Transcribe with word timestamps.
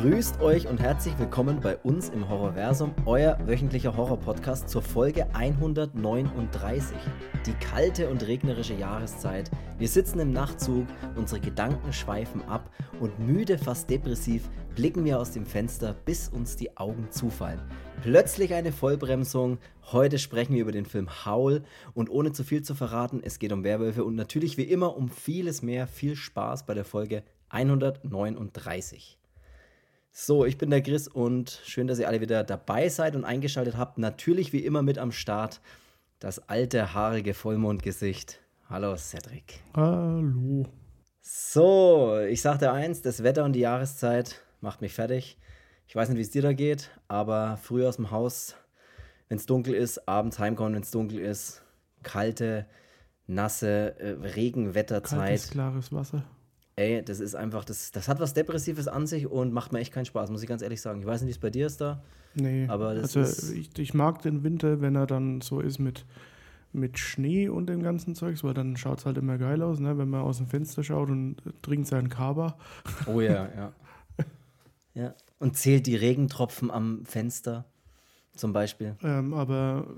Grüßt 0.00 0.40
euch 0.40 0.68
und 0.68 0.78
herzlich 0.78 1.18
willkommen 1.18 1.58
bei 1.60 1.76
uns 1.78 2.08
im 2.10 2.28
Horrorversum, 2.28 2.94
euer 3.04 3.36
wöchentlicher 3.48 3.96
Horror-Podcast 3.96 4.68
zur 4.68 4.80
Folge 4.80 5.26
139. 5.34 6.96
Die 7.44 7.52
kalte 7.54 8.08
und 8.08 8.24
regnerische 8.24 8.74
Jahreszeit. 8.74 9.50
Wir 9.76 9.88
sitzen 9.88 10.20
im 10.20 10.30
Nachtzug, 10.30 10.86
unsere 11.16 11.40
Gedanken 11.40 11.92
schweifen 11.92 12.42
ab 12.42 12.70
und 13.00 13.18
müde, 13.18 13.58
fast 13.58 13.90
depressiv 13.90 14.48
blicken 14.76 15.04
wir 15.04 15.18
aus 15.18 15.32
dem 15.32 15.44
Fenster, 15.44 15.96
bis 16.04 16.28
uns 16.28 16.54
die 16.54 16.76
Augen 16.76 17.08
zufallen. 17.10 17.60
Plötzlich 18.00 18.54
eine 18.54 18.70
Vollbremsung. 18.70 19.58
Heute 19.90 20.20
sprechen 20.20 20.54
wir 20.54 20.62
über 20.62 20.70
den 20.70 20.86
Film 20.86 21.08
Howl 21.26 21.64
und 21.94 22.08
ohne 22.08 22.30
zu 22.30 22.44
viel 22.44 22.62
zu 22.62 22.76
verraten, 22.76 23.20
es 23.24 23.40
geht 23.40 23.50
um 23.50 23.64
Werwölfe 23.64 24.04
und 24.04 24.14
natürlich 24.14 24.58
wie 24.58 24.62
immer 24.62 24.96
um 24.96 25.08
vieles 25.08 25.60
mehr. 25.60 25.88
Viel 25.88 26.14
Spaß 26.14 26.66
bei 26.66 26.74
der 26.74 26.84
Folge 26.84 27.24
139. 27.48 29.18
So, 30.20 30.44
ich 30.44 30.58
bin 30.58 30.70
der 30.70 30.82
Chris 30.82 31.06
und 31.06 31.60
schön, 31.64 31.86
dass 31.86 32.00
ihr 32.00 32.08
alle 32.08 32.20
wieder 32.20 32.42
dabei 32.42 32.88
seid 32.88 33.14
und 33.14 33.24
eingeschaltet 33.24 33.76
habt. 33.76 33.98
Natürlich 33.98 34.52
wie 34.52 34.64
immer 34.64 34.82
mit 34.82 34.98
am 34.98 35.12
Start 35.12 35.60
das 36.18 36.48
alte, 36.48 36.92
haarige 36.92 37.34
Vollmondgesicht. 37.34 38.40
Hallo 38.68 38.96
Cedric. 38.96 39.60
Hallo. 39.76 40.66
So, 41.20 42.18
ich 42.28 42.42
sagte 42.42 42.72
eins, 42.72 43.00
das 43.00 43.22
Wetter 43.22 43.44
und 43.44 43.52
die 43.52 43.60
Jahreszeit 43.60 44.42
macht 44.60 44.80
mich 44.80 44.92
fertig. 44.92 45.38
Ich 45.86 45.94
weiß 45.94 46.08
nicht, 46.08 46.18
wie 46.18 46.22
es 46.22 46.30
dir 46.30 46.42
da 46.42 46.52
geht, 46.52 46.90
aber 47.06 47.56
früh 47.56 47.86
aus 47.86 47.94
dem 47.94 48.10
Haus, 48.10 48.56
wenn 49.28 49.38
es 49.38 49.46
dunkel 49.46 49.72
ist, 49.72 50.08
abends 50.08 50.40
heimkommen, 50.40 50.74
wenn 50.74 50.82
es 50.82 50.90
dunkel 50.90 51.20
ist, 51.20 51.62
kalte, 52.02 52.66
nasse 53.28 53.94
äh, 54.00 54.08
Regenwetterzeit. 54.34 55.20
Kaltes, 55.20 55.50
klares 55.50 55.92
Wasser. 55.92 56.24
Ey, 56.78 57.02
das 57.02 57.18
ist 57.18 57.34
einfach, 57.34 57.64
das, 57.64 57.90
das 57.90 58.06
hat 58.06 58.20
was 58.20 58.34
Depressives 58.34 58.86
an 58.86 59.08
sich 59.08 59.26
und 59.26 59.52
macht 59.52 59.72
mir 59.72 59.80
echt 59.80 59.92
keinen 59.92 60.04
Spaß, 60.04 60.30
muss 60.30 60.42
ich 60.42 60.48
ganz 60.48 60.62
ehrlich 60.62 60.80
sagen. 60.80 61.00
Ich 61.00 61.06
weiß 61.06 61.22
nicht, 61.22 61.26
wie 61.26 61.32
es 61.32 61.38
bei 61.38 61.50
dir 61.50 61.66
ist 61.66 61.80
da. 61.80 62.00
Nee, 62.34 62.68
aber 62.68 62.94
das 62.94 63.16
also 63.16 63.20
ist 63.20 63.50
ich, 63.50 63.76
ich 63.76 63.94
mag 63.94 64.22
den 64.22 64.44
Winter, 64.44 64.80
wenn 64.80 64.94
er 64.94 65.08
dann 65.08 65.40
so 65.40 65.58
ist 65.58 65.80
mit, 65.80 66.06
mit 66.72 66.96
Schnee 66.96 67.48
und 67.48 67.66
dem 67.66 67.82
ganzen 67.82 68.14
Zeugs, 68.14 68.44
weil 68.44 68.54
dann 68.54 68.76
schaut 68.76 69.00
es 69.00 69.06
halt 69.06 69.18
immer 69.18 69.38
geil 69.38 69.60
aus, 69.60 69.80
ne? 69.80 69.98
wenn 69.98 70.08
man 70.08 70.20
aus 70.20 70.36
dem 70.36 70.46
Fenster 70.46 70.84
schaut 70.84 71.10
und 71.10 71.38
trinkt 71.62 71.88
seinen 71.88 72.10
Kaba. 72.10 72.56
Oh 73.06 73.20
ja, 73.20 73.48
ja. 73.56 73.72
ja. 74.94 75.14
Und 75.40 75.56
zählt 75.56 75.84
die 75.88 75.96
Regentropfen 75.96 76.70
am 76.70 77.04
Fenster 77.04 77.64
zum 78.36 78.52
Beispiel. 78.52 78.94
Ähm, 79.02 79.34
aber 79.34 79.88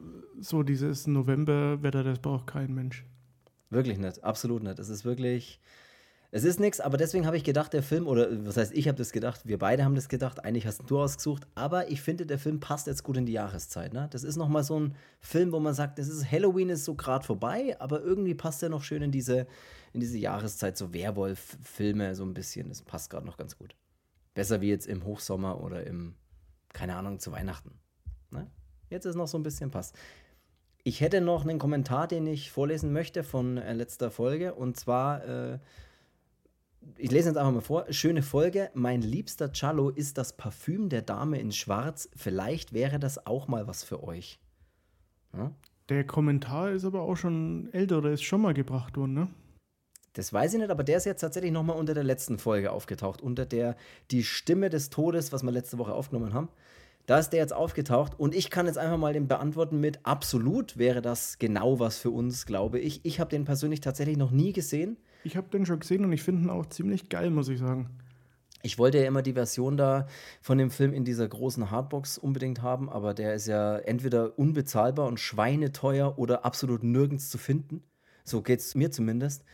so 0.41 0.63
dieses 0.63 1.07
Novemberwetter, 1.07 2.05
das 2.05 2.21
braucht 2.21 2.47
kein 2.47 2.75
Mensch. 2.75 3.05
Wirklich 3.69 3.99
nicht, 3.99 4.25
absolut 4.25 4.63
nicht. 4.63 4.79
Es 4.79 4.89
ist 4.89 5.05
wirklich, 5.05 5.61
es 6.33 6.45
ist 6.45 6.61
nichts, 6.61 6.81
aber 6.81 6.97
deswegen 6.97 7.27
habe 7.27 7.37
ich 7.37 7.43
gedacht, 7.43 7.73
der 7.73 7.83
Film, 7.83 8.07
oder 8.07 8.29
was 8.47 8.57
heißt, 8.57 8.73
ich 8.73 8.87
habe 8.87 8.97
das 8.97 9.11
gedacht, 9.11 9.41
wir 9.47 9.59
beide 9.59 9.85
haben 9.85 9.97
das 9.97 10.09
gedacht, 10.09 10.45
eigentlich 10.45 10.65
hast 10.65 10.89
du 10.89 11.01
ausgesucht, 11.01 11.49
aber 11.57 11.91
ich 11.91 12.03
finde, 12.03 12.25
der 12.25 12.39
Film 12.39 12.61
passt 12.61 12.87
jetzt 12.87 13.03
gut 13.03 13.17
in 13.17 13.27
die 13.27 13.33
Jahreszeit. 13.33 13.93
Ne? 13.93 14.09
Das 14.13 14.23
ist 14.23 14.37
nochmal 14.37 14.63
so 14.63 14.79
ein 14.79 14.95
Film, 15.21 15.51
wo 15.51 15.59
man 15.59 15.75
sagt, 15.75 15.99
das 15.99 16.09
ist 16.09 16.31
Halloween 16.31 16.69
ist 16.69 16.85
so 16.85 16.95
gerade 16.95 17.25
vorbei, 17.25 17.77
aber 17.81 18.01
irgendwie 18.01 18.35
passt 18.37 18.63
er 18.63 18.69
noch 18.69 18.85
schön 18.85 19.03
in 19.03 19.11
diese, 19.11 19.49
in 19.93 19.99
diese 19.99 20.19
Jahreszeit, 20.19 20.77
so 20.77 20.95
Werwolf-Filme 20.95 22.15
so 22.15 22.25
ein 22.25 22.33
bisschen. 22.33 22.69
Das 22.69 22.83
passt 22.83 23.11
gerade 23.11 23.27
noch 23.27 23.37
ganz 23.37 23.59
gut. 23.59 23.75
Besser 24.35 24.61
wie 24.61 24.69
jetzt 24.69 24.87
im 24.87 25.05
Hochsommer 25.05 25.61
oder 25.61 25.85
im, 25.85 26.15
keine 26.73 26.95
Ahnung, 26.95 27.19
zu 27.19 27.33
Weihnachten. 27.33 27.73
Ne? 28.31 28.49
Jetzt 28.89 29.05
ist 29.05 29.17
noch 29.17 29.27
so 29.27 29.37
ein 29.37 29.43
bisschen 29.43 29.73
passt. 29.73 29.97
Ich 30.85 31.01
hätte 31.01 31.21
noch 31.21 31.43
einen 31.45 31.59
Kommentar, 31.59 32.07
den 32.07 32.29
ich 32.29 32.53
vorlesen 32.53 32.93
möchte 32.93 33.25
von 33.25 33.59
äh, 33.59 33.73
letzter 33.73 34.13
Folge. 34.13 34.55
Und 34.55 34.77
zwar 34.77 35.25
äh, 35.25 35.59
ich 36.97 37.11
lese 37.11 37.29
jetzt 37.29 37.37
einfach 37.37 37.53
mal 37.53 37.61
vor. 37.61 37.87
Schöne 37.91 38.23
Folge. 38.23 38.71
Mein 38.75 39.03
liebster 39.03 39.53
Cello 39.53 39.91
ist 39.91 40.19
das 40.19 40.37
Parfüm 40.37 40.89
der 40.89 41.03
Dame 41.03 41.39
in 41.39 41.53
Schwarz. 41.53 42.09
Vielleicht 42.15 42.73
wäre 42.73 42.99
das 42.99 43.27
auch 43.27 43.49
mal 43.49 43.67
was 43.67 43.85
für 43.85 44.03
euch. 44.03 44.39
Ja? 45.35 45.53
Der 45.89 46.05
Kommentar 46.05 46.73
ist 46.73 46.85
aber 46.85 47.03
auch 47.03 47.17
schon 47.17 47.69
älter 47.73 47.99
oder 47.99 48.13
ist 48.13 48.23
schon 48.23 48.41
mal 48.41 48.55
gebracht 48.55 48.97
worden, 48.97 49.15
ne? 49.15 49.29
Das 50.15 50.33
weiß 50.33 50.55
ich 50.55 50.61
nicht, 50.61 50.71
aber 50.71 50.83
der 50.83 50.97
ist 50.97 51.07
jetzt 51.07 51.21
tatsächlich 51.21 51.53
noch 51.53 51.63
mal 51.63 51.75
unter 51.75 51.95
der 51.95 52.03
letzten 52.03 52.39
Folge 52.39 52.73
aufgetaucht. 52.73 53.23
Unter 53.23 53.47
der 53.47 53.77
Die 54.11 54.25
Stimme 54.25 54.69
des 54.69 54.91
Todes, 54.91 55.33
was 55.33 55.43
wir 55.43 55.53
letzte 55.53 55.79
Woche 55.79 55.93
aufgenommen 55.93 56.35
haben. 56.35 56.49
Da 57.07 57.19
ist 57.19 57.31
der 57.31 57.41
jetzt 57.41 57.53
aufgetaucht 57.53 58.19
und 58.19 58.35
ich 58.35 58.51
kann 58.51 58.67
jetzt 58.67 58.79
einfach 58.79 58.99
mal 58.99 59.13
den 59.13 59.27
beantworten 59.27 59.81
mit 59.81 60.01
absolut 60.05 60.77
wäre 60.77 61.03
das 61.03 61.39
genau 61.39 61.81
was 61.81 61.99
für 61.99 62.11
uns, 62.11 62.47
glaube 62.47 62.79
ich. 62.79 63.05
Ich 63.05 63.21
habe 63.21 63.31
den 63.31 63.45
persönlich 63.45 63.81
tatsächlich 63.81 64.17
noch 64.17 64.31
nie 64.31 64.53
gesehen. 64.53 64.97
Ich 65.25 65.37
habe 65.37 65.49
den 65.51 65.67
schon 65.67 65.81
gesehen 65.81 66.05
und 66.05 66.13
ich 66.13 66.23
finde 66.23 66.43
ihn 66.43 66.51
auch 66.51 66.67
ziemlich 66.67 67.09
geil, 67.09 67.31
muss 67.31 67.49
ich 67.49 67.59
sagen. 67.59 67.91
Ich 68.63 68.79
wollte 68.79 68.99
ja 68.99 69.07
immer 69.07 69.23
die 69.23 69.33
Version 69.33 69.77
da 69.77 70.07
von 70.43 70.59
dem 70.59 70.71
Film 70.71 70.93
in 70.93 71.05
dieser 71.05 71.27
großen 71.27 71.71
Hardbox 71.71 72.19
unbedingt 72.19 72.61
haben, 72.61 72.91
aber 72.91 73.15
der 73.15 73.35
ist 73.35 73.47
ja 73.47 73.79
entweder 73.79 74.39
unbezahlbar 74.39 75.07
und 75.07 75.19
schweineteuer 75.19 76.19
oder 76.19 76.45
absolut 76.45 76.83
nirgends 76.83 77.31
zu 77.31 77.39
finden. 77.39 77.83
So 78.25 78.43
geht 78.43 78.61
es 78.61 78.75
mir 78.75 78.91
zumindest. 78.91 79.45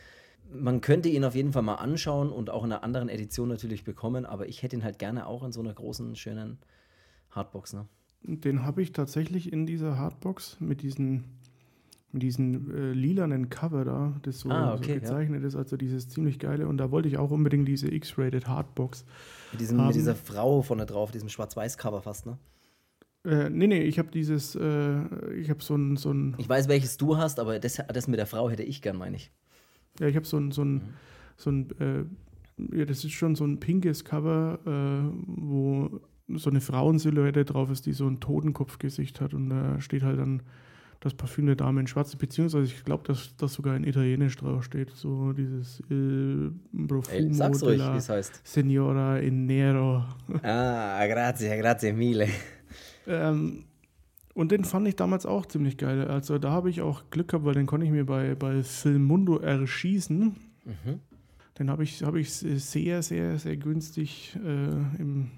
Man 0.49 0.81
könnte 0.81 1.09
ihn 1.09 1.23
auf 1.23 1.35
jeden 1.35 1.53
Fall 1.53 1.61
mal 1.61 1.75
anschauen 1.75 2.31
und 2.31 2.49
auch 2.49 2.63
in 2.63 2.71
einer 2.71 2.83
anderen 2.83 3.09
Edition 3.09 3.47
natürlich 3.47 3.83
bekommen, 3.83 4.25
aber 4.25 4.47
ich 4.47 4.61
hätte 4.61 4.75
ihn 4.75 4.83
halt 4.83 4.99
gerne 4.99 5.25
auch 5.25 5.43
in 5.43 5.51
so 5.51 5.61
einer 5.61 5.73
großen, 5.73 6.15
schönen 6.15 6.59
Hardbox. 7.31 7.73
Ne? 7.73 7.87
Den 8.23 8.65
habe 8.65 8.81
ich 8.81 8.91
tatsächlich 8.91 9.51
in 9.51 9.65
dieser 9.65 9.97
Hardbox 9.97 10.59
mit 10.59 10.81
diesen 10.81 11.36
mit 12.11 12.23
diesem 12.23 12.71
äh, 12.73 12.91
lilanen 12.93 13.49
Cover 13.49 13.83
da, 13.83 14.19
das 14.21 14.39
so, 14.39 14.49
ah, 14.49 14.73
okay, 14.73 14.95
so 14.95 14.99
gezeichnet 15.01 15.41
ja. 15.41 15.47
ist, 15.47 15.55
also 15.55 15.77
dieses 15.77 16.07
ziemlich 16.09 16.39
geile. 16.39 16.67
Und 16.67 16.77
da 16.77 16.91
wollte 16.91 17.07
ich 17.07 17.17
auch 17.17 17.31
unbedingt 17.31 17.67
diese 17.67 17.93
X-Rated 17.93 18.47
Hardbox. 18.47 19.05
Mit, 19.51 19.61
diesem, 19.61 19.85
mit 19.85 19.95
dieser 19.95 20.15
Frau 20.15 20.61
vorne 20.61 20.85
drauf, 20.85 21.11
diesem 21.11 21.29
Schwarz-Weiß-Cover 21.29 22.01
fast, 22.01 22.25
ne? 22.25 22.37
Äh, 23.25 23.49
nee, 23.49 23.67
nee, 23.67 23.81
ich 23.81 23.99
habe 23.99 24.09
dieses, 24.09 24.55
äh, 24.55 25.33
ich 25.33 25.49
habe 25.49 25.61
so 25.61 25.75
ein, 25.75 25.97
so 25.97 26.11
ein. 26.11 26.35
Ich 26.37 26.47
weiß, 26.47 26.69
welches 26.69 26.95
du 26.97 27.17
hast, 27.17 27.39
aber 27.39 27.59
das, 27.59 27.81
das 27.93 28.07
mit 28.07 28.19
der 28.19 28.27
Frau 28.27 28.49
hätte 28.49 28.63
ich 28.63 28.81
gern, 28.81 28.97
meine 28.97 29.17
ich. 29.17 29.31
Ja, 29.99 30.07
ich 30.07 30.15
habe 30.15 30.25
so 30.25 30.37
ein, 30.37 30.51
so 30.51 30.63
ein, 30.63 30.73
mhm. 30.73 30.81
so 31.35 31.49
ein, 31.51 31.69
äh, 31.79 32.77
ja, 32.77 32.85
das 32.85 33.03
ist 33.03 33.11
schon 33.11 33.35
so 33.35 33.43
ein 33.43 33.59
pinkes 33.59 34.05
Cover, 34.05 34.59
äh, 34.65 35.17
wo 35.25 35.99
so 36.29 36.49
eine 36.49 36.61
Frauensilhouette 36.61 37.45
drauf 37.45 37.69
ist, 37.69 37.85
die 37.85 37.93
so 37.93 38.07
ein 38.07 38.19
Totenkopfgesicht 38.19 39.19
hat 39.21 39.33
und 39.33 39.49
da 39.49 39.79
steht 39.81 40.03
halt 40.03 40.19
dann 40.19 40.43
das 40.99 41.13
Parfüm 41.13 41.45
der 41.45 41.55
Dame 41.55 41.81
in 41.81 41.87
Schwarz, 41.87 42.15
beziehungsweise 42.15 42.65
ich 42.65 42.83
glaube, 42.83 43.03
dass 43.07 43.35
das 43.37 43.53
sogar 43.53 43.75
in 43.75 43.83
Italienisch 43.83 44.35
drauf 44.37 44.63
steht, 44.63 44.91
so 44.91 45.31
dieses 45.33 45.81
Il 45.89 46.53
Profumo 46.87 47.33
sag's 47.33 47.63
ruhig, 47.63 47.79
wie 47.79 47.97
es 47.97 48.09
heißt. 48.09 48.41
Signora 48.43 49.19
in 49.19 49.45
Nero. 49.45 50.05
Ah, 50.43 51.05
grazie, 51.07 51.57
grazie 51.57 51.93
mille. 51.93 52.27
ähm, 53.07 53.65
und 54.33 54.51
den 54.51 54.63
fand 54.65 54.87
ich 54.87 54.95
damals 54.95 55.25
auch 55.25 55.45
ziemlich 55.45 55.77
geil. 55.77 56.07
Also 56.07 56.37
da 56.37 56.51
habe 56.51 56.69
ich 56.69 56.81
auch 56.81 57.09
Glück 57.09 57.29
gehabt, 57.29 57.45
weil 57.45 57.55
den 57.55 57.65
konnte 57.65 57.85
ich 57.85 57.91
mir 57.91 58.05
bei, 58.05 58.35
bei 58.35 58.61
Filmundo 58.63 59.39
erschießen. 59.39 60.35
Mhm. 60.65 60.99
Den 61.57 61.71
habe 61.71 61.83
ich, 61.83 62.03
hab 62.03 62.15
ich 62.15 62.31
sehr, 62.31 63.01
sehr, 63.01 63.39
sehr 63.39 63.57
günstig 63.57 64.37
äh, 64.45 64.99
im 65.01 65.31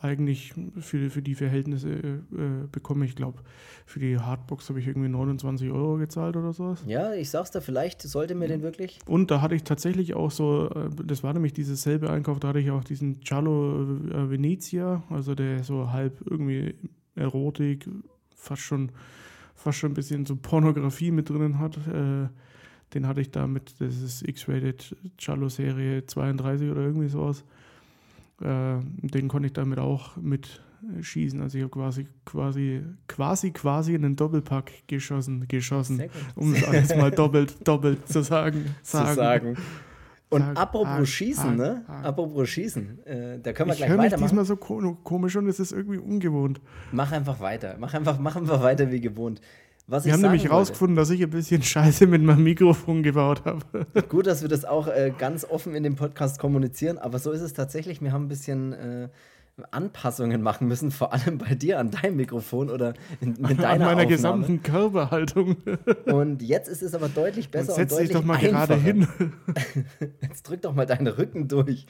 eigentlich 0.00 0.54
für, 0.80 1.10
für 1.10 1.22
die 1.22 1.34
Verhältnisse 1.34 1.90
äh, 1.90 2.66
bekomme. 2.70 3.04
Ich 3.04 3.16
glaube, 3.16 3.40
für 3.86 4.00
die 4.00 4.18
Hardbox 4.18 4.68
habe 4.68 4.80
ich 4.80 4.86
irgendwie 4.86 5.08
29 5.08 5.70
Euro 5.70 5.96
gezahlt 5.96 6.36
oder 6.36 6.52
sowas. 6.52 6.82
Ja, 6.86 7.12
ich 7.12 7.30
sag's 7.30 7.50
da, 7.50 7.60
vielleicht 7.60 8.02
sollte 8.02 8.34
mir 8.34 8.48
den 8.48 8.62
wirklich. 8.62 8.98
Und 9.06 9.30
da 9.30 9.40
hatte 9.40 9.54
ich 9.54 9.64
tatsächlich 9.64 10.14
auch 10.14 10.30
so, 10.30 10.70
äh, 10.70 10.88
das 11.04 11.22
war 11.22 11.32
nämlich 11.32 11.52
dieses 11.52 11.82
selbe 11.82 12.10
Einkauf, 12.10 12.40
da 12.40 12.48
hatte 12.48 12.60
ich 12.60 12.70
auch 12.70 12.84
diesen 12.84 13.20
Giallo 13.20 13.82
äh, 13.82 14.30
Venezia, 14.30 15.02
also 15.10 15.34
der 15.34 15.64
so 15.64 15.90
halb 15.90 16.20
irgendwie 16.28 16.74
Erotik, 17.14 17.88
fast 18.34 18.62
schon, 18.62 18.92
fast 19.54 19.78
schon 19.78 19.92
ein 19.92 19.94
bisschen 19.94 20.26
so 20.26 20.36
Pornografie 20.36 21.10
mit 21.10 21.28
drinnen 21.28 21.58
hat. 21.58 21.76
Äh, 21.86 22.28
den 22.94 23.06
hatte 23.06 23.20
ich 23.20 23.30
da 23.30 23.46
mit, 23.46 23.80
das 23.80 24.00
ist 24.00 24.26
X-Rated 24.26 24.96
Giallo 25.16 25.48
Serie 25.48 26.04
32 26.06 26.70
oder 26.70 26.80
irgendwie 26.80 27.08
sowas. 27.08 27.44
Äh, 28.40 28.78
den 29.02 29.28
konnte 29.28 29.46
ich 29.46 29.52
damit 29.52 29.78
auch 29.78 30.16
mit 30.16 30.62
schießen. 31.00 31.40
Also 31.40 31.58
ich 31.58 31.64
habe 31.64 31.70
quasi, 31.70 32.06
quasi, 32.24 32.82
quasi, 33.06 33.50
quasi 33.50 33.94
einen 33.94 34.16
Doppelpack 34.16 34.70
geschossen, 34.86 35.46
geschossen, 35.46 36.04
um 36.36 36.54
es 36.54 36.64
alles 36.64 36.96
mal 36.96 37.10
doppelt, 37.10 37.56
doppelt 37.66 38.06
zu 38.08 38.22
sagen. 38.22 38.74
sagen. 38.82 39.08
Zu 39.08 39.14
sagen. 39.14 39.56
Und 40.30 40.42
Sag, 40.42 40.58
apropos 40.58 40.88
ah, 40.88 41.04
Schießen, 41.04 41.56
ne? 41.56 41.84
Apropos 41.88 42.48
Schießen, 42.48 43.04
äh, 43.04 43.40
da 43.40 43.52
können 43.52 43.68
wir 43.68 43.74
ich 43.74 43.78
gleich 43.78 43.90
weitermachen. 43.90 44.04
Ich 44.06 44.20
höre 44.20 44.28
diesmal 44.28 44.44
so 44.44 44.56
komisch 44.56 45.34
und 45.34 45.48
es 45.48 45.58
ist 45.58 45.72
irgendwie 45.72 45.98
ungewohnt. 45.98 46.60
Mach 46.92 47.10
einfach 47.10 47.40
weiter. 47.40 47.76
Mach 47.80 47.92
einfach, 47.94 48.20
mach 48.20 48.36
einfach 48.36 48.62
weiter 48.62 48.92
wie 48.92 49.00
gewohnt. 49.00 49.40
Was 49.90 50.04
wir 50.04 50.12
haben 50.12 50.20
nämlich 50.20 50.44
herausgefunden, 50.44 50.94
dass 50.94 51.10
ich 51.10 51.20
ein 51.20 51.30
bisschen 51.30 51.64
Scheiße 51.64 52.06
mit 52.06 52.22
meinem 52.22 52.44
Mikrofon 52.44 53.02
gebaut 53.02 53.42
habe. 53.44 53.86
Gut, 54.08 54.28
dass 54.28 54.40
wir 54.40 54.48
das 54.48 54.64
auch 54.64 54.86
äh, 54.86 55.12
ganz 55.18 55.44
offen 55.44 55.74
in 55.74 55.82
dem 55.82 55.96
Podcast 55.96 56.38
kommunizieren, 56.38 56.96
aber 56.96 57.18
so 57.18 57.32
ist 57.32 57.40
es 57.40 57.54
tatsächlich. 57.54 58.00
Wir 58.00 58.12
haben 58.12 58.26
ein 58.26 58.28
bisschen 58.28 58.72
äh, 58.72 59.08
Anpassungen 59.72 60.42
machen 60.42 60.68
müssen, 60.68 60.92
vor 60.92 61.12
allem 61.12 61.38
bei 61.38 61.56
dir 61.56 61.80
an 61.80 61.90
deinem 61.90 62.16
Mikrofon 62.16 62.70
oder 62.70 62.94
in, 63.20 63.30
mit 63.30 63.40
deiner 63.58 63.68
An 63.68 63.78
meiner 63.78 63.90
Aufnahme. 63.90 64.06
gesamten 64.06 64.62
Körperhaltung. 64.62 65.56
Und 66.06 66.40
jetzt 66.40 66.68
ist 66.68 66.82
es 66.82 66.94
aber 66.94 67.08
deutlich 67.08 67.50
besser 67.50 67.70
und, 67.70 67.74
setz 67.74 67.90
und 67.90 67.98
deutlich 67.98 68.08
dich 68.10 68.16
doch 68.16 68.24
mal 68.24 68.34
einfacher. 68.36 68.66
gerade 68.66 68.80
hin. 68.80 69.08
Jetzt 70.22 70.44
drück 70.48 70.62
doch 70.62 70.72
mal 70.72 70.86
deinen 70.86 71.08
Rücken 71.08 71.48
durch. 71.48 71.86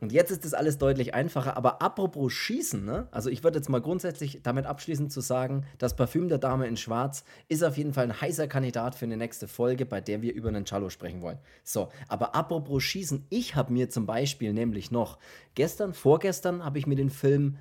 Und 0.00 0.12
jetzt 0.12 0.30
ist 0.30 0.44
das 0.44 0.54
alles 0.54 0.78
deutlich 0.78 1.14
einfacher. 1.14 1.56
Aber 1.56 1.82
apropos 1.82 2.32
Schießen, 2.32 2.84
ne? 2.84 3.08
also 3.10 3.30
ich 3.30 3.44
würde 3.44 3.58
jetzt 3.58 3.68
mal 3.68 3.80
grundsätzlich 3.80 4.40
damit 4.42 4.66
abschließen 4.66 5.10
zu 5.10 5.20
sagen, 5.20 5.64
das 5.78 5.96
Parfüm 5.96 6.28
der 6.28 6.38
Dame 6.38 6.66
in 6.66 6.76
Schwarz 6.76 7.24
ist 7.48 7.62
auf 7.62 7.76
jeden 7.76 7.92
Fall 7.92 8.04
ein 8.04 8.20
heißer 8.20 8.48
Kandidat 8.48 8.94
für 8.94 9.04
eine 9.04 9.16
nächste 9.16 9.48
Folge, 9.48 9.86
bei 9.86 10.00
der 10.00 10.22
wir 10.22 10.34
über 10.34 10.48
einen 10.48 10.64
Cello 10.64 10.90
sprechen 10.90 11.22
wollen. 11.22 11.38
So, 11.64 11.88
aber 12.08 12.34
apropos 12.34 12.82
Schießen, 12.82 13.26
ich 13.30 13.54
habe 13.54 13.72
mir 13.72 13.90
zum 13.90 14.06
Beispiel 14.06 14.52
nämlich 14.52 14.90
noch 14.90 15.18
gestern, 15.54 15.94
vorgestern 15.94 16.64
habe 16.64 16.78
ich 16.78 16.86
mir 16.86 16.96
den 16.96 17.10
Film 17.10 17.58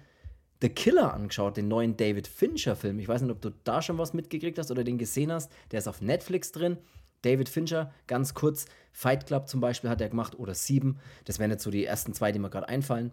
The 0.62 0.70
Killer 0.70 1.14
angeschaut, 1.14 1.58
den 1.58 1.68
neuen 1.68 1.98
David 1.98 2.28
Fincher-Film. 2.28 3.00
Ich 3.00 3.08
weiß 3.08 3.22
nicht, 3.22 3.32
ob 3.32 3.42
du 3.42 3.52
da 3.66 3.82
schon 3.82 3.98
was 3.98 4.14
mitgekriegt 4.14 4.58
hast 4.58 4.72
oder 4.72 4.84
den 4.84 4.98
gesehen 4.98 5.32
hast. 5.32 5.52
Der 5.72 5.80
ist 5.80 5.88
auf 5.88 6.02
Netflix 6.02 6.52
drin. 6.52 6.78
David 7.26 7.50
Fincher, 7.50 7.92
ganz 8.08 8.34
kurz, 8.34 8.66
Fight 8.92 9.26
Club 9.26 9.50
zum 9.50 9.60
Beispiel 9.60 9.90
hat 9.90 10.00
er 10.00 10.10
gemacht 10.10 10.40
oder 10.40 10.54
Sieben. 10.54 11.00
Das 11.26 11.40
wären 11.40 11.52
jetzt 11.52 11.64
so 11.64 11.72
die 11.72 11.86
ersten 11.86 12.14
zwei, 12.14 12.32
die 12.32 12.40
mir 12.40 12.50
gerade 12.50 12.70
einfallen. 12.70 13.12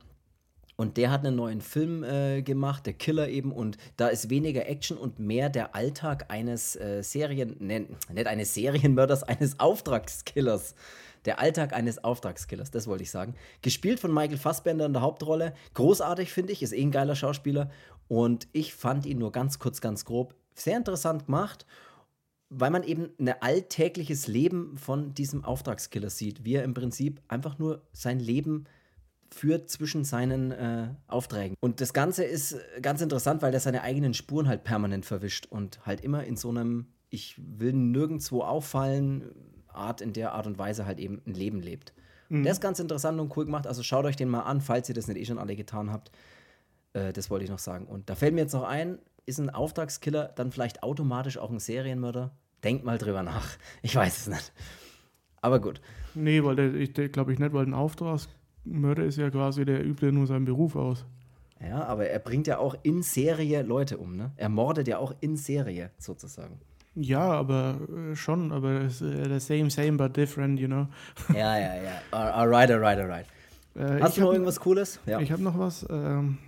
Und 0.76 0.96
der 0.96 1.10
hat 1.10 1.24
einen 1.24 1.36
neuen 1.36 1.60
Film 1.60 2.02
äh, 2.02 2.42
gemacht, 2.42 2.86
der 2.86 2.94
Killer 2.94 3.28
eben, 3.28 3.52
und 3.52 3.76
da 3.96 4.08
ist 4.08 4.30
weniger 4.30 4.68
Action 4.68 4.96
und 4.96 5.18
mehr 5.18 5.50
der 5.50 5.74
Alltag 5.74 6.26
eines 6.28 6.76
äh, 6.76 7.02
Serien, 7.02 7.56
ne, 7.60 7.86
nicht 8.12 8.26
eines 8.26 8.54
Serienmörders, 8.54 9.22
eines 9.24 9.60
Auftragskillers. 9.60 10.74
Der 11.24 11.38
Alltag 11.38 11.72
eines 11.72 12.02
Auftragskillers, 12.02 12.72
das 12.72 12.88
wollte 12.88 13.04
ich 13.04 13.10
sagen. 13.10 13.34
Gespielt 13.60 14.00
von 14.00 14.12
Michael 14.12 14.38
Fassbender 14.38 14.86
in 14.86 14.92
der 14.92 15.02
Hauptrolle. 15.02 15.54
Großartig, 15.74 16.32
finde 16.32 16.52
ich, 16.52 16.62
ist 16.62 16.72
eh 16.72 16.82
ein 16.82 16.90
geiler 16.90 17.14
Schauspieler. 17.14 17.70
Und 18.08 18.48
ich 18.52 18.74
fand 18.74 19.06
ihn 19.06 19.18
nur 19.18 19.30
ganz 19.30 19.58
kurz, 19.58 19.80
ganz 19.80 20.04
grob 20.04 20.34
sehr 20.54 20.76
interessant 20.76 21.26
gemacht 21.26 21.64
weil 22.54 22.70
man 22.70 22.82
eben 22.82 23.10
ein 23.19 23.34
alltägliches 23.40 24.26
Leben 24.26 24.76
von 24.76 25.14
diesem 25.14 25.44
Auftragskiller 25.44 26.10
sieht, 26.10 26.44
wie 26.44 26.54
er 26.54 26.64
im 26.64 26.75
Prinzip 26.75 27.20
einfach 27.28 27.58
nur 27.58 27.82
sein 27.93 28.20
Leben 28.20 28.64
führt 29.31 29.70
zwischen 29.70 30.04
seinen 30.04 30.50
äh, 30.50 30.88
Aufträgen. 31.06 31.56
Und 31.60 31.81
das 31.81 31.94
Ganze 31.94 32.25
ist 32.25 32.56
ganz 32.82 33.00
interessant, 33.00 33.40
weil 33.40 33.54
er 33.54 33.60
seine 33.60 33.82
eigenen 33.82 34.12
Spuren 34.12 34.49
halt 34.49 34.64
permanent 34.64 35.06
verwischt 35.06 35.46
und 35.46 35.84
halt 35.87 36.02
immer 36.02 36.25
in 36.25 36.37
so 36.37 36.50
einem 36.50 36.87
Ich 37.08 37.37
will 37.38 37.72
nirgendwo 37.72 38.43
auffallen 38.43 39.31
Art, 39.69 40.02
in 40.02 40.12
der 40.12 40.32
Art 40.32 40.46
und 40.46 40.58
Weise 40.58 40.84
halt 40.84 40.98
eben 40.98 41.22
ein 41.26 41.32
Leben 41.32 41.60
lebt. 41.60 41.94
Mhm. 42.28 42.43
Der 42.43 42.52
ist 42.52 42.60
ganz 42.60 42.78
interessant 42.78 43.19
und 43.19 43.34
cool 43.37 43.46
gemacht. 43.46 43.66
Also 43.66 43.82
schaut 43.82 44.05
euch 44.05 44.16
den 44.16 44.28
mal 44.28 44.43
an, 44.43 44.60
falls 44.60 44.90
ihr 44.90 44.94
das 44.94 45.08
nicht 45.08 45.19
eh 45.19 45.25
schon 45.25 45.38
alle 45.38 45.56
getan 45.56 45.90
habt. 45.90 46.10
Äh, 46.93 47.14
das 47.14 47.31
wollte 47.31 47.44
ich 47.44 47.50
noch 47.50 47.58
sagen. 47.58 47.87
Und 47.87 48.10
da 48.10 48.14
fällt 48.14 48.34
mir 48.34 48.43
jetzt 48.43 48.52
noch 48.52 48.64
ein, 48.64 48.98
ist 49.25 49.38
ein 49.38 49.48
Auftragskiller 49.48 50.32
dann 50.34 50.52
vielleicht 50.52 50.82
automatisch 50.82 51.38
auch 51.38 51.50
ein 51.50 51.58
Serienmörder? 51.58 52.32
Denkt 52.64 52.84
mal 52.84 52.98
drüber 52.98 53.22
nach. 53.22 53.48
Ich 53.82 53.96
weiß 53.96 54.18
es 54.18 54.26
nicht. 54.28 54.52
Aber 55.40 55.60
gut. 55.60 55.80
Nee, 56.14 56.44
weil 56.44 56.56
der, 56.56 56.74
ich 56.74 56.92
glaube 57.12 57.32
ich 57.32 57.38
nicht, 57.38 57.52
weil 57.52 57.66
ein 57.66 57.74
Auftragsmörder 57.74 59.04
ist 59.04 59.18
ja 59.18 59.30
quasi, 59.30 59.64
der 59.64 59.84
übt 59.84 60.04
ja 60.04 60.12
nur 60.12 60.26
seinen 60.26 60.44
Beruf 60.44 60.76
aus. 60.76 61.04
Ja, 61.60 61.84
aber 61.84 62.08
er 62.08 62.18
bringt 62.18 62.46
ja 62.46 62.58
auch 62.58 62.76
in 62.82 63.02
Serie 63.02 63.62
Leute 63.62 63.98
um, 63.98 64.16
ne? 64.16 64.32
Er 64.36 64.48
mordet 64.48 64.88
ja 64.88 64.98
auch 64.98 65.14
in 65.20 65.36
Serie 65.36 65.90
sozusagen. 65.98 66.60
Ja, 66.94 67.20
aber 67.20 67.78
äh, 68.10 68.16
schon, 68.16 68.52
aber 68.52 68.82
es 68.82 69.00
ist 69.00 69.14
äh, 69.14 69.38
the 69.38 69.40
same, 69.40 69.70
same, 69.70 69.92
but 69.92 70.16
different, 70.16 70.60
you 70.60 70.66
know. 70.66 70.88
ja, 71.34 71.58
ja, 71.58 71.74
ja. 71.76 72.00
Alright, 72.10 72.70
alright, 72.70 72.98
alright. 72.98 73.26
Äh, 73.74 74.00
Hast 74.00 74.16
du 74.18 74.22
noch 74.22 74.32
irgendwas 74.32 74.60
Cooles? 74.60 75.00
Ja. 75.06 75.20
Ich 75.20 75.32
habe 75.32 75.42
noch 75.42 75.58
was. 75.58 75.86
Ähm, 75.88 76.38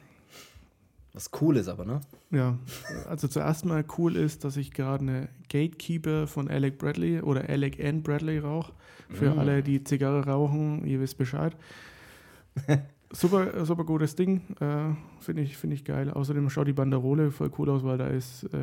was 1.15 1.31
cool 1.41 1.57
ist 1.57 1.69
aber, 1.69 1.85
ne? 1.85 2.01
Ja, 2.33 2.59
also 3.09 3.29
zuerst 3.29 3.65
mal 3.65 3.85
cool 3.97 4.17
ist, 4.17 4.43
dass 4.43 4.57
ich 4.57 4.73
gerade 4.73 5.03
eine 5.03 5.29
Gatekeeper 5.49 6.27
von 6.27 6.51
Alec 6.51 6.77
Bradley 6.77 7.21
oder 7.21 7.49
Alec 7.49 7.79
N. 7.79 8.03
Bradley 8.03 8.39
rauche. 8.41 8.73
Für 9.11 9.35
mm. 9.35 9.39
alle, 9.39 9.63
die 9.63 9.85
Zigarre 9.85 10.27
rauchen, 10.27 10.85
ihr 10.85 11.01
wisst 11.01 11.17
Bescheid. 11.17 11.57
super, 13.13 13.65
super 13.65 13.85
gutes 13.85 14.17
Ding. 14.17 14.43
Äh, 14.61 14.95
Finde 15.21 15.43
ich, 15.43 15.57
find 15.57 15.73
ich 15.73 15.85
geil. 15.85 16.11
Außerdem 16.11 16.51
schaut 16.51 16.67
die 16.67 16.73
Banderole 16.73 17.31
voll 17.31 17.51
cool 17.59 17.71
aus, 17.71 17.85
weil 17.85 17.97
da 17.97 18.09
ist 18.09 18.45
äh, 18.53 18.57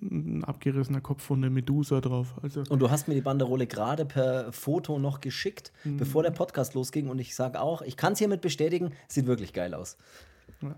ein 0.00 0.42
abgerissener 0.44 1.02
Kopf 1.02 1.22
von 1.22 1.42
der 1.42 1.50
Medusa 1.50 2.00
drauf. 2.00 2.34
Also 2.42 2.62
und 2.70 2.80
du 2.80 2.90
hast 2.90 3.06
mir 3.06 3.14
die 3.14 3.20
Banderole 3.20 3.66
gerade 3.66 4.06
per 4.06 4.50
Foto 4.52 4.98
noch 4.98 5.20
geschickt, 5.20 5.72
mhm. 5.84 5.98
bevor 5.98 6.22
der 6.22 6.30
Podcast 6.30 6.72
losging. 6.72 7.08
Und 7.08 7.18
ich 7.18 7.34
sage 7.34 7.60
auch, 7.60 7.82
ich 7.82 7.98
kann 7.98 8.14
es 8.14 8.18
hiermit 8.18 8.40
bestätigen, 8.40 8.92
sieht 9.08 9.26
wirklich 9.26 9.52
geil 9.52 9.74
aus. 9.74 9.98
Ja. 10.62 10.74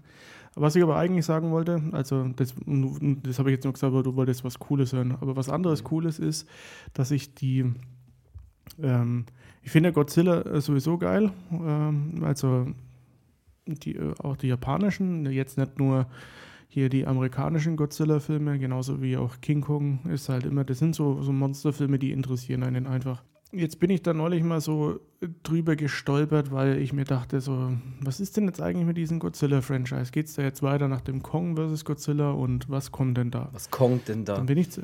Was 0.57 0.75
ich 0.75 0.83
aber 0.83 0.97
eigentlich 0.97 1.25
sagen 1.25 1.53
wollte, 1.53 1.81
also 1.93 2.29
das, 2.29 2.55
das 2.67 3.39
habe 3.39 3.51
ich 3.51 3.55
jetzt 3.55 3.65
noch 3.65 3.73
gesagt, 3.73 3.93
aber 3.93 4.03
du 4.03 4.17
wolltest 4.17 4.45
was 4.45 4.59
Cooles 4.59 4.93
hören. 4.93 5.17
Aber 5.21 5.37
was 5.37 5.49
anderes 5.49 5.85
Cooles 5.85 6.19
ist, 6.19 6.49
dass 6.93 7.13
ich 7.13 7.35
die, 7.35 7.73
ähm, 8.83 9.27
ich 9.63 9.71
finde 9.71 9.93
Godzilla 9.93 10.61
sowieso 10.61 10.99
geil. 10.99 11.31
Ähm, 11.53 12.23
also 12.25 12.67
die, 13.67 13.95
äh, 13.95 14.15
auch 14.19 14.37
die 14.37 14.49
japanischen, 14.49 15.31
jetzt 15.31 15.57
nicht 15.57 15.79
nur 15.79 16.07
hier 16.69 16.89
die 16.89 17.07
amerikanischen 17.07 17.77
Godzilla-Filme, 17.77 18.59
genauso 18.59 19.03
wie 19.03 19.17
auch 19.17 19.41
King 19.41 19.61
Kong 19.61 20.01
ist 20.09 20.29
halt 20.29 20.47
immer, 20.47 20.65
das 20.65 20.79
sind 20.79 20.95
so, 20.95 21.21
so 21.23 21.33
Monsterfilme, 21.33 21.99
die 21.99 22.13
interessieren 22.13 22.63
einen 22.63 22.87
einfach. 22.87 23.25
Jetzt 23.53 23.81
bin 23.81 23.91
ich 23.91 24.03
da 24.03 24.15
neulich 24.15 24.45
mal 24.45 24.61
so 24.61 25.01
drüber 25.43 25.75
gestolpert, 25.75 26.53
weil 26.53 26.79
ich 26.79 26.93
mir 26.93 27.05
dachte, 27.05 27.41
so, 27.41 27.73
was 28.01 28.21
ist 28.21 28.37
denn 28.37 28.45
jetzt 28.45 28.61
eigentlich 28.61 28.87
mit 28.87 28.97
diesem 28.97 29.19
Godzilla-Franchise? 29.19 30.13
Geht 30.13 30.27
es 30.27 30.35
da 30.35 30.43
jetzt 30.43 30.63
weiter 30.63 30.87
nach 30.87 31.01
dem 31.01 31.23
Kong 31.23 31.57
vs. 31.57 31.85
Godzilla 31.85 32.31
und 32.31 32.71
was 32.71 32.93
kommt 32.93 33.19
denn 33.19 33.33
da? 33.33 33.49
Was 33.53 33.71
kommt 33.71 34.09
denn 34.09 34.25
da? 34.25 34.37
Dann 34.37 34.47
bin 34.47 34.57
ich 34.57 34.71
zu, 34.71 34.83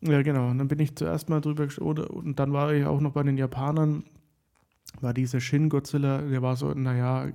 ja, 0.00 0.20
genau. 0.22 0.50
Und 0.50 0.58
dann 0.58 0.66
bin 0.66 0.80
ich 0.80 0.96
zuerst 0.96 1.28
mal 1.28 1.40
drüber 1.40 1.66
gestolpert 1.66 2.10
und 2.10 2.40
dann 2.40 2.52
war 2.52 2.72
ich 2.72 2.84
auch 2.84 3.00
noch 3.00 3.12
bei 3.12 3.22
den 3.22 3.38
Japanern, 3.38 4.02
war 5.00 5.14
dieser 5.14 5.40
Shin 5.40 5.68
Godzilla, 5.68 6.22
der 6.22 6.42
war 6.42 6.56
so, 6.56 6.74
naja, 6.74 7.28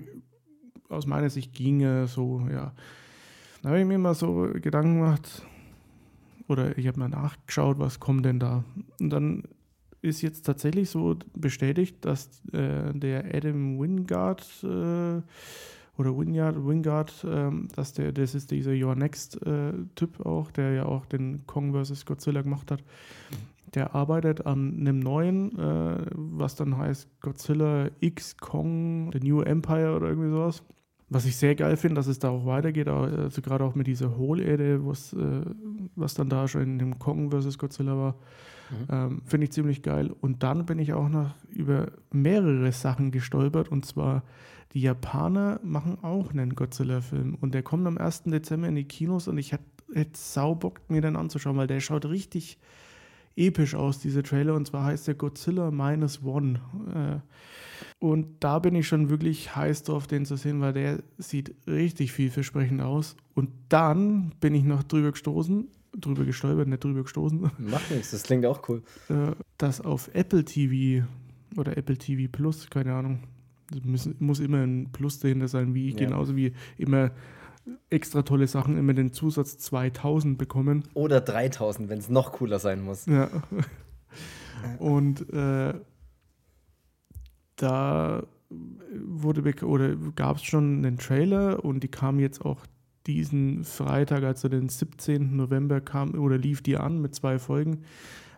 aus 0.90 1.08
meiner 1.08 1.30
Sicht 1.30 1.54
ginge 1.54 2.08
so, 2.08 2.46
ja. 2.52 2.74
Da 3.62 3.70
habe 3.70 3.80
ich 3.80 3.86
mir 3.86 3.98
mal 3.98 4.16
so 4.16 4.50
Gedanken 4.54 5.00
gemacht, 5.00 5.44
oder 6.50 6.78
ich 6.78 6.88
habe 6.88 7.00
mal 7.00 7.10
nachgeschaut, 7.10 7.80
was 7.80 8.00
kommt 8.00 8.26
denn 8.26 8.40
da? 8.40 8.64
Und 9.00 9.10
dann 9.10 9.44
ist 10.08 10.22
jetzt 10.22 10.46
tatsächlich 10.46 10.90
so 10.90 11.16
bestätigt, 11.36 12.04
dass 12.06 12.42
äh, 12.54 12.94
der 12.94 13.26
Adam 13.36 13.80
Wingard 13.80 14.44
äh, 14.64 15.22
oder 15.98 16.18
Wingard, 16.18 16.56
Wingard 16.66 17.24
äh, 17.24 17.52
dass 17.76 17.94
der, 17.94 18.12
das 18.12 18.36
ist 18.36 18.52
dieser 18.52 18.72
Your 18.72 18.96
Next-Typ 18.96 20.20
äh, 20.20 20.24
auch, 20.24 20.52
der 20.52 20.72
ja 20.74 20.86
auch 20.86 21.06
den 21.06 21.46
Kong 21.46 21.74
vs. 21.74 22.06
Godzilla 22.06 22.42
gemacht 22.42 22.72
hat. 22.72 22.84
Der 23.74 23.96
arbeitet 23.96 24.46
an 24.46 24.78
einem 24.80 25.00
neuen, 25.00 25.58
äh, 25.60 26.06
was 26.14 26.56
dann 26.56 26.78
heißt 26.78 27.10
Godzilla 27.22 27.90
X 28.00 28.38
Kong, 28.38 29.12
The 29.12 29.20
New 29.20 29.42
Empire 29.42 29.96
oder 29.96 30.08
irgendwie 30.08 30.30
sowas. 30.30 30.64
Was 31.10 31.26
ich 31.26 31.38
sehr 31.38 31.56
geil 31.56 31.78
finde, 31.78 31.96
dass 31.96 32.08
es 32.08 32.20
da 32.20 32.30
auch 32.30 32.46
weitergeht, 32.46 32.90
also 32.90 33.42
gerade 33.42 33.64
auch 33.64 33.76
mit 33.76 33.88
dieser 33.88 34.18
Hohlerde, 34.18 34.86
was, 34.86 35.14
äh, 35.14 35.42
was 35.96 36.14
dann 36.14 36.30
da 36.30 36.48
schon 36.48 36.64
in 36.64 36.80
dem 36.80 37.00
Kong 37.00 37.32
vs. 37.32 37.58
Godzilla 37.58 37.96
war. 37.96 38.16
Mhm. 38.70 38.88
Ähm, 38.90 39.22
Finde 39.26 39.46
ich 39.46 39.52
ziemlich 39.52 39.82
geil. 39.84 40.12
Und 40.22 40.44
dann 40.44 40.66
bin 40.66 40.80
ich 40.80 40.94
auch 40.94 41.10
noch 41.10 41.36
über 41.50 41.92
mehrere 42.12 42.72
Sachen 42.72 43.12
gestolpert. 43.12 43.70
Und 43.70 43.86
zwar, 43.86 44.24
die 44.74 44.82
Japaner 44.82 45.60
machen 45.64 45.98
auch 46.02 46.32
einen 46.32 46.56
Godzilla-Film. 46.56 47.36
Und 47.40 47.54
der 47.54 47.64
kommt 47.64 47.88
am 47.88 47.98
1. 47.98 48.24
Dezember 48.24 48.68
in 48.68 48.76
die 48.76 48.86
Kinos. 48.86 49.28
Und 49.28 49.38
ich 49.38 49.52
hätte 49.52 49.64
hätt 49.94 50.18
Saubock, 50.18 50.82
mir 50.90 51.02
den 51.02 51.16
anzuschauen, 51.16 51.58
weil 51.58 51.68
der 51.68 51.80
schaut 51.80 52.06
richtig 52.06 52.58
episch 53.36 53.76
aus, 53.76 54.00
diese 54.00 54.24
Trailer. 54.24 54.56
Und 54.56 54.68
zwar 54.68 54.86
heißt 54.86 55.08
der 55.08 55.16
Godzilla 55.16 55.72
Minus 55.72 56.24
One. 56.24 56.60
Äh, 56.94 57.20
und 58.00 58.44
da 58.44 58.60
bin 58.60 58.76
ich 58.76 58.88
schon 58.88 59.10
wirklich 59.10 59.56
heiß 59.56 59.84
drauf, 59.84 60.08
den 60.08 60.26
zu 60.26 60.36
sehen, 60.36 60.62
weil 60.62 60.74
der 60.74 61.04
sieht 61.18 61.56
richtig 61.68 62.12
vielversprechend 62.12 62.82
aus. 62.82 63.16
Und 63.34 63.50
dann 63.70 64.34
bin 64.40 64.56
ich 64.56 64.64
noch 64.64 64.84
drüber 64.84 65.12
gestoßen 65.12 65.68
drüber 66.00 66.26
gestolpert, 66.26 66.68
nicht 66.68 66.84
drüber 66.84 67.04
gestoßen. 67.04 67.52
Macht 67.58 67.92
nichts, 67.92 68.12
das 68.12 68.24
klingt 68.24 68.46
auch 68.46 68.68
cool. 68.70 68.84
Äh, 69.10 69.32
dass 69.58 69.82
auf 69.82 70.10
Apple 70.14 70.44
TV 70.44 71.06
oder 71.56 71.78
Apple 71.78 71.98
TV 71.98 72.30
Plus, 72.32 72.70
keine 72.70 72.94
Ahnung, 72.94 73.24
müssen, 73.84 74.16
muss 74.20 74.40
immer 74.40 74.64
ein 74.64 74.92
Plus 74.92 75.20
dahinter 75.20 75.48
sein, 75.48 75.74
wie 75.74 75.90
ja. 75.92 75.96
genauso 75.96 76.36
wie 76.36 76.54
immer 76.78 77.12
extra 77.90 78.22
tolle 78.22 78.48
Sachen 78.48 78.78
immer 78.78 78.94
den 78.94 79.12
Zusatz 79.12 79.58
2000 79.58 80.38
bekommen. 80.38 80.84
Oder 80.94 81.22
3000, 81.22 81.90
wenn 81.90 82.00
es 82.00 82.10
noch 82.10 82.34
cooler 82.34 82.60
sein 82.60 82.82
muss. 82.82 83.06
Ja. 83.06 83.30
Und 84.80 85.30
äh, 85.34 85.74
da 87.56 88.24
wurde 88.90 89.66
oder 89.66 89.96
gab 90.16 90.38
es 90.38 90.44
schon 90.44 90.86
einen 90.86 90.98
Trailer 90.98 91.64
und 91.64 91.82
die 91.82 91.90
kam 91.90 92.20
jetzt 92.20 92.44
auch 92.46 92.66
diesen 93.08 93.64
Freitag, 93.64 94.24
also 94.24 94.50
den 94.50 94.70
17. 94.70 95.36
November, 95.36 95.82
kam 95.82 96.14
oder 96.16 96.38
lief 96.38 96.62
die 96.62 96.78
an 96.78 97.02
mit 97.02 97.16
zwei 97.16 97.40
Folgen. 97.40 97.84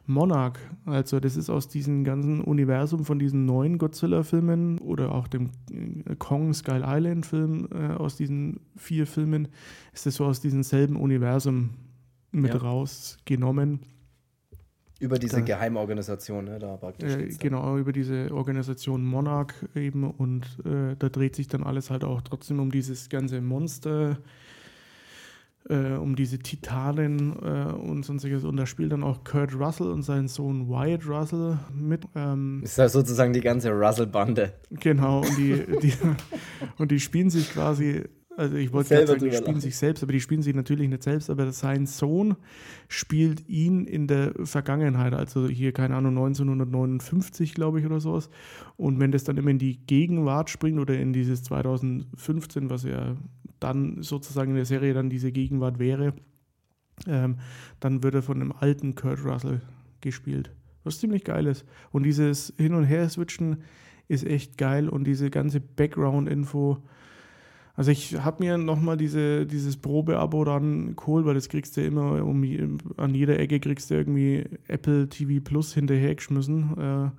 Monarch, 0.09 0.57
also 0.85 1.19
das 1.19 1.37
ist 1.37 1.51
aus 1.51 1.67
diesem 1.67 2.03
ganzen 2.03 2.41
Universum 2.41 3.05
von 3.05 3.19
diesen 3.19 3.45
neuen 3.45 3.77
Godzilla-Filmen 3.77 4.79
oder 4.79 5.13
auch 5.13 5.27
dem 5.27 5.51
äh, 5.71 6.15
Kong 6.15 6.53
Skull 6.53 6.83
Island-Film, 6.83 7.69
äh, 7.71 7.93
aus 7.93 8.17
diesen 8.17 8.59
vier 8.75 9.05
Filmen, 9.05 9.49
ist 9.93 10.07
das 10.07 10.15
so 10.15 10.25
aus 10.25 10.41
diesem 10.41 10.63
selben 10.63 10.95
Universum 10.95 11.69
mit 12.31 12.55
ja. 12.55 12.59
rausgenommen. 12.59 13.81
Über 14.99 15.19
diese 15.19 15.37
da, 15.37 15.41
Geheimorganisation, 15.41 16.45
ne, 16.45 16.57
da 16.57 16.75
praktisch. 16.77 17.13
Äh, 17.13 17.27
genau, 17.37 17.77
über 17.77 17.93
diese 17.93 18.33
Organisation 18.33 19.05
Monarch 19.05 19.53
eben 19.75 20.03
und 20.09 20.45
äh, 20.65 20.95
da 20.97 21.09
dreht 21.09 21.35
sich 21.35 21.47
dann 21.47 21.63
alles 21.63 21.91
halt 21.91 22.03
auch 22.03 22.21
trotzdem 22.21 22.59
um 22.59 22.71
dieses 22.71 23.09
ganze 23.09 23.41
Monster, 23.41 24.11
äh, 24.11 24.15
um 25.97 26.15
diese 26.15 26.39
Titanen 26.39 27.35
äh, 27.41 27.71
und 27.73 28.03
sonstiges. 28.03 28.43
Und 28.43 28.57
da 28.57 28.65
spielt 28.65 28.91
dann 28.91 29.03
auch 29.03 29.23
Kurt 29.23 29.53
Russell 29.53 29.87
und 29.87 30.03
sein 30.03 30.27
Sohn 30.27 30.67
Wyatt 30.69 31.07
Russell 31.07 31.59
mit. 31.73 32.05
Ähm, 32.15 32.61
ist 32.63 32.77
das 32.77 32.93
sozusagen 32.93 33.33
die 33.33 33.41
ganze 33.41 33.71
Russell-Bande. 33.71 34.53
Genau, 34.71 35.19
und 35.19 35.37
die, 35.37 35.65
die, 35.81 35.93
und 36.77 36.91
die 36.91 36.99
spielen 36.99 37.29
sich 37.29 37.51
quasi 37.51 38.03
also 38.39 38.55
ich 38.55 38.71
wollte 38.71 38.95
gerade 38.95 39.07
sagen, 39.07 39.19
die 39.19 39.31
spielen 39.31 39.45
lachen. 39.47 39.59
sich 39.59 39.75
selbst, 39.75 40.01
aber 40.01 40.13
die 40.13 40.21
spielen 40.21 40.41
sich 40.41 40.55
natürlich 40.55 40.87
nicht 40.87 41.03
selbst, 41.03 41.29
aber 41.29 41.51
sein 41.51 41.85
Sohn 41.85 42.37
spielt 42.87 43.49
ihn 43.49 43.85
in 43.85 44.07
der 44.07 44.33
Vergangenheit, 44.45 45.13
also 45.13 45.49
hier, 45.49 45.73
keine 45.73 45.97
Ahnung, 45.97 46.13
1959, 46.17 47.53
glaube 47.53 47.81
ich, 47.81 47.85
oder 47.85 47.99
sowas. 47.99 48.29
Und 48.77 49.01
wenn 49.01 49.11
das 49.11 49.25
dann 49.25 49.35
immer 49.35 49.49
in 49.49 49.59
die 49.59 49.85
Gegenwart 49.85 50.49
springt 50.49 50.79
oder 50.79 50.97
in 50.97 51.11
dieses 51.11 51.43
2015, 51.43 52.69
was 52.69 52.83
ja 52.83 53.17
dann 53.59 54.01
sozusagen 54.01 54.51
in 54.51 54.57
der 54.57 54.65
Serie 54.65 54.93
dann 54.93 55.09
diese 55.09 55.31
Gegenwart 55.31 55.79
wäre, 55.79 56.13
ähm, 57.07 57.37
dann 57.79 58.03
wird 58.03 58.15
er 58.15 58.21
von 58.21 58.41
einem 58.41 58.51
alten 58.51 58.95
Kurt 58.95 59.23
Russell 59.23 59.61
gespielt. 60.01 60.51
Was 60.83 60.99
ziemlich 60.99 61.23
geil 61.23 61.45
ist. 61.47 61.65
Und 61.91 62.03
dieses 62.03 62.53
Hin- 62.57 62.73
und 62.73 62.85
Her-Switchen 62.85 63.63
ist 64.07 64.25
echt 64.25 64.57
geil 64.57 64.89
und 64.89 65.05
diese 65.05 65.29
ganze 65.29 65.59
Background-Info 65.59 66.83
also 67.79 67.91
ich 67.91 68.19
habe 68.19 68.43
mir 68.43 68.57
nochmal 68.57 68.97
diese, 68.97 69.45
dieses 69.45 69.77
Probeabo 69.77 70.43
dann 70.43 70.97
geholt, 70.97 71.25
weil 71.25 71.35
das 71.35 71.47
kriegst 71.47 71.77
du 71.77 71.81
immer 71.81 72.25
um, 72.25 72.43
an 72.97 73.15
jeder 73.15 73.39
Ecke 73.39 73.61
kriegst 73.61 73.89
du 73.89 73.95
irgendwie 73.95 74.43
Apple 74.67 75.07
TV 75.07 75.41
Plus 75.41 75.73
hinterhergeschmissen. 75.75 76.77
Äh, 76.77 77.11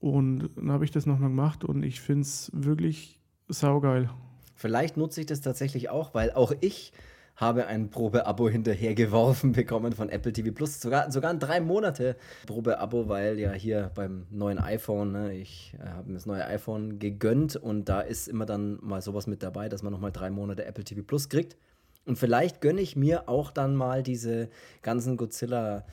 und 0.00 0.50
dann 0.54 0.70
habe 0.70 0.84
ich 0.84 0.90
das 0.90 1.06
nochmal 1.06 1.30
gemacht 1.30 1.64
und 1.64 1.82
ich 1.82 2.02
finde 2.02 2.24
es 2.24 2.50
wirklich 2.52 3.18
saugeil. 3.48 4.10
Vielleicht 4.58 4.96
nutze 4.96 5.20
ich 5.20 5.26
das 5.26 5.40
tatsächlich 5.40 5.88
auch, 5.88 6.14
weil 6.14 6.32
auch 6.32 6.52
ich 6.60 6.92
habe 7.36 7.68
ein 7.68 7.90
Probeabo 7.90 8.48
hinterhergeworfen 8.50 9.52
bekommen 9.52 9.92
von 9.92 10.08
Apple 10.08 10.32
TV 10.32 10.50
Plus. 10.50 10.80
Sogar, 10.80 11.12
sogar 11.12 11.30
ein 11.30 11.38
drei 11.38 11.60
Monate 11.60 12.16
Probeabo, 12.46 13.08
weil 13.08 13.38
ja 13.38 13.52
hier 13.52 13.92
beim 13.94 14.26
neuen 14.30 14.58
iPhone, 14.58 15.12
ne, 15.12 15.32
ich 15.32 15.74
äh, 15.78 15.88
habe 15.90 16.08
mir 16.08 16.14
das 16.14 16.26
neue 16.26 16.44
iPhone 16.44 16.98
gegönnt 16.98 17.54
und 17.54 17.88
da 17.88 18.00
ist 18.00 18.26
immer 18.26 18.46
dann 18.46 18.78
mal 18.82 19.00
sowas 19.00 19.28
mit 19.28 19.44
dabei, 19.44 19.68
dass 19.68 19.84
man 19.84 19.92
nochmal 19.92 20.10
drei 20.10 20.28
Monate 20.28 20.64
Apple 20.64 20.82
TV 20.82 21.02
Plus 21.02 21.28
kriegt. 21.28 21.56
Und 22.04 22.18
vielleicht 22.18 22.60
gönne 22.60 22.80
ich 22.80 22.96
mir 22.96 23.28
auch 23.28 23.52
dann 23.52 23.76
mal 23.76 24.02
diese 24.02 24.48
ganzen 24.82 25.16
Godzilla, 25.16 25.84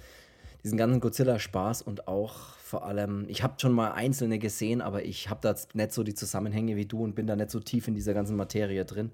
diesen 0.66 0.80
ganzen 0.80 1.00
Godzilla-Spaß 1.00 1.84
und 1.84 2.08
auch 2.08 2.34
vor 2.58 2.86
allem, 2.86 3.26
ich 3.30 3.44
habe 3.44 3.54
schon 3.60 3.72
mal 3.72 3.92
einzelne 3.92 4.40
gesehen, 4.40 4.82
aber 4.82 5.06
ich 5.06 5.30
habe 5.30 5.40
da 5.42 5.56
nicht 5.74 5.92
so 5.92 6.02
die 6.02 6.16
Zusammenhänge 6.16 6.76
wie 6.76 6.88
du 6.88 7.04
und 7.04 7.14
bin 7.14 7.28
da 7.28 7.36
nicht 7.36 7.52
so 7.52 7.60
tief 7.60 7.88
in 7.88 7.94
dieser 7.94 8.16
ganzen 8.16 8.36
Materie 8.36 8.84
drin. 8.84 9.12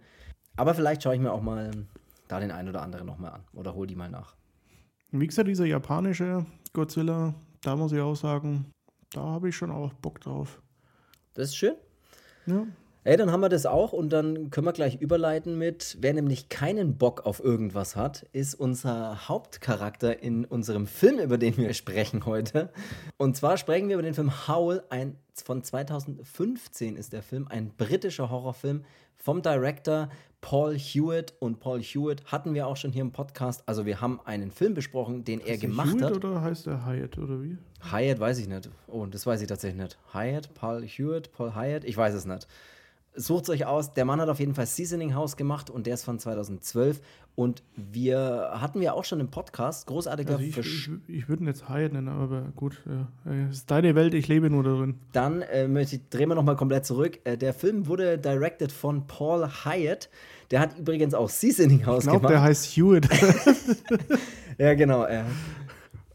Aber 0.55 0.74
vielleicht 0.74 1.03
schaue 1.03 1.15
ich 1.15 1.20
mir 1.20 1.34
auch 1.34 1.41
mal 1.41 1.72
da 2.29 2.39
den 2.39 2.51
einen 2.51 2.70
oder 2.70 2.81
anderen 2.81 3.05
nochmal 3.05 3.31
an 3.31 3.43
oder 3.53 3.75
hol 3.75 3.86
die 3.86 3.98
mal 3.98 4.10
nach. 4.10 4.34
Wie 5.12 5.27
gesagt, 5.27 5.50
dieser 5.50 5.65
japanische 5.65 6.46
Godzilla, 6.72 7.34
da 7.62 7.75
muss 7.75 7.91
ich 7.91 8.00
auch 8.00 8.15
sagen, 8.15 8.72
da 9.12 9.20
habe 9.20 9.50
ich 9.50 9.55
schon 9.58 9.72
auch 9.72 9.91
Bock 9.96 10.22
drauf. 10.22 10.62
Das 11.34 11.50
ist 11.50 11.58
schön. 11.58 11.75
Ja. 12.46 12.65
Ey, 13.03 13.17
dann 13.17 13.31
haben 13.31 13.41
wir 13.41 13.50
das 13.50 13.65
auch 13.65 13.93
und 13.93 14.13
dann 14.13 14.51
können 14.51 14.67
wir 14.67 14.74
gleich 14.74 15.01
überleiten 15.01 15.58
mit, 15.58 15.98
wer 16.01 16.13
nämlich 16.13 16.50
keinen 16.50 17.00
Bock 17.00 17.25
auf 17.25 17.43
irgendwas 17.43 17.96
hat, 17.96 18.27
ist 18.31 18.53
unser 18.53 19.27
Hauptcharakter 19.27 20.22
in 20.22 20.46
unserem 20.46 20.86
Film, 20.86 21.17
über 21.17 21.39
den 21.39 21.58
wir 21.58 21.74
sprechen 21.74 22.27
heute. 22.27 22.70
Und 23.17 23.36
zwar 23.36 23.58
sprechen 23.58 23.88
wir 23.88 23.96
über 23.96 24.03
den 24.03 24.13
Film 24.13 24.48
Howl, 24.48 24.84
ein, 24.91 25.15
von 25.34 25.63
2015 25.63 26.96
ist 26.96 27.12
der 27.12 27.24
Film, 27.24 27.48
ein 27.48 27.72
britischer 27.75 28.29
Horrorfilm 28.29 28.84
vom 29.17 29.41
Director 29.41 30.10
Paul 30.41 30.77
Hewitt. 30.77 31.34
Und 31.39 31.60
Paul 31.60 31.81
Hewitt 31.81 32.25
hatten 32.25 32.53
wir 32.53 32.67
auch 32.67 32.77
schon 32.77 32.91
hier 32.91 33.01
im 33.01 33.12
Podcast. 33.12 33.63
Also 33.65 33.88
wir 33.88 34.00
haben 34.00 34.20
einen 34.25 34.51
Film 34.51 34.75
besprochen, 34.75 35.24
den 35.24 35.39
er 35.39 35.58
gemacht 35.58 35.89
Hewitt 35.89 36.03
hat. 36.03 36.13
Oder 36.13 36.41
heißt 36.43 36.67
er 36.67 36.86
Hyatt 36.86 37.17
oder 37.17 37.41
wie? 37.41 37.58
Hyatt 37.81 38.20
weiß 38.20 38.38
ich 38.38 38.48
nicht. 38.48 38.70
Oh, 38.88 39.08
das 39.08 39.25
weiß 39.25 39.41
ich 39.41 39.48
tatsächlich 39.48 39.81
nicht. 39.81 39.98
Hyatt, 40.13 40.53
Paul 40.53 40.84
Hewitt, 40.86 41.31
Paul 41.31 41.55
Hyatt, 41.55 41.84
ich 41.84 41.98
weiß 41.98 42.13
es 42.13 42.25
nicht. 42.25 42.48
Sucht 43.13 43.49
euch 43.49 43.65
aus. 43.65 43.93
Der 43.93 44.05
Mann 44.05 44.21
hat 44.21 44.29
auf 44.29 44.39
jeden 44.39 44.55
Fall 44.55 44.65
Seasoning 44.65 45.15
House 45.15 45.35
gemacht 45.35 45.69
und 45.69 45.85
der 45.85 45.95
ist 45.95 46.03
von 46.03 46.17
2012. 46.17 47.01
Und 47.35 47.63
wir 47.75 48.51
hatten 48.53 48.79
wir 48.79 48.93
auch 48.93 49.05
schon 49.05 49.19
im 49.19 49.29
Podcast 49.29 49.87
großartiger 49.87 50.37
also 50.37 50.43
ich, 50.43 50.57
ich, 50.57 50.89
ich 51.07 51.29
würde 51.29 51.43
ihn 51.43 51.47
jetzt 51.47 51.69
Hyatt 51.69 51.93
nennen, 51.93 52.09
aber 52.09 52.51
gut. 52.55 52.81
Ja. 52.85 53.07
Es 53.49 53.57
ist 53.57 53.71
deine 53.71 53.95
Welt, 53.95 54.13
ich 54.13 54.27
lebe 54.27 54.49
nur 54.49 54.63
darin. 54.63 54.95
Dann 55.13 55.41
äh, 55.41 55.67
drehen 56.09 56.29
wir 56.29 56.35
nochmal 56.35 56.55
komplett 56.55 56.85
zurück. 56.85 57.19
Äh, 57.23 57.37
der 57.37 57.53
Film 57.53 57.87
wurde 57.87 58.17
directed 58.17 58.71
von 58.71 59.07
Paul 59.07 59.47
Hyatt. 59.47 60.09
Der 60.51 60.59
hat 60.59 60.77
übrigens 60.77 61.13
auch 61.13 61.29
Seasoning 61.29 61.85
House 61.85 62.03
ich 62.03 62.09
glaub, 62.09 62.17
gemacht. 62.17 62.33
Der 62.33 62.41
heißt 62.41 62.65
Hewitt. 62.65 63.07
ja, 64.57 64.73
genau. 64.73 65.05
Äh. 65.05 65.23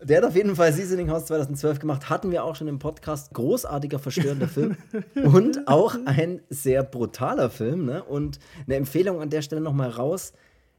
Der 0.07 0.19
hat 0.19 0.25
auf 0.25 0.37
jeden 0.37 0.55
Fall 0.55 0.73
Seasoning 0.73 1.11
House 1.11 1.27
2012 1.27 1.81
gemacht. 1.81 2.09
Hatten 2.09 2.31
wir 2.31 2.45
auch 2.45 2.55
schon 2.55 2.69
im 2.69 2.79
Podcast. 2.79 3.35
Großartiger, 3.35 3.99
verstörender 3.99 4.47
Film. 4.47 4.77
Und 5.17 5.67
auch 5.67 5.97
ein 6.05 6.43
sehr 6.49 6.85
brutaler 6.85 7.51
Film. 7.51 7.87
Ne? 7.87 8.05
Und 8.05 8.39
eine 8.67 8.77
Empfehlung 8.77 9.21
an 9.21 9.31
der 9.31 9.43
Stelle 9.43 9.61
nochmal 9.61 9.91
raus. 9.91 10.33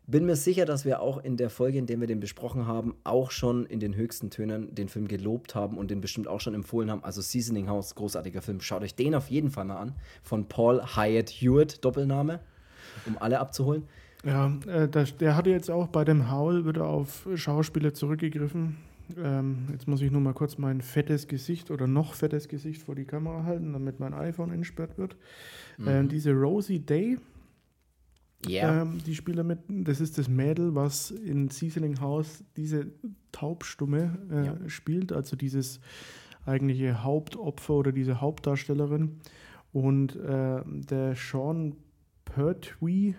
Bin 0.06 0.26
mir 0.26 0.38
sicher, 0.38 0.64
dass 0.64 0.86
wir 0.86 1.02
auch 1.02 1.22
in 1.22 1.36
der 1.36 1.50
Folge, 1.50 1.78
in 1.78 1.88
der 1.88 2.00
wir 2.00 2.08
den 2.08 2.22
besprochen 2.22 2.68
haben, 2.68 2.96
auch 3.04 3.32
schon 3.32 3.66
in 3.66 3.82
den 3.82 3.98
höchsten 3.98 4.30
Tönen 4.30 4.74
den 4.74 4.88
Film 4.88 5.10
gelobt 5.10 5.56
haben 5.56 5.78
und 5.78 5.92
den 5.92 6.00
bestimmt 6.00 6.30
auch 6.30 6.40
schon 6.40 6.54
empfohlen 6.54 6.90
haben. 6.90 7.04
Also 7.04 7.20
Seasoning 7.20 7.68
House, 7.68 7.96
großartiger 7.96 8.42
Film. 8.42 8.62
Schaut 8.62 8.82
euch 8.82 8.96
den 8.96 9.14
auf 9.14 9.30
jeden 9.30 9.52
Fall 9.52 9.66
mal 9.66 9.76
an. 9.76 9.96
Von 10.24 10.48
Paul 10.48 10.82
Hyatt 10.96 11.30
Hewitt, 11.30 11.84
Doppelname, 11.84 12.40
um 13.06 13.18
alle 13.18 13.40
abzuholen. 13.42 13.84
Ja, 14.24 14.54
äh, 14.68 14.88
das, 14.88 15.18
der 15.18 15.36
hatte 15.36 15.50
jetzt 15.50 15.70
auch 15.70 15.88
bei 15.88 16.06
dem 16.06 16.32
Howl 16.32 16.66
wieder 16.66 16.86
auf 16.86 17.28
Schauspieler 17.36 17.94
zurückgegriffen. 17.94 18.78
Ähm, 19.16 19.68
jetzt 19.72 19.88
muss 19.88 20.02
ich 20.02 20.12
nur 20.12 20.22
mal 20.22 20.34
kurz 20.34 20.58
mein 20.58 20.82
fettes 20.82 21.28
Gesicht 21.28 21.72
oder 21.72 21.88
noch 21.88 22.14
fettes 22.14 22.48
Gesicht 22.48 22.82
vor 22.82 22.96
die 22.96 23.06
Kamera 23.06 23.44
halten, 23.44 23.74
damit 23.74 24.00
mein 24.00 24.14
iPhone 24.14 24.52
entsperrt 24.52 24.98
wird. 24.98 25.16
Mhm. 25.78 25.88
Ähm, 25.88 26.10
diese 26.10 26.32
Rosie 26.34 26.80
Day, 26.80 27.18
yeah. 28.48 28.82
ähm, 28.82 29.00
die 29.06 29.16
Spieler 29.16 29.44
mit, 29.44 29.60
das 29.68 30.02
ist 30.02 30.18
das 30.18 30.28
Mädel, 30.28 30.76
was 30.76 31.12
in 31.12 31.50
Seasoning 31.50 32.00
House 32.02 32.44
diese 32.56 32.88
Taubstumme 33.32 34.18
äh, 34.32 34.46
ja. 34.46 34.70
spielt, 34.70 35.14
also 35.14 35.36
dieses 35.36 35.80
eigentliche 36.46 37.04
Hauptopfer 37.04 37.74
oder 37.74 37.92
diese 37.92 38.22
Hauptdarstellerin. 38.22 39.20
Und 39.74 40.16
äh, 40.16 40.62
der 40.66 41.16
Sean 41.16 41.76
Pertwee, 42.26 43.16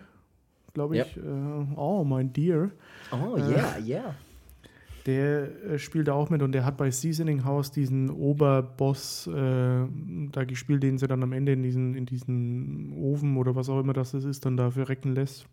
glaube 0.75 0.99
ich, 0.99 1.16
yep. 1.16 1.25
äh, 1.25 1.76
oh, 1.76 2.04
mein 2.04 2.33
Dear. 2.33 2.71
Oh, 3.12 3.37
yeah, 3.37 3.76
äh, 3.76 3.83
yeah 3.83 4.14
der 5.08 5.64
äh, 5.64 5.78
spielt 5.78 6.10
auch 6.10 6.28
mit 6.28 6.42
und 6.42 6.52
der 6.52 6.66
hat 6.66 6.76
bei 6.76 6.90
Seasoning 6.90 7.44
House 7.44 7.72
diesen 7.72 8.10
Oberboss 8.10 9.26
äh, 9.26 9.30
da 9.32 10.44
gespielt, 10.46 10.82
den 10.82 10.98
sie 10.98 11.08
dann 11.08 11.22
am 11.22 11.32
Ende 11.32 11.52
in 11.52 11.62
diesen, 11.62 11.94
in 11.94 12.04
diesen 12.04 12.92
Ofen 12.92 13.38
oder 13.38 13.56
was 13.56 13.70
auch 13.70 13.80
immer 13.80 13.94
das 13.94 14.12
ist, 14.12 14.44
dann 14.44 14.58
dafür 14.58 14.90
recken 14.90 15.14
lässt. 15.14 15.46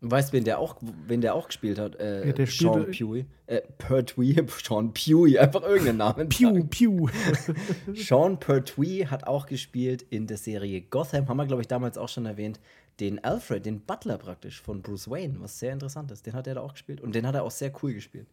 Weißt 0.00 0.32
du, 0.32 0.36
wen 0.36 0.44
der 0.44 0.58
auch, 0.58 0.76
wen 1.06 1.20
der 1.20 1.34
auch 1.34 1.48
gespielt 1.48 1.78
hat? 1.78 1.96
Äh, 1.96 2.26
ja, 2.26 2.32
der 2.32 2.46
Sean 2.46 2.86
Pewey. 2.90 3.26
Äh, 3.46 3.60
Pertwee, 3.78 4.36
Sean 4.62 4.92
Pewey, 4.94 5.38
einfach 5.38 5.62
irgendeinen 5.62 5.98
Namen. 5.98 6.28
Pew, 6.30 6.64
Pew. 6.64 7.08
Sean 7.94 8.40
Pertwee 8.40 9.06
hat 9.06 9.26
auch 9.26 9.46
gespielt 9.46 10.02
in 10.08 10.26
der 10.26 10.38
Serie 10.38 10.80
Gotham, 10.80 11.28
haben 11.28 11.36
wir, 11.36 11.46
glaube 11.46 11.62
ich, 11.62 11.68
damals 11.68 11.98
auch 11.98 12.08
schon 12.08 12.24
erwähnt. 12.24 12.58
Den 13.00 13.22
Alfred, 13.22 13.66
den 13.66 13.80
Butler 13.80 14.16
praktisch 14.16 14.62
von 14.62 14.80
Bruce 14.80 15.10
Wayne, 15.10 15.36
was 15.40 15.58
sehr 15.58 15.72
interessant 15.72 16.10
ist. 16.10 16.26
Den 16.26 16.32
hat 16.32 16.46
er 16.46 16.54
da 16.54 16.60
auch 16.60 16.72
gespielt 16.72 17.02
und 17.02 17.14
den 17.14 17.26
hat 17.26 17.34
er 17.34 17.42
auch 17.42 17.50
sehr 17.50 17.72
cool 17.82 17.92
gespielt. 17.92 18.26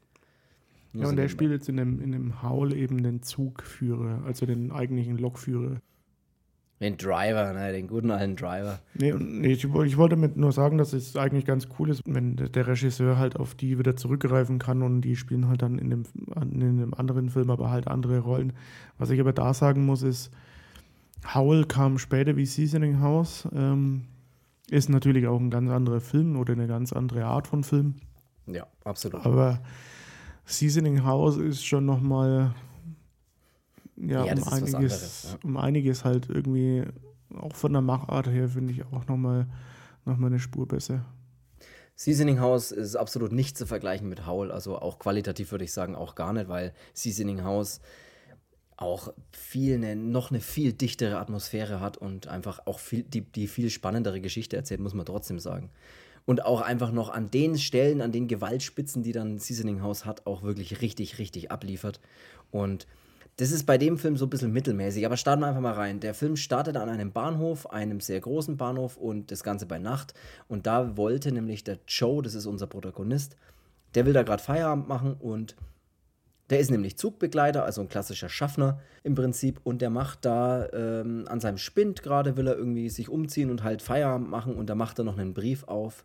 Ja, 0.94 1.08
und 1.08 1.16
der 1.16 1.30
spielt 1.30 1.52
jetzt 1.52 1.70
in 1.70 1.78
dem, 1.78 2.02
in 2.02 2.12
dem 2.12 2.44
Howl 2.44 2.74
eben 2.74 3.02
den 3.02 3.22
Zugführer, 3.22 4.24
also 4.26 4.46
den 4.46 4.72
eigentlichen 4.72 5.18
Lokführer. 5.18 5.78
Den 6.82 6.98
Driver, 6.98 7.54
ne, 7.54 7.72
den 7.72 7.88
guten 7.88 8.10
alten 8.10 8.36
Driver. 8.36 8.80
Nee, 8.96 9.14
nee 9.14 9.52
ich, 9.52 9.64
ich, 9.64 9.98
wollte 9.98 10.16
damit 10.16 10.36
nur 10.36 10.52
sagen, 10.52 10.80
dass 10.80 10.94
es 10.94 11.16
eigentlich 11.16 11.46
ganz 11.46 11.68
cool 11.78 11.92
ist, 11.92 12.02
wenn 12.08 12.36
der 12.36 12.68
Regisseur 12.68 13.20
halt 13.20 13.36
auf 13.36 13.54
die 13.54 13.78
wieder 13.78 13.96
zurückgreifen 13.96 14.58
kann 14.58 14.82
und 14.82 15.02
die 15.02 15.16
spielen 15.16 15.48
halt 15.48 15.62
dann 15.62 15.78
in 15.78 15.92
dem, 15.92 16.04
in 16.36 16.64
einem 16.64 16.94
anderen 16.96 17.30
Film 17.30 17.52
aber 17.52 17.70
halt 17.70 17.88
andere 17.88 18.20
Rollen. 18.20 18.54
Was 18.98 19.12
ich 19.12 19.20
aber 19.20 19.32
da 19.32 19.54
sagen 19.54 19.86
muss, 19.86 20.02
ist, 20.02 20.32
Howl 21.36 21.66
kam 21.66 22.00
später 22.00 22.36
wie 22.36 22.48
Seasoning 22.48 23.00
House. 23.00 23.48
Ähm, 23.54 24.06
ist 24.72 24.90
natürlich 24.90 25.28
auch 25.28 25.40
ein 25.40 25.52
ganz 25.52 25.70
anderer 25.70 26.02
Film 26.02 26.36
oder 26.36 26.54
eine 26.54 26.66
ganz 26.66 26.94
andere 26.94 27.26
Art 27.26 27.48
von 27.48 27.64
Film. 27.64 27.96
Ja, 28.48 28.66
absolut. 28.84 29.24
Aber 29.24 29.60
Seasoning 30.46 31.04
House 31.04 31.38
ist 31.38 31.66
schon 31.66 31.86
nochmal 31.86 32.54
ja, 33.98 34.26
ja 34.26 34.34
um, 34.34 34.44
einiges, 34.44 34.76
anderes, 34.76 35.24
ja. 35.32 35.40
um 35.44 35.58
einiges 35.58 36.04
halt 36.04 36.30
irgendwie, 36.30 36.84
auch 37.36 37.56
von 37.56 37.74
der 37.74 37.82
Machart 37.82 38.28
her, 38.28 38.50
finde 38.50 38.74
ich 38.74 38.84
auch 38.86 39.08
nochmal 39.08 39.48
noch 40.06 40.18
mal 40.18 40.28
eine 40.28 40.40
Spur 40.40 40.68
besser. 40.68 41.06
Seasoning 41.96 42.40
House 42.40 42.72
ist 42.72 42.96
absolut 42.96 43.32
nicht 43.32 43.58
zu 43.58 43.68
vergleichen 43.68 44.10
mit 44.10 44.26
Howl. 44.26 44.52
Also 44.52 44.80
auch 44.80 44.98
qualitativ 44.98 45.52
würde 45.52 45.66
ich 45.66 45.74
sagen, 45.74 45.96
auch 45.96 46.16
gar 46.16 46.34
nicht, 46.34 46.50
weil 46.50 46.74
Seasoning 46.94 47.44
House 47.44 47.80
auch 48.78 49.14
viel 49.32 49.76
eine, 49.76 49.96
noch 49.96 50.32
eine 50.32 50.40
viel 50.40 50.74
dichtere 50.74 51.20
Atmosphäre 51.20 51.80
hat 51.80 51.98
und 51.98 52.28
einfach 52.28 52.66
auch 52.66 52.80
viel, 52.80 53.04
die, 53.04 53.22
die 53.22 53.48
viel 53.48 53.70
spannendere 53.70 54.20
Geschichte 54.20 54.56
erzählt, 54.56 54.80
muss 54.80 54.96
man 54.96 55.06
trotzdem 55.06 55.38
sagen. 55.38 55.70
Und 56.26 56.46
auch 56.46 56.62
einfach 56.62 56.92
noch 56.92 57.10
an 57.10 57.32
den 57.32 57.58
Stellen, 57.58 58.02
an 58.02 58.12
den 58.12 58.28
Gewaltspitzen, 58.28 59.04
die 59.04 59.12
dann 59.12 59.40
Seasoning 59.40 59.82
House 59.82 60.06
hat, 60.06 60.28
auch 60.28 60.44
wirklich 60.44 60.82
richtig, 60.82 61.18
richtig 61.18 61.52
abliefert. 61.52 62.00
Und 62.52 62.88
das 63.38 63.52
ist 63.52 63.66
bei 63.66 63.78
dem 63.78 63.98
Film 63.98 64.18
so 64.18 64.26
ein 64.26 64.30
bisschen 64.30 64.52
mittelmäßig, 64.52 65.06
aber 65.06 65.18
starten 65.18 65.42
wir 65.42 65.48
einfach 65.48 65.62
mal 65.62 65.74
rein. 65.74 66.00
Der 66.00 66.14
Film 66.14 66.36
startet 66.36 66.78
an 66.78 66.90
einem 66.90 67.12
Bahnhof, 67.12 67.72
einem 67.72 68.00
sehr 68.00 68.20
großen 68.20 68.58
Bahnhof 68.58 68.98
und 68.98 69.32
das 69.32 69.44
Ganze 69.44 69.66
bei 69.66 69.80
Nacht. 69.80 70.14
Und 70.48 70.68
da 70.68 70.96
wollte 70.98 71.32
nämlich 71.32 71.64
der 71.64 71.80
Joe, 71.88 72.22
das 72.22 72.36
ist 72.36 72.46
unser 72.46 72.68
Protagonist, 72.68 73.38
der 73.96 74.06
will 74.06 74.14
da 74.14 74.24
gerade 74.24 74.44
Feierabend 74.44 74.88
machen 74.88 75.16
und 75.20 75.56
der 76.52 76.60
ist 76.60 76.70
nämlich 76.70 76.98
Zugbegleiter, 76.98 77.64
also 77.64 77.80
ein 77.80 77.88
klassischer 77.88 78.28
Schaffner 78.28 78.80
im 79.04 79.16
Prinzip. 79.16 79.62
Und 79.64 79.82
der 79.82 79.90
macht 79.90 80.26
da 80.26 80.68
ähm, 80.74 81.24
an 81.28 81.40
seinem 81.40 81.58
Spind 81.58 82.04
gerade, 82.04 82.36
will 82.36 82.46
er 82.46 82.58
irgendwie 82.58 82.90
sich 82.90 83.08
umziehen 83.08 83.50
und 83.50 83.64
halt 83.64 83.82
Feierabend 83.82 84.30
machen. 84.30 84.56
Und 84.56 84.70
da 84.70 84.76
macht 84.76 85.00
er 85.00 85.06
noch 85.06 85.18
einen 85.18 85.34
Brief 85.34 85.64
auf 85.64 86.04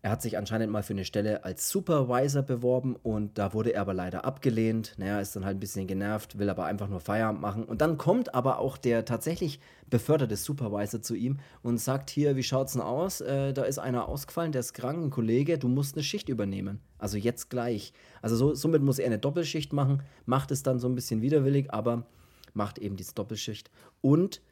er 0.00 0.12
hat 0.12 0.22
sich 0.22 0.38
anscheinend 0.38 0.70
mal 0.70 0.84
für 0.84 0.92
eine 0.92 1.04
Stelle 1.04 1.44
als 1.44 1.70
Supervisor 1.70 2.42
beworben 2.42 2.94
und 2.94 3.36
da 3.36 3.52
wurde 3.52 3.74
er 3.74 3.80
aber 3.80 3.94
leider 3.94 4.24
abgelehnt. 4.24 4.94
Naja, 4.96 5.20
ist 5.20 5.34
dann 5.34 5.44
halt 5.44 5.56
ein 5.56 5.60
bisschen 5.60 5.88
genervt, 5.88 6.38
will 6.38 6.48
aber 6.50 6.66
einfach 6.66 6.88
nur 6.88 7.00
Feierabend 7.00 7.40
machen. 7.40 7.64
Und 7.64 7.80
dann 7.80 7.98
kommt 7.98 8.32
aber 8.32 8.60
auch 8.60 8.76
der 8.76 9.04
tatsächlich 9.04 9.58
beförderte 9.90 10.36
Supervisor 10.36 11.02
zu 11.02 11.16
ihm 11.16 11.38
und 11.62 11.78
sagt: 11.78 12.10
Hier, 12.10 12.36
wie 12.36 12.44
schaut's 12.44 12.74
denn 12.74 12.82
aus? 12.82 13.20
Äh, 13.20 13.52
da 13.52 13.64
ist 13.64 13.80
einer 13.80 14.08
ausgefallen, 14.08 14.52
der 14.52 14.60
ist 14.60 14.72
krank, 14.72 15.02
ein 15.02 15.10
Kollege, 15.10 15.58
du 15.58 15.66
musst 15.66 15.96
eine 15.96 16.04
Schicht 16.04 16.28
übernehmen. 16.28 16.80
Also 16.98 17.16
jetzt 17.16 17.50
gleich. 17.50 17.92
Also 18.22 18.36
so, 18.36 18.54
somit 18.54 18.82
muss 18.82 19.00
er 19.00 19.06
eine 19.06 19.18
Doppelschicht 19.18 19.72
machen, 19.72 20.02
macht 20.26 20.52
es 20.52 20.62
dann 20.62 20.78
so 20.78 20.88
ein 20.88 20.94
bisschen 20.94 21.22
widerwillig, 21.22 21.72
aber 21.72 22.06
macht 22.54 22.78
eben 22.78 22.96
diese 22.96 23.14
Doppelschicht. 23.14 23.70
Und 24.00 24.42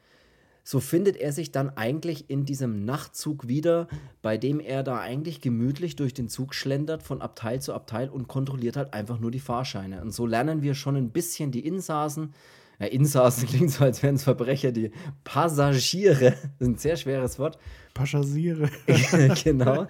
so 0.69 0.81
findet 0.81 1.17
er 1.17 1.31
sich 1.31 1.53
dann 1.53 1.71
eigentlich 1.77 2.29
in 2.29 2.45
diesem 2.45 2.85
Nachtzug 2.85 3.47
wieder, 3.47 3.87
bei 4.21 4.37
dem 4.37 4.59
er 4.59 4.83
da 4.83 4.99
eigentlich 4.99 5.41
gemütlich 5.41 5.95
durch 5.95 6.13
den 6.13 6.29
Zug 6.29 6.57
schlendert 6.57 7.05
von 7.05 7.23
Abteil 7.23 7.61
zu 7.61 7.73
Abteil 7.73 8.09
und 8.09 8.27
kontrolliert 8.27 8.77
halt 8.77 8.93
einfach 8.93 9.21
nur 9.21 9.31
die 9.31 9.39
Fahrscheine. 9.39 10.03
Und 10.03 10.13
so 10.13 10.27
lernen 10.27 10.63
wir 10.63 10.75
schon 10.75 10.97
ein 10.97 11.11
bisschen 11.11 11.53
die 11.53 11.65
Insassen. 11.65 12.35
Ja, 12.81 12.87
Insassen 12.87 13.47
klingt 13.49 13.71
so, 13.71 13.85
als 13.85 14.03
wären 14.03 14.17
es 14.17 14.25
Verbrecher, 14.25 14.73
die 14.73 14.91
Passagiere, 15.23 16.31
das 16.59 16.59
ist 16.59 16.67
ein 16.67 16.79
sehr 16.79 16.97
schweres 16.97 17.39
Wort. 17.39 17.61
Passagiere. 17.95 18.69
genau. 19.45 19.87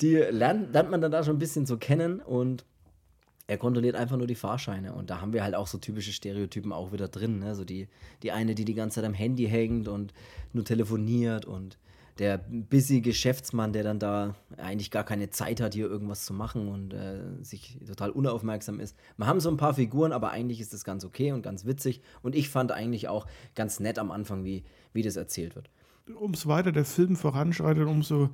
Die 0.00 0.16
lernt, 0.16 0.72
lernt 0.72 0.90
man 0.90 1.00
dann 1.00 1.12
da 1.12 1.22
schon 1.22 1.36
ein 1.36 1.38
bisschen 1.38 1.66
so 1.66 1.76
kennen 1.76 2.18
und 2.18 2.64
er 3.48 3.58
kontrolliert 3.58 3.94
einfach 3.94 4.16
nur 4.16 4.26
die 4.26 4.34
Fahrscheine. 4.34 4.92
Und 4.92 5.10
da 5.10 5.20
haben 5.20 5.32
wir 5.32 5.44
halt 5.44 5.54
auch 5.54 5.66
so 5.66 5.78
typische 5.78 6.12
Stereotypen 6.12 6.72
auch 6.72 6.92
wieder 6.92 7.08
drin. 7.08 7.38
Ne? 7.38 7.54
So 7.54 7.64
die, 7.64 7.88
die 8.22 8.32
eine, 8.32 8.54
die 8.54 8.64
die 8.64 8.74
ganze 8.74 8.96
Zeit 8.96 9.04
am 9.04 9.14
Handy 9.14 9.46
hängt 9.46 9.88
und 9.88 10.12
nur 10.52 10.64
telefoniert 10.64 11.44
und 11.44 11.78
der 12.18 12.38
busy 12.38 13.02
Geschäftsmann, 13.02 13.74
der 13.74 13.82
dann 13.82 13.98
da 13.98 14.34
eigentlich 14.56 14.90
gar 14.90 15.04
keine 15.04 15.28
Zeit 15.28 15.60
hat, 15.60 15.74
hier 15.74 15.86
irgendwas 15.86 16.24
zu 16.24 16.32
machen 16.32 16.68
und 16.68 16.94
äh, 16.94 17.20
sich 17.42 17.78
total 17.86 18.10
unaufmerksam 18.10 18.80
ist. 18.80 18.96
Wir 19.18 19.26
haben 19.26 19.38
so 19.38 19.50
ein 19.50 19.58
paar 19.58 19.74
Figuren, 19.74 20.12
aber 20.12 20.30
eigentlich 20.30 20.60
ist 20.60 20.72
das 20.72 20.82
ganz 20.82 21.04
okay 21.04 21.32
und 21.32 21.42
ganz 21.42 21.66
witzig. 21.66 22.00
Und 22.22 22.34
ich 22.34 22.48
fand 22.48 22.72
eigentlich 22.72 23.08
auch 23.08 23.26
ganz 23.54 23.80
nett 23.80 23.98
am 23.98 24.10
Anfang, 24.10 24.44
wie, 24.44 24.64
wie 24.94 25.02
das 25.02 25.16
erzählt 25.16 25.56
wird. 25.56 25.68
Umso 26.18 26.48
weiter 26.48 26.72
der 26.72 26.84
Film 26.84 27.16
voranschreitet, 27.16 27.86
umso 27.86 28.30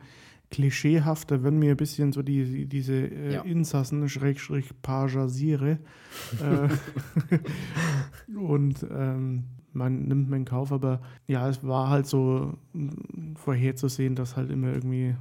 klischeehafter 0.53 1.43
werden 1.43 1.59
mir 1.59 1.71
ein 1.71 1.77
bisschen 1.77 2.13
so 2.13 2.23
die, 2.23 2.67
diese 2.67 2.95
äh, 2.95 3.33
ja. 3.33 3.43
Insassen, 3.43 4.09
Schrägstrich, 4.09 4.71
Pagasiere. 4.83 5.79
äh, 6.41 6.69
und 8.37 8.87
ähm, 8.89 9.45
man 9.73 10.03
nimmt 10.03 10.29
mir 10.29 10.37
in 10.37 10.45
Kauf, 10.45 10.71
aber 10.71 11.01
ja, 11.27 11.49
es 11.49 11.67
war 11.67 11.89
halt 11.89 12.07
so 12.07 12.59
vorherzusehen, 13.35 14.15
dass 14.15 14.37
halt 14.37 14.51
immer 14.51 14.73
irgendwie. 14.73 15.17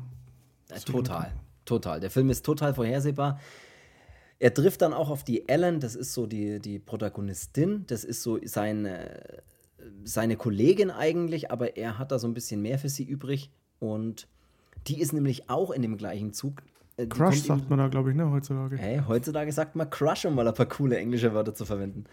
Ja, 0.69 0.79
total, 0.79 1.31
total. 1.65 1.99
Der 2.01 2.11
Film 2.11 2.29
ist 2.29 2.45
total 2.45 2.73
vorhersehbar. 2.73 3.39
Er 4.37 4.53
trifft 4.53 4.81
dann 4.81 4.93
auch 4.93 5.09
auf 5.09 5.23
die 5.23 5.47
Ellen, 5.47 5.79
das 5.79 5.95
ist 5.95 6.13
so 6.13 6.27
die, 6.27 6.59
die 6.59 6.79
Protagonistin, 6.79 7.85
das 7.87 8.03
ist 8.03 8.23
so 8.23 8.39
seine, 8.43 9.21
seine 10.03 10.35
Kollegin 10.35 10.89
eigentlich, 10.89 11.51
aber 11.51 11.77
er 11.77 11.97
hat 11.97 12.11
da 12.11 12.19
so 12.19 12.27
ein 12.27 12.33
bisschen 12.33 12.61
mehr 12.61 12.79
für 12.79 12.89
sie 12.89 13.03
übrig 13.03 13.51
und 13.79 14.27
die 14.87 14.99
ist 14.99 15.13
nämlich 15.13 15.49
auch 15.49 15.71
in 15.71 15.81
dem 15.81 15.97
gleichen 15.97 16.33
Zug. 16.33 16.63
Äh, 16.97 17.07
Crush 17.07 17.41
sagt 17.43 17.69
man 17.69 17.79
da, 17.79 17.87
glaube 17.87 18.11
ich, 18.11 18.15
ne, 18.15 18.29
heutzutage. 18.29 18.77
Hey, 18.77 19.01
heutzutage 19.07 19.51
sagt 19.51 19.75
man 19.75 19.89
Crush, 19.89 20.25
um 20.25 20.35
mal 20.35 20.47
ein 20.47 20.53
paar 20.53 20.65
coole 20.65 20.97
englische 20.97 21.33
Wörter 21.33 21.53
zu 21.53 21.65
verwenden. 21.65 22.05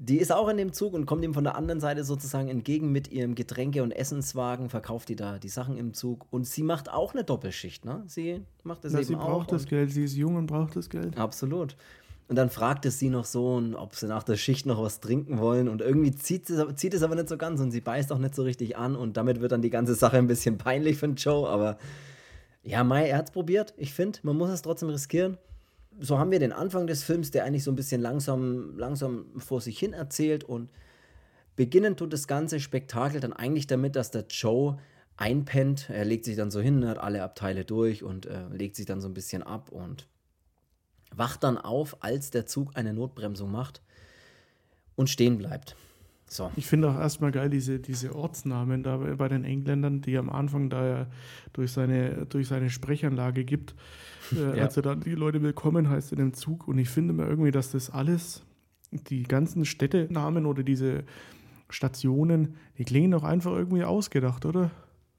Die 0.00 0.18
ist 0.18 0.32
auch 0.32 0.48
in 0.48 0.56
dem 0.56 0.72
Zug 0.72 0.94
und 0.94 1.06
kommt 1.06 1.24
ihm 1.24 1.34
von 1.34 1.42
der 1.42 1.56
anderen 1.56 1.80
Seite 1.80 2.04
sozusagen 2.04 2.48
entgegen 2.48 2.92
mit 2.92 3.10
ihrem 3.10 3.34
Getränke- 3.34 3.82
und 3.82 3.90
Essenswagen, 3.90 4.68
verkauft 4.68 5.08
die 5.08 5.16
da 5.16 5.38
die 5.38 5.48
Sachen 5.48 5.76
im 5.76 5.92
Zug 5.92 6.26
und 6.30 6.46
sie 6.46 6.62
macht 6.62 6.88
auch 6.88 7.14
eine 7.14 7.24
Doppelschicht, 7.24 7.84
ne? 7.84 8.04
Sie 8.06 8.42
macht 8.62 8.84
das 8.84 8.92
ja, 8.92 9.00
eben 9.00 9.08
sie 9.08 9.14
braucht 9.16 9.50
das 9.50 9.66
Geld, 9.66 9.90
sie 9.90 10.04
ist 10.04 10.14
jung 10.14 10.36
und 10.36 10.46
braucht 10.46 10.76
das 10.76 10.88
Geld. 10.88 11.18
Absolut. 11.18 11.76
Und 12.28 12.36
dann 12.36 12.50
fragt 12.50 12.84
es 12.84 12.98
sie 12.98 13.08
noch 13.08 13.24
so, 13.24 13.60
ob 13.76 13.94
sie 13.94 14.06
nach 14.06 14.22
der 14.22 14.36
Schicht 14.36 14.66
noch 14.66 14.82
was 14.82 15.00
trinken 15.00 15.38
wollen. 15.38 15.66
Und 15.66 15.80
irgendwie 15.80 16.14
zieht, 16.14 16.46
sie, 16.46 16.74
zieht 16.74 16.92
es 16.92 17.02
aber 17.02 17.14
nicht 17.14 17.30
so 17.30 17.38
ganz 17.38 17.58
und 17.60 17.70
sie 17.70 17.80
beißt 17.80 18.12
auch 18.12 18.18
nicht 18.18 18.34
so 18.34 18.42
richtig 18.42 18.76
an. 18.76 18.96
Und 18.96 19.16
damit 19.16 19.40
wird 19.40 19.52
dann 19.52 19.62
die 19.62 19.70
ganze 19.70 19.94
Sache 19.94 20.18
ein 20.18 20.26
bisschen 20.26 20.58
peinlich 20.58 20.98
für 20.98 21.06
Joe. 21.06 21.48
Aber 21.48 21.78
ja, 22.62 22.84
Mai, 22.84 23.08
er 23.08 23.16
hat 23.16 23.28
es 23.28 23.30
probiert. 23.32 23.72
Ich 23.78 23.94
finde, 23.94 24.18
man 24.24 24.36
muss 24.36 24.50
es 24.50 24.60
trotzdem 24.60 24.90
riskieren. 24.90 25.38
So 26.00 26.18
haben 26.18 26.30
wir 26.30 26.38
den 26.38 26.52
Anfang 26.52 26.86
des 26.86 27.02
Films, 27.02 27.30
der 27.30 27.44
eigentlich 27.44 27.64
so 27.64 27.72
ein 27.72 27.76
bisschen 27.76 28.02
langsam, 28.02 28.76
langsam 28.76 29.24
vor 29.38 29.62
sich 29.62 29.78
hin 29.78 29.94
erzählt. 29.94 30.44
Und 30.44 30.68
beginnen 31.56 31.96
tut 31.96 32.12
das 32.12 32.28
ganze 32.28 32.60
Spektakel 32.60 33.20
dann 33.20 33.32
eigentlich 33.32 33.66
damit, 33.66 33.96
dass 33.96 34.10
der 34.10 34.26
Joe 34.28 34.76
einpennt. 35.16 35.88
Er 35.88 36.04
legt 36.04 36.26
sich 36.26 36.36
dann 36.36 36.50
so 36.50 36.60
hin, 36.60 36.86
hat 36.86 36.98
alle 36.98 37.22
Abteile 37.22 37.64
durch 37.64 38.02
und 38.02 38.26
äh, 38.26 38.48
legt 38.52 38.76
sich 38.76 38.84
dann 38.84 39.00
so 39.00 39.08
ein 39.08 39.14
bisschen 39.14 39.42
ab 39.42 39.70
und 39.72 40.06
wacht 41.14 41.42
dann 41.44 41.58
auf, 41.58 42.02
als 42.02 42.30
der 42.30 42.46
Zug 42.46 42.76
eine 42.76 42.94
Notbremsung 42.94 43.50
macht 43.50 43.82
und 44.96 45.08
stehen 45.10 45.38
bleibt. 45.38 45.76
So. 46.30 46.50
Ich 46.56 46.66
finde 46.66 46.90
auch 46.90 46.98
erstmal 46.98 47.32
geil 47.32 47.48
diese, 47.48 47.78
diese 47.78 48.14
Ortsnamen 48.14 48.82
da 48.82 48.98
bei 48.98 49.28
den 49.28 49.44
Engländern, 49.44 50.02
die 50.02 50.18
am 50.18 50.28
Anfang 50.28 50.68
da 50.68 50.84
er 50.84 51.06
durch 51.54 51.72
seine, 51.72 52.26
durch 52.26 52.48
seine 52.48 52.68
Sprechanlage 52.68 53.44
gibt, 53.44 53.74
äh, 54.32 54.56
ja. 54.56 54.64
als 54.64 54.76
er 54.76 54.82
dann 54.82 55.00
die 55.00 55.14
Leute 55.14 55.42
willkommen 55.42 55.88
heißt 55.88 56.12
in 56.12 56.18
dem 56.18 56.34
Zug. 56.34 56.68
Und 56.68 56.78
ich 56.78 56.90
finde 56.90 57.14
mir 57.14 57.26
irgendwie, 57.26 57.50
dass 57.50 57.70
das 57.70 57.88
alles, 57.88 58.42
die 58.90 59.22
ganzen 59.22 59.64
Städtenamen 59.64 60.44
oder 60.44 60.62
diese 60.62 61.04
Stationen, 61.70 62.56
die 62.76 62.84
klingen 62.84 63.10
doch 63.10 63.24
einfach 63.24 63.52
irgendwie 63.52 63.84
ausgedacht, 63.84 64.44
oder? 64.44 64.70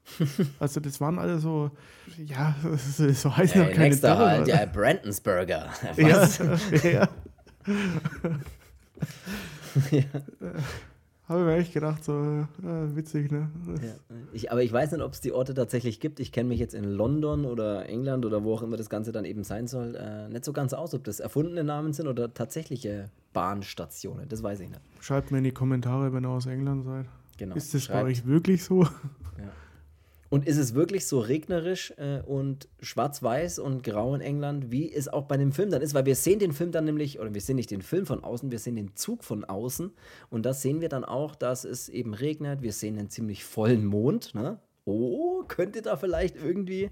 Also 0.58 0.80
das 0.80 1.00
waren 1.00 1.18
alle 1.18 1.38
so, 1.38 1.70
ja, 2.18 2.54
so 3.12 3.36
heißen 3.36 3.60
ja 3.60 3.68
keine 3.68 3.90
nächster 3.90 4.18
Halt, 4.18 4.48
ja, 4.48 4.66
Brandonsburger. 4.66 5.70
Was? 5.96 6.38
Ja, 6.38 6.90
ja. 6.90 7.08
ja. 9.90 10.02
Habe 11.30 11.42
ich 11.42 11.46
mir 11.46 11.56
echt 11.58 11.72
gedacht, 11.72 12.02
so 12.02 12.12
äh, 12.12 12.96
witzig, 12.96 13.30
ne? 13.30 13.48
Ja. 13.80 14.16
Ich, 14.32 14.50
aber 14.50 14.64
ich 14.64 14.72
weiß 14.72 14.90
nicht, 14.90 15.00
ob 15.00 15.12
es 15.12 15.20
die 15.20 15.30
Orte 15.30 15.54
tatsächlich 15.54 16.00
gibt. 16.00 16.18
Ich 16.18 16.32
kenne 16.32 16.48
mich 16.48 16.58
jetzt 16.58 16.74
in 16.74 16.82
London 16.82 17.44
oder 17.44 17.88
England 17.88 18.26
oder 18.26 18.42
wo 18.42 18.54
auch 18.54 18.62
immer 18.62 18.76
das 18.76 18.90
Ganze 18.90 19.12
dann 19.12 19.24
eben 19.24 19.44
sein 19.44 19.68
soll, 19.68 19.94
äh, 19.94 20.28
nicht 20.28 20.44
so 20.44 20.52
ganz 20.52 20.72
aus, 20.72 20.92
ob 20.92 21.04
das 21.04 21.20
erfundene 21.20 21.62
Namen 21.62 21.92
sind 21.92 22.08
oder 22.08 22.34
tatsächliche 22.34 23.10
Bahnstationen. 23.32 24.28
Das 24.28 24.42
weiß 24.42 24.58
ich 24.58 24.70
nicht. 24.70 24.80
Schreibt 24.98 25.30
mir 25.30 25.38
in 25.38 25.44
die 25.44 25.52
Kommentare, 25.52 26.12
wenn 26.12 26.24
ihr 26.24 26.30
aus 26.30 26.46
England 26.46 26.84
seid. 26.84 27.06
Genau. 27.38 27.54
Ist 27.54 27.74
das 27.74 27.84
Schreibt. 27.84 28.00
bei 28.00 28.10
euch 28.10 28.26
wirklich 28.26 28.64
so? 28.64 28.82
Ja. 28.82 28.90
Und 30.30 30.46
ist 30.46 30.58
es 30.58 30.74
wirklich 30.74 31.06
so 31.06 31.18
regnerisch 31.18 31.92
äh, 31.96 32.20
und 32.20 32.68
schwarz-weiß 32.80 33.58
und 33.58 33.82
grau 33.82 34.14
in 34.14 34.20
England, 34.20 34.70
wie 34.70 34.90
es 34.90 35.08
auch 35.08 35.24
bei 35.24 35.36
dem 35.36 35.50
Film 35.50 35.70
dann 35.70 35.82
ist? 35.82 35.92
Weil 35.92 36.06
wir 36.06 36.14
sehen 36.14 36.38
den 36.38 36.52
Film 36.52 36.70
dann 36.70 36.84
nämlich, 36.84 37.18
oder 37.18 37.34
wir 37.34 37.40
sehen 37.40 37.56
nicht 37.56 37.72
den 37.72 37.82
Film 37.82 38.06
von 38.06 38.22
außen, 38.22 38.52
wir 38.52 38.60
sehen 38.60 38.76
den 38.76 38.94
Zug 38.94 39.24
von 39.24 39.44
außen. 39.44 39.90
Und 40.30 40.46
das 40.46 40.62
sehen 40.62 40.80
wir 40.80 40.88
dann 40.88 41.04
auch, 41.04 41.34
dass 41.34 41.64
es 41.64 41.88
eben 41.88 42.14
regnet. 42.14 42.62
Wir 42.62 42.72
sehen 42.72 42.96
einen 42.96 43.10
ziemlich 43.10 43.44
vollen 43.44 43.84
Mond. 43.84 44.32
Ne? 44.36 44.60
Oh, 44.84 45.42
könnte 45.48 45.82
da 45.82 45.96
vielleicht 45.96 46.36
irgendwie. 46.36 46.90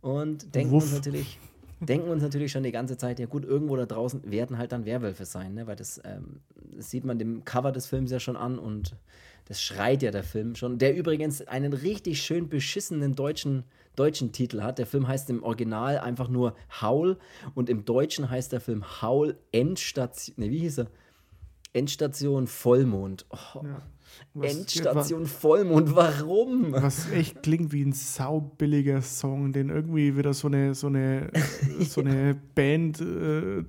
Und 0.00 0.52
denken 0.56 0.72
Wuff. 0.72 0.82
uns 0.82 0.94
natürlich. 0.94 1.38
denken 1.80 2.10
uns 2.10 2.24
natürlich 2.24 2.50
schon 2.50 2.64
die 2.64 2.72
ganze 2.72 2.96
Zeit, 2.96 3.20
ja 3.20 3.26
gut, 3.26 3.44
irgendwo 3.44 3.76
da 3.76 3.86
draußen 3.86 4.28
werden 4.28 4.58
halt 4.58 4.72
dann 4.72 4.84
Werwölfe 4.84 5.26
sein, 5.26 5.54
ne? 5.54 5.68
weil 5.68 5.76
das, 5.76 6.00
ähm, 6.04 6.40
das 6.76 6.90
sieht 6.90 7.04
man 7.04 7.20
dem 7.20 7.44
Cover 7.44 7.70
des 7.70 7.86
Films 7.86 8.10
ja 8.10 8.18
schon 8.18 8.36
an 8.36 8.58
und 8.58 8.96
das 9.48 9.62
schreit 9.62 10.02
ja 10.02 10.10
der 10.10 10.22
Film 10.24 10.54
schon. 10.54 10.78
Der 10.78 10.94
übrigens 10.94 11.40
einen 11.40 11.72
richtig 11.72 12.22
schön 12.22 12.50
beschissenen 12.50 13.14
deutschen, 13.14 13.64
deutschen 13.96 14.30
Titel 14.30 14.60
hat. 14.60 14.78
Der 14.78 14.86
Film 14.86 15.08
heißt 15.08 15.30
im 15.30 15.42
Original 15.42 15.98
einfach 15.98 16.28
nur 16.28 16.54
Howl 16.82 17.16
und 17.54 17.70
im 17.70 17.86
Deutschen 17.86 18.28
heißt 18.28 18.52
der 18.52 18.60
Film 18.60 18.84
Howl 19.00 19.38
Endstation. 19.50 20.34
Ne, 20.38 20.50
wie 20.50 20.58
hieß 20.58 20.80
er? 20.80 20.90
Endstation 21.72 22.46
Vollmond. 22.46 23.24
Oh. 23.30 23.62
Ja. 23.64 23.82
Was, 24.34 24.56
Endstation 24.56 25.22
was, 25.22 25.32
Vollmond, 25.32 25.94
warum? 25.94 26.72
Was 26.72 27.10
echt 27.10 27.42
klingt 27.42 27.72
wie 27.72 27.82
ein 27.82 27.92
saubilliger 27.92 29.02
Song, 29.02 29.52
den 29.52 29.68
irgendwie 29.68 30.16
wieder 30.16 30.34
so 30.34 30.48
eine, 30.48 30.74
so 30.74 30.88
eine, 30.88 31.30
so 31.80 32.00
eine 32.00 32.36
Band 32.54 33.00
äh, 33.00 33.64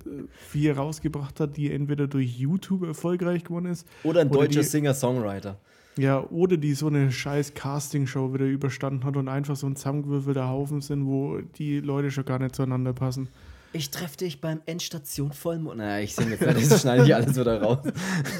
wie 0.52 0.68
rausgebracht 0.68 1.40
hat, 1.40 1.56
die 1.56 1.72
entweder 1.72 2.06
durch 2.06 2.38
YouTube 2.38 2.84
erfolgreich 2.84 3.44
geworden 3.44 3.66
ist. 3.66 3.86
Oder 4.04 4.20
ein 4.20 4.28
oder 4.28 4.40
deutscher 4.40 4.62
Singer-Songwriter. 4.62 5.58
Ja, 5.96 6.24
oder 6.30 6.56
die 6.56 6.74
so 6.74 6.86
eine 6.86 7.10
scheiß 7.10 7.54
Castingshow 7.54 8.32
wieder 8.32 8.46
überstanden 8.46 9.04
hat 9.04 9.16
und 9.16 9.28
einfach 9.28 9.56
so 9.56 9.66
ein 9.66 9.76
zusammengewürfelter 9.76 10.48
Haufen 10.48 10.80
sind, 10.80 11.06
wo 11.06 11.40
die 11.58 11.80
Leute 11.80 12.10
schon 12.10 12.24
gar 12.24 12.38
nicht 12.38 12.54
zueinander 12.54 12.92
passen. 12.92 13.28
Ich 13.72 13.90
treffe 13.90 14.16
dich 14.16 14.40
beim 14.40 14.60
Endstation 14.66 15.32
Vollmond. 15.32 15.78
Naja, 15.78 16.02
ich 16.02 16.14
singe 16.14 16.36
fertig, 16.36 16.68
das 16.68 16.82
schneide 16.82 17.04
ich 17.04 17.14
alles 17.14 17.38
wieder 17.38 17.62
raus. 17.62 17.78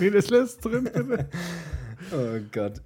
nee, 0.00 0.10
das 0.10 0.28
lässt 0.30 0.64
drin, 0.64 0.84
bitte. 0.84 1.28
Oh 2.12 2.40
Gott. 2.52 2.80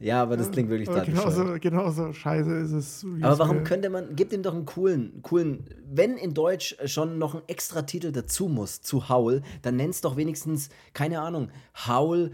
Ja, 0.00 0.22
aber 0.22 0.36
das 0.36 0.50
klingt 0.50 0.68
wirklich 0.68 0.88
total 0.88 1.06
genauso, 1.06 1.56
genauso 1.60 2.12
scheiße 2.12 2.56
ist 2.58 2.72
es. 2.72 3.06
Aber 3.22 3.38
warum 3.38 3.64
könnte 3.64 3.90
man, 3.90 4.16
gibt 4.16 4.32
ihm 4.32 4.42
doch 4.42 4.54
einen 4.54 4.66
coolen, 4.66 5.22
coolen, 5.22 5.64
wenn 5.88 6.16
in 6.16 6.34
Deutsch 6.34 6.76
schon 6.84 7.18
noch 7.18 7.34
ein 7.34 7.42
extra 7.46 7.82
Titel 7.82 8.12
dazu 8.12 8.48
muss, 8.48 8.82
zu 8.82 9.08
Howl, 9.08 9.42
dann 9.62 9.76
nenn's 9.76 10.00
doch 10.00 10.16
wenigstens, 10.16 10.68
keine 10.92 11.20
Ahnung, 11.20 11.50
Howl 11.86 12.32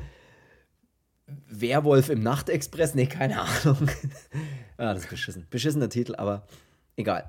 Werwolf 1.48 2.08
im 2.08 2.22
Nachtexpress? 2.22 2.94
Nee, 2.94 3.06
keine 3.06 3.40
Ahnung. 3.40 3.76
ah, 4.76 4.94
das 4.94 5.04
ist 5.04 5.10
beschissen. 5.10 5.46
Beschissener 5.50 5.88
Titel, 5.88 6.14
aber 6.16 6.46
egal. 6.96 7.28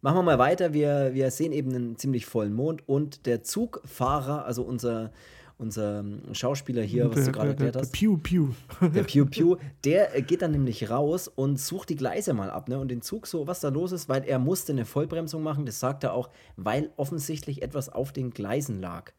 Machen 0.00 0.18
wir 0.18 0.22
mal 0.22 0.38
weiter. 0.38 0.72
Wir, 0.72 1.14
wir 1.14 1.30
sehen 1.30 1.52
eben 1.52 1.74
einen 1.74 1.96
ziemlich 1.96 2.26
vollen 2.26 2.52
Mond 2.52 2.86
und 2.86 3.26
der 3.26 3.42
Zugfahrer, 3.42 4.44
also 4.44 4.62
unser, 4.62 5.12
unser 5.58 6.04
Schauspieler 6.32 6.82
hier, 6.82 7.08
was 7.08 7.16
der, 7.16 7.24
du 7.26 7.32
gerade 7.32 7.50
erklärt 7.50 7.76
hast. 7.76 7.92
Der 7.92 7.98
Pew 8.08 8.16
Pew. 8.18 8.48
Der 8.80 9.02
Pew 9.04 9.24
Pew, 9.26 9.56
der 9.84 10.20
geht 10.22 10.42
dann 10.42 10.52
nämlich 10.52 10.90
raus 10.90 11.28
und 11.28 11.60
sucht 11.60 11.90
die 11.90 11.96
Gleise 11.96 12.34
mal 12.34 12.50
ab, 12.50 12.68
ne? 12.68 12.78
Und 12.78 12.88
den 12.88 13.02
Zug 13.02 13.26
so, 13.26 13.46
was 13.46 13.60
da 13.60 13.68
los 13.68 13.92
ist, 13.92 14.08
weil 14.08 14.24
er 14.24 14.38
musste 14.38 14.72
eine 14.72 14.84
Vollbremsung 14.84 15.42
machen, 15.42 15.66
das 15.66 15.80
sagt 15.80 16.04
er 16.04 16.12
auch, 16.12 16.30
weil 16.56 16.90
offensichtlich 16.96 17.62
etwas 17.62 17.88
auf 17.88 18.12
den 18.12 18.30
Gleisen 18.30 18.80
lag. 18.80 19.12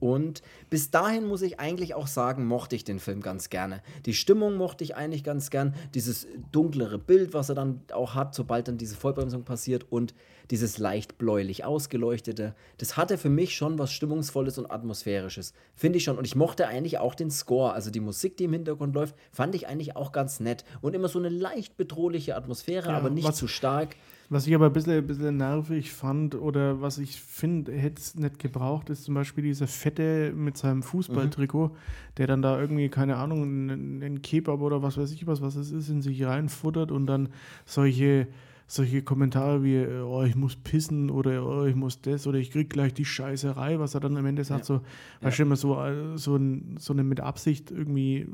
Und 0.00 0.42
bis 0.70 0.90
dahin 0.90 1.26
muss 1.26 1.42
ich 1.42 1.60
eigentlich 1.60 1.94
auch 1.94 2.06
sagen, 2.06 2.46
mochte 2.46 2.74
ich 2.74 2.84
den 2.84 2.98
Film 2.98 3.20
ganz 3.20 3.50
gerne. 3.50 3.82
Die 4.06 4.14
Stimmung 4.14 4.56
mochte 4.56 4.82
ich 4.82 4.96
eigentlich 4.96 5.22
ganz 5.22 5.50
gern. 5.50 5.74
Dieses 5.94 6.26
dunklere 6.52 6.98
Bild, 6.98 7.34
was 7.34 7.50
er 7.50 7.54
dann 7.54 7.82
auch 7.92 8.14
hat, 8.14 8.34
sobald 8.34 8.66
dann 8.66 8.78
diese 8.78 8.96
Vollbremsung 8.96 9.44
passiert 9.44 9.86
und 9.90 10.14
dieses 10.50 10.78
leicht 10.78 11.18
bläulich 11.18 11.64
ausgeleuchtete, 11.64 12.54
das 12.78 12.96
hatte 12.96 13.18
für 13.18 13.30
mich 13.30 13.54
schon 13.54 13.78
was 13.78 13.92
Stimmungsvolles 13.92 14.58
und 14.58 14.70
Atmosphärisches. 14.70 15.54
Finde 15.74 15.98
ich 15.98 16.04
schon. 16.04 16.18
Und 16.18 16.26
ich 16.26 16.34
mochte 16.34 16.66
eigentlich 16.66 16.98
auch 16.98 17.14
den 17.14 17.30
Score, 17.30 17.72
also 17.72 17.90
die 17.90 18.00
Musik, 18.00 18.36
die 18.36 18.44
im 18.44 18.52
Hintergrund 18.52 18.94
läuft, 18.94 19.14
fand 19.32 19.54
ich 19.54 19.68
eigentlich 19.68 19.96
auch 19.96 20.12
ganz 20.12 20.40
nett. 20.40 20.64
Und 20.80 20.94
immer 20.94 21.08
so 21.08 21.18
eine 21.18 21.28
leicht 21.28 21.76
bedrohliche 21.76 22.36
Atmosphäre, 22.36 22.88
ja, 22.88 22.96
aber 22.96 23.10
nicht 23.10 23.28
was, 23.28 23.36
zu 23.36 23.46
stark. 23.46 23.96
Was 24.28 24.46
ich 24.46 24.54
aber 24.54 24.66
ein 24.66 24.72
bisschen, 24.72 24.92
ein 24.92 25.06
bisschen 25.06 25.36
nervig 25.36 25.92
fand 25.92 26.34
oder 26.34 26.80
was 26.80 26.98
ich 26.98 27.20
finde, 27.20 27.72
hätte 27.72 28.00
es 28.00 28.14
nicht 28.14 28.38
gebraucht, 28.38 28.88
ist 28.90 29.04
zum 29.04 29.14
Beispiel 29.14 29.42
dieser 29.42 29.66
Fette 29.66 30.32
mit 30.32 30.56
seinem 30.56 30.82
Fußballtrikot, 30.82 31.68
mhm. 31.68 31.76
der 32.16 32.26
dann 32.28 32.40
da 32.40 32.60
irgendwie, 32.60 32.88
keine 32.88 33.16
Ahnung, 33.16 33.42
einen 33.42 34.22
Kebab 34.22 34.60
oder 34.60 34.82
was 34.82 34.96
weiß 34.96 35.10
ich 35.12 35.26
was, 35.26 35.42
was 35.42 35.56
es 35.56 35.72
ist, 35.72 35.88
in 35.88 36.00
sich 36.00 36.24
reinfuttert 36.24 36.92
und 36.92 37.06
dann 37.06 37.30
solche 37.66 38.28
solche 38.70 39.02
Kommentare 39.02 39.64
wie, 39.64 39.84
oh, 39.84 40.22
ich 40.22 40.36
muss 40.36 40.54
pissen 40.54 41.10
oder 41.10 41.44
oh, 41.44 41.64
ich 41.64 41.74
muss 41.74 42.00
das 42.00 42.28
oder 42.28 42.38
ich 42.38 42.52
krieg 42.52 42.70
gleich 42.70 42.94
die 42.94 43.04
Scheißerei, 43.04 43.80
was 43.80 43.94
er 43.94 44.00
dann 44.00 44.16
am 44.16 44.24
Ende 44.26 44.44
sagt, 44.44 44.60
ja. 44.60 44.76
so, 44.76 44.80
weißt 45.22 45.40
du, 45.40 45.42
immer 45.42 45.56
so, 45.56 45.82
äh, 45.82 46.16
so, 46.16 46.36
ein, 46.36 46.76
so 46.78 46.92
eine 46.92 47.02
mit 47.02 47.18
Absicht 47.18 47.72
irgendwie 47.72 48.28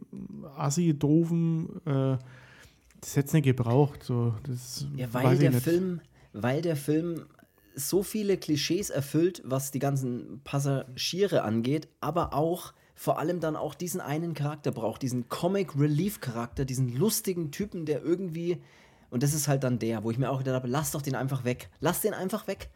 assi, 0.54 0.92
doofen, 0.92 1.80
äh, 1.86 2.18
das 3.00 3.16
hätte 3.16 3.28
es 3.28 3.32
nicht 3.32 3.44
gebraucht. 3.44 4.02
So, 4.02 4.34
das 4.42 4.86
ja, 4.94 5.06
weil 5.14 5.38
der 5.38 5.52
nicht. 5.52 5.62
Film, 5.62 6.00
weil 6.34 6.60
der 6.60 6.76
Film 6.76 7.22
so 7.74 8.02
viele 8.02 8.36
Klischees 8.36 8.90
erfüllt, 8.90 9.42
was 9.44 9.70
die 9.70 9.78
ganzen 9.78 10.42
Passagiere 10.44 11.44
angeht, 11.44 11.88
aber 12.00 12.34
auch 12.34 12.74
vor 12.94 13.18
allem 13.18 13.40
dann 13.40 13.56
auch 13.56 13.74
diesen 13.74 14.02
einen 14.02 14.34
Charakter 14.34 14.70
braucht, 14.70 15.00
diesen 15.00 15.30
Comic 15.30 15.78
Relief 15.78 16.20
Charakter, 16.20 16.66
diesen 16.66 16.94
lustigen 16.94 17.50
Typen, 17.52 17.86
der 17.86 18.02
irgendwie 18.02 18.58
und 19.10 19.22
das 19.22 19.34
ist 19.34 19.48
halt 19.48 19.64
dann 19.64 19.78
der, 19.78 20.04
wo 20.04 20.10
ich 20.10 20.18
mir 20.18 20.30
auch 20.30 20.38
gedacht 20.38 20.54
habe, 20.54 20.68
lass 20.68 20.90
doch 20.90 21.02
den 21.02 21.14
einfach 21.14 21.44
weg. 21.44 21.70
Lass 21.80 22.00
den 22.00 22.14
einfach 22.14 22.46
weg. 22.46 22.70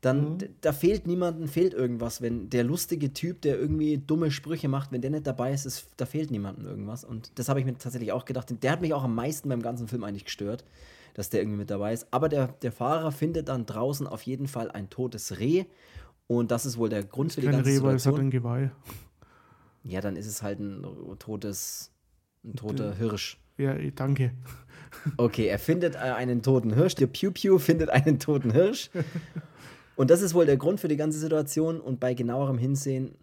Dann, 0.00 0.34
mhm. 0.34 0.38
da 0.60 0.72
fehlt 0.72 1.06
niemandem, 1.06 1.48
fehlt 1.48 1.74
irgendwas. 1.74 2.22
Wenn 2.22 2.50
der 2.50 2.62
lustige 2.62 3.12
Typ, 3.12 3.42
der 3.42 3.58
irgendwie 3.58 3.98
dumme 3.98 4.30
Sprüche 4.30 4.68
macht, 4.68 4.92
wenn 4.92 5.00
der 5.00 5.10
nicht 5.10 5.26
dabei 5.26 5.52
ist, 5.52 5.66
ist 5.66 5.88
da 5.96 6.06
fehlt 6.06 6.30
niemandem 6.30 6.66
irgendwas. 6.66 7.04
Und 7.04 7.36
das 7.38 7.48
habe 7.48 7.58
ich 7.58 7.66
mir 7.66 7.76
tatsächlich 7.76 8.12
auch 8.12 8.24
gedacht. 8.24 8.54
Der 8.62 8.70
hat 8.70 8.80
mich 8.80 8.94
auch 8.94 9.02
am 9.02 9.14
meisten 9.14 9.48
beim 9.48 9.62
ganzen 9.62 9.88
Film 9.88 10.04
eigentlich 10.04 10.24
gestört, 10.24 10.64
dass 11.14 11.30
der 11.30 11.40
irgendwie 11.40 11.58
mit 11.58 11.70
dabei 11.70 11.92
ist. 11.92 12.06
Aber 12.12 12.28
der, 12.28 12.48
der 12.62 12.70
Fahrer 12.70 13.10
findet 13.10 13.48
dann 13.48 13.66
draußen 13.66 14.06
auf 14.06 14.22
jeden 14.22 14.46
Fall 14.46 14.70
ein 14.70 14.88
totes 14.88 15.40
Reh. 15.40 15.64
Und 16.28 16.52
das 16.52 16.64
ist 16.64 16.78
wohl 16.78 16.90
der 16.90 17.02
Grund 17.02 17.32
für 17.32 17.40
die 17.40 17.48
ganze 17.48 17.64
Reh, 17.64 17.74
Situation. 17.74 17.88
Weil 17.88 17.96
es 17.96 18.06
hat 18.06 18.14
ein 18.14 18.30
Geweih. 18.30 18.70
Ja, 19.82 20.00
dann 20.00 20.14
ist 20.14 20.26
es 20.26 20.42
halt 20.42 20.60
ein 20.60 20.86
totes, 21.18 21.90
ein 22.44 22.54
toter 22.54 22.94
Hirsch. 22.94 23.40
Ja, 23.56 23.74
danke. 23.96 24.32
Okay, 25.16 25.46
er 25.46 25.58
findet 25.58 25.94
äh, 25.94 25.98
einen 25.98 26.42
toten 26.42 26.74
Hirsch. 26.74 26.94
Der 26.94 27.06
Pew 27.06 27.30
Pew 27.30 27.58
findet 27.58 27.90
einen 27.90 28.18
toten 28.18 28.50
Hirsch. 28.52 28.90
Und 29.96 30.10
das 30.10 30.22
ist 30.22 30.34
wohl 30.34 30.46
der 30.46 30.56
Grund 30.56 30.80
für 30.80 30.88
die 30.88 30.96
ganze 30.96 31.18
Situation. 31.18 31.80
Und 31.80 32.00
bei 32.00 32.14
genauerem 32.14 32.58
Hinsehen, 32.58 33.16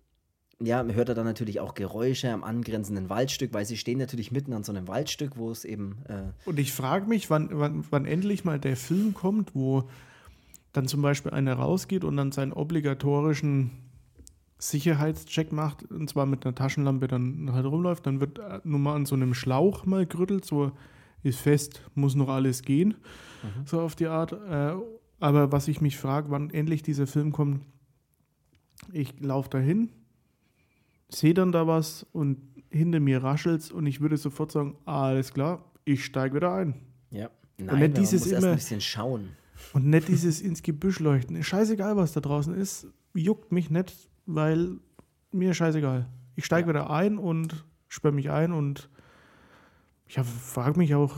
ja, 0.60 0.84
hört 0.84 1.10
er 1.10 1.16
dann 1.16 1.26
natürlich 1.26 1.60
auch 1.60 1.74
Geräusche 1.74 2.32
am 2.32 2.44
angrenzenden 2.44 3.10
Waldstück, 3.10 3.54
weil 3.54 3.66
sie 3.66 3.78
stehen 3.78 3.98
natürlich 3.98 4.32
mitten 4.32 4.54
an 4.54 4.64
so 4.64 4.72
einem 4.72 4.88
Waldstück, 4.88 5.38
wo 5.38 5.52
es 5.52 5.66
eben. 5.66 5.98
Äh 6.08 6.50
und 6.50 6.60
ich 6.60 6.74
frage 6.74 7.08
mich, 7.08 7.30
wann, 7.30 7.50
wann, 7.52 7.86
wann 7.90 8.06
endlich 8.06 8.46
mal 8.46 8.60
der 8.60 8.78
Film 8.78 9.14
kommt, 9.14 9.54
wo 9.56 9.90
dann 10.72 10.88
zum 10.88 11.02
Beispiel 11.02 11.32
einer 11.32 11.54
rausgeht 11.54 12.04
und 12.04 12.18
dann 12.18 12.32
seinen 12.32 12.54
obligatorischen 12.54 13.72
Sicherheitscheck 14.58 15.52
macht, 15.52 15.90
und 15.92 16.10
zwar 16.10 16.26
mit 16.26 16.46
einer 16.46 16.56
Taschenlampe 16.56 17.08
dann 17.08 17.52
halt 17.54 17.66
rumläuft, 17.66 18.06
dann 18.06 18.20
wird 18.20 18.40
äh, 18.40 18.60
nur 18.64 18.80
mal 18.80 18.96
an 18.96 19.06
so 19.06 19.16
einem 19.16 19.34
Schlauch 19.34 19.86
mal 19.86 20.06
gerüttelt, 20.06 20.46
so 20.46 20.72
ist 21.26 21.40
fest, 21.40 21.82
muss 21.96 22.16
noch 22.16 22.30
alles 22.30 22.62
gehen, 22.62 22.96
mhm. 23.44 23.66
so 23.66 23.82
auf 23.82 23.96
die 23.96 24.08
Art. 24.08 24.32
Äh, 24.32 24.76
aber 25.20 25.52
was 25.52 25.68
ich 25.68 25.82
mich 25.82 25.98
frage, 25.98 26.30
wann 26.30 26.50
endlich 26.50 26.84
dieser 26.84 27.08
Film 27.08 27.32
kommt, 27.32 27.62
ich 28.92 29.20
laufe 29.20 29.50
dahin, 29.50 29.90
sehe 31.10 31.34
dann 31.34 31.52
da 31.52 31.68
was 31.68 32.06
und 32.12 32.38
hinter 32.70 33.00
mir 33.00 33.24
raschelt 33.24 33.72
und 33.72 33.86
ich 33.86 34.02
würde 34.02 34.18
sofort 34.18 34.52
sagen, 34.52 34.76
alles 34.86 35.34
klar, 35.34 35.72
ich 35.86 36.06
steige 36.06 36.36
wieder 36.36 36.54
ein. 36.54 36.76
Ja. 37.10 37.30
Nein, 37.58 37.70
und 37.70 37.80
nicht 37.80 37.98
dieses 37.98 38.28
immer, 38.28 38.50
ein 38.50 38.56
bisschen 38.56 38.82
schauen. 38.82 39.30
Und 39.74 39.86
nicht 39.86 40.10
dieses 40.10 40.42
ins 40.42 40.62
Gebüsch 40.62 41.00
leuchten. 41.00 41.42
Scheißegal, 41.42 41.96
was 41.96 42.12
da 42.12 42.20
draußen 42.20 42.54
ist, 42.54 42.88
juckt 43.14 43.52
mich 43.52 43.70
nicht, 43.70 44.10
weil 44.26 44.78
mir 45.32 45.54
scheißegal. 45.54 46.08
Ich 46.36 46.46
steige 46.46 46.68
ja. 46.68 46.74
wieder 46.74 46.90
ein 46.90 47.18
und 47.18 47.66
sperre 47.88 48.14
mich 48.14 48.30
ein 48.30 48.52
und 48.52 48.90
ich 50.08 50.20
frage 50.20 50.78
mich 50.78 50.96
auch, 50.96 51.18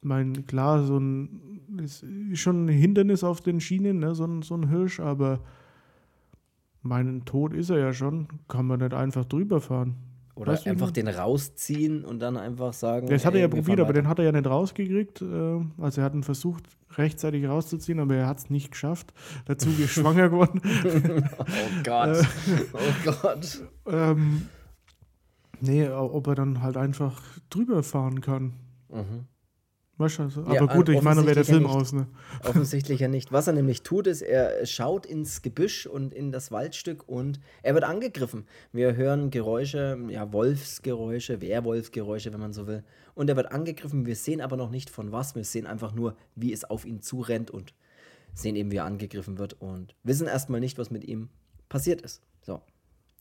mein, 0.00 0.46
klar, 0.46 0.84
so 0.84 0.98
ein 0.98 1.56
ist 1.82 2.04
schon 2.34 2.66
ein 2.66 2.68
Hindernis 2.68 3.24
auf 3.24 3.40
den 3.40 3.60
Schienen, 3.60 3.98
ne, 3.98 4.14
so, 4.14 4.24
ein, 4.24 4.42
so 4.42 4.54
ein 4.54 4.68
Hirsch, 4.68 5.00
aber 5.00 5.40
meinen 6.82 7.24
Tod 7.24 7.52
ist 7.52 7.70
er 7.70 7.78
ja 7.78 7.92
schon. 7.92 8.28
Kann 8.48 8.66
man 8.66 8.80
nicht 8.80 8.94
einfach 8.94 9.24
drüber 9.24 9.60
fahren. 9.60 9.96
Oder 10.34 10.52
weißt 10.52 10.66
einfach 10.66 10.90
den 10.90 11.08
rausziehen 11.08 12.04
und 12.04 12.20
dann 12.20 12.36
einfach 12.36 12.74
sagen. 12.74 13.08
Das 13.08 13.24
hat 13.24 13.34
er 13.34 13.40
ja 13.40 13.48
probiert, 13.48 13.80
aber 13.80 13.94
den 13.94 14.06
hat 14.06 14.18
er 14.18 14.26
ja 14.26 14.32
nicht 14.32 14.46
rausgekriegt. 14.46 15.22
Äh, 15.22 15.60
also 15.78 16.00
er 16.00 16.04
hat 16.04 16.14
ihn 16.14 16.22
versucht, 16.22 16.64
rechtzeitig 16.96 17.46
rauszuziehen, 17.46 18.00
aber 18.00 18.16
er 18.16 18.26
hat 18.26 18.38
es 18.38 18.50
nicht 18.50 18.70
geschafft. 18.70 19.14
Dazu 19.46 19.70
ist 19.70 19.90
schwanger 19.90 20.28
geworden. 20.28 20.60
oh 21.38 21.82
Gott. 21.84 22.16
Äh, 22.18 22.24
oh 22.72 23.10
Gott. 23.22 23.62
Ähm, 23.88 24.48
Nee, 25.60 25.88
ob 25.88 26.26
er 26.26 26.34
dann 26.34 26.62
halt 26.62 26.76
einfach 26.76 27.22
drüber 27.50 27.82
fahren 27.82 28.20
kann. 28.20 28.54
Mhm. 28.88 29.26
Weißt 29.98 30.18
du, 30.18 30.22
also, 30.24 30.42
aber 30.42 30.54
ja, 30.54 30.66
gut, 30.66 30.90
ich 30.90 31.00
meine, 31.00 31.24
wäre 31.24 31.36
der 31.36 31.44
Film 31.46 31.62
ja 31.62 31.68
aus, 31.70 31.94
ne? 31.94 32.06
Offensichtlich 32.44 33.00
ja 33.00 33.08
nicht. 33.08 33.32
Was 33.32 33.46
er 33.46 33.54
nämlich 33.54 33.82
tut, 33.82 34.06
ist, 34.06 34.20
er 34.20 34.66
schaut 34.66 35.06
ins 35.06 35.40
Gebüsch 35.40 35.86
und 35.86 36.12
in 36.12 36.32
das 36.32 36.52
Waldstück 36.52 37.08
und 37.08 37.40
er 37.62 37.72
wird 37.72 37.84
angegriffen. 37.84 38.44
Wir 38.72 38.94
hören 38.94 39.30
Geräusche, 39.30 39.98
ja, 40.10 40.30
Wolfsgeräusche, 40.34 41.40
Werwolfgeräusche, 41.40 42.30
wenn 42.34 42.40
man 42.40 42.52
so 42.52 42.66
will. 42.66 42.84
Und 43.14 43.30
er 43.30 43.36
wird 43.36 43.50
angegriffen. 43.50 44.04
Wir 44.04 44.16
sehen 44.16 44.42
aber 44.42 44.58
noch 44.58 44.70
nicht 44.70 44.90
von 44.90 45.12
was. 45.12 45.34
Wir 45.34 45.44
sehen 45.44 45.66
einfach 45.66 45.94
nur, 45.94 46.14
wie 46.34 46.52
es 46.52 46.64
auf 46.64 46.84
ihn 46.84 47.00
zurennt 47.00 47.50
und 47.50 47.72
sehen 48.34 48.54
eben, 48.54 48.70
wie 48.70 48.76
er 48.76 48.84
angegriffen 48.84 49.38
wird 49.38 49.54
und 49.62 49.94
wissen 50.02 50.26
erstmal 50.26 50.60
nicht, 50.60 50.76
was 50.76 50.90
mit 50.90 51.04
ihm 51.04 51.30
passiert 51.70 52.02
ist. 52.02 52.20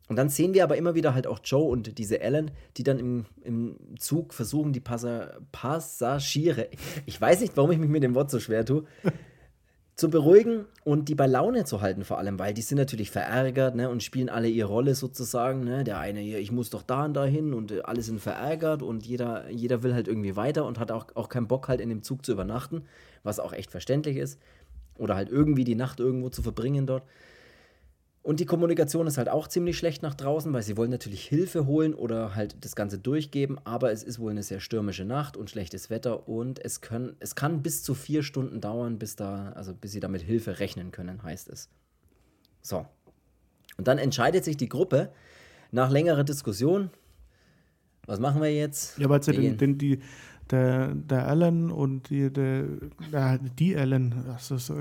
Und 0.08 0.18
dann 0.18 0.30
sehen 0.30 0.54
wir 0.54 0.64
aber 0.64 0.78
immer 0.78 0.94
wieder 0.94 1.16
halt 1.16 1.26
auch 1.26 1.40
Joe 1.44 1.64
und 1.64 1.98
diese 1.98 2.20
Ellen, 2.22 2.52
die 2.78 2.84
dann 2.84 3.00
im, 3.00 3.26
im 3.44 3.78
Zug 3.98 4.34
versuchen, 4.34 4.72
die 4.72 4.80
Passa 4.80 5.32
Passagiere, 5.52 6.68
ich 7.06 7.20
weiß 7.20 7.42
nicht, 7.42 7.58
warum 7.58 7.72
ich 7.72 7.80
mich 7.80 7.90
mit 7.90 8.04
dem 8.04 8.14
Wort 8.14 8.30
so 8.30 8.40
schwer 8.40 8.66
tue, 8.66 8.86
zu 9.96 10.10
beruhigen 10.10 10.66
und 10.84 11.08
die 11.08 11.16
bei 11.16 11.26
Laune 11.26 11.64
zu 11.64 11.80
halten 11.80 12.04
vor 12.04 12.18
allem, 12.18 12.38
weil 12.38 12.54
die 12.54 12.62
sind 12.62 12.78
natürlich 12.78 13.12
verärgert 13.12 13.76
ne, 13.76 13.90
und 13.90 14.04
spielen 14.04 14.30
alle 14.30 14.50
ihre 14.50 14.68
Rolle 14.68 14.94
sozusagen. 14.94 15.64
Ne? 15.64 15.86
Der 15.86 16.00
eine 16.00 16.20
hier, 16.20 16.40
ich 16.40 16.52
muss 16.52 16.70
doch 16.70 16.84
da 16.84 17.06
und 17.06 17.14
da 17.14 17.24
hin 17.24 17.54
und 17.54 17.72
äh, 17.72 17.82
alle 17.82 18.02
sind 18.02 18.20
verärgert 18.20 18.84
und 18.84 19.06
jeder, 19.06 19.50
jeder 19.50 19.84
will 19.84 19.94
halt 19.94 20.10
irgendwie 20.10 20.36
weiter 20.36 20.66
und 20.66 20.80
hat 20.80 20.92
auch, 20.92 21.08
auch 21.16 21.30
keinen 21.30 21.48
Bock 21.48 21.70
halt 21.70 21.80
in 21.80 21.88
dem 21.88 22.04
Zug 22.04 22.26
zu 22.26 22.34
übernachten, 22.34 22.84
was 23.24 23.40
auch 23.40 23.54
echt 23.54 23.72
verständlich 23.72 24.18
ist. 24.18 24.40
Oder 24.98 25.16
halt 25.16 25.30
irgendwie 25.30 25.64
die 25.64 25.76
Nacht 25.76 26.00
irgendwo 26.00 26.30
zu 26.30 26.42
verbringen 26.42 26.86
dort. 26.86 27.04
Und 28.26 28.40
die 28.40 28.48
Kommunikation 28.48 29.06
ist 29.06 29.20
halt 29.20 29.30
auch 29.30 29.48
ziemlich 29.48 29.78
schlecht 29.78 30.02
nach 30.02 30.16
draußen, 30.16 30.52
weil 30.52 30.64
sie 30.64 30.78
wollen 30.78 30.90
natürlich 30.90 31.28
Hilfe 31.28 31.68
holen 31.68 31.94
oder 31.94 32.34
halt 32.34 32.56
das 32.62 32.76
Ganze 32.76 32.98
durchgeben, 32.98 33.60
aber 33.66 33.92
es 33.92 34.02
ist 34.02 34.18
wohl 34.18 34.32
eine 34.32 34.42
sehr 34.42 34.60
stürmische 34.60 35.06
Nacht 35.06 35.38
und 35.38 35.52
schlechtes 35.52 35.92
Wetter 35.92 36.28
und 36.28 36.58
es, 36.66 36.82
können, 36.82 37.16
es 37.20 37.36
kann 37.36 37.62
bis 37.62 37.84
zu 37.84 37.94
vier 37.94 38.24
Stunden 38.24 38.62
dauern, 38.62 38.98
bis 38.98 39.16
da, 39.16 39.52
also 39.52 39.76
bis 39.76 39.92
sie 39.92 40.00
damit 40.00 40.24
Hilfe 40.24 40.58
rechnen 40.58 40.92
können, 40.92 41.22
heißt 41.22 41.50
es. 41.50 41.70
So. 42.64 42.88
Und 43.78 43.88
dann 43.88 44.00
entscheidet 44.00 44.44
sich 44.44 44.58
die 44.58 44.70
Gruppe 44.70 45.12
nach 45.72 45.92
längerer 45.92 46.24
Diskussion, 46.24 46.90
was 48.08 48.20
machen 48.20 48.42
wir 48.42 48.52
jetzt? 48.52 48.98
Ja, 48.98 49.08
weil 49.08 49.22
sie 49.22 49.34
den, 49.34 49.58
den, 49.58 49.78
die, 49.78 50.00
der, 50.52 50.94
der 50.94 51.28
Alan 51.28 51.72
und 51.72 52.10
die, 52.10 52.32
der, 52.32 52.66
der, 53.12 53.40
die 53.40 53.76
Alan. 53.76 54.26
Also 54.32 54.58
so. 54.58 54.76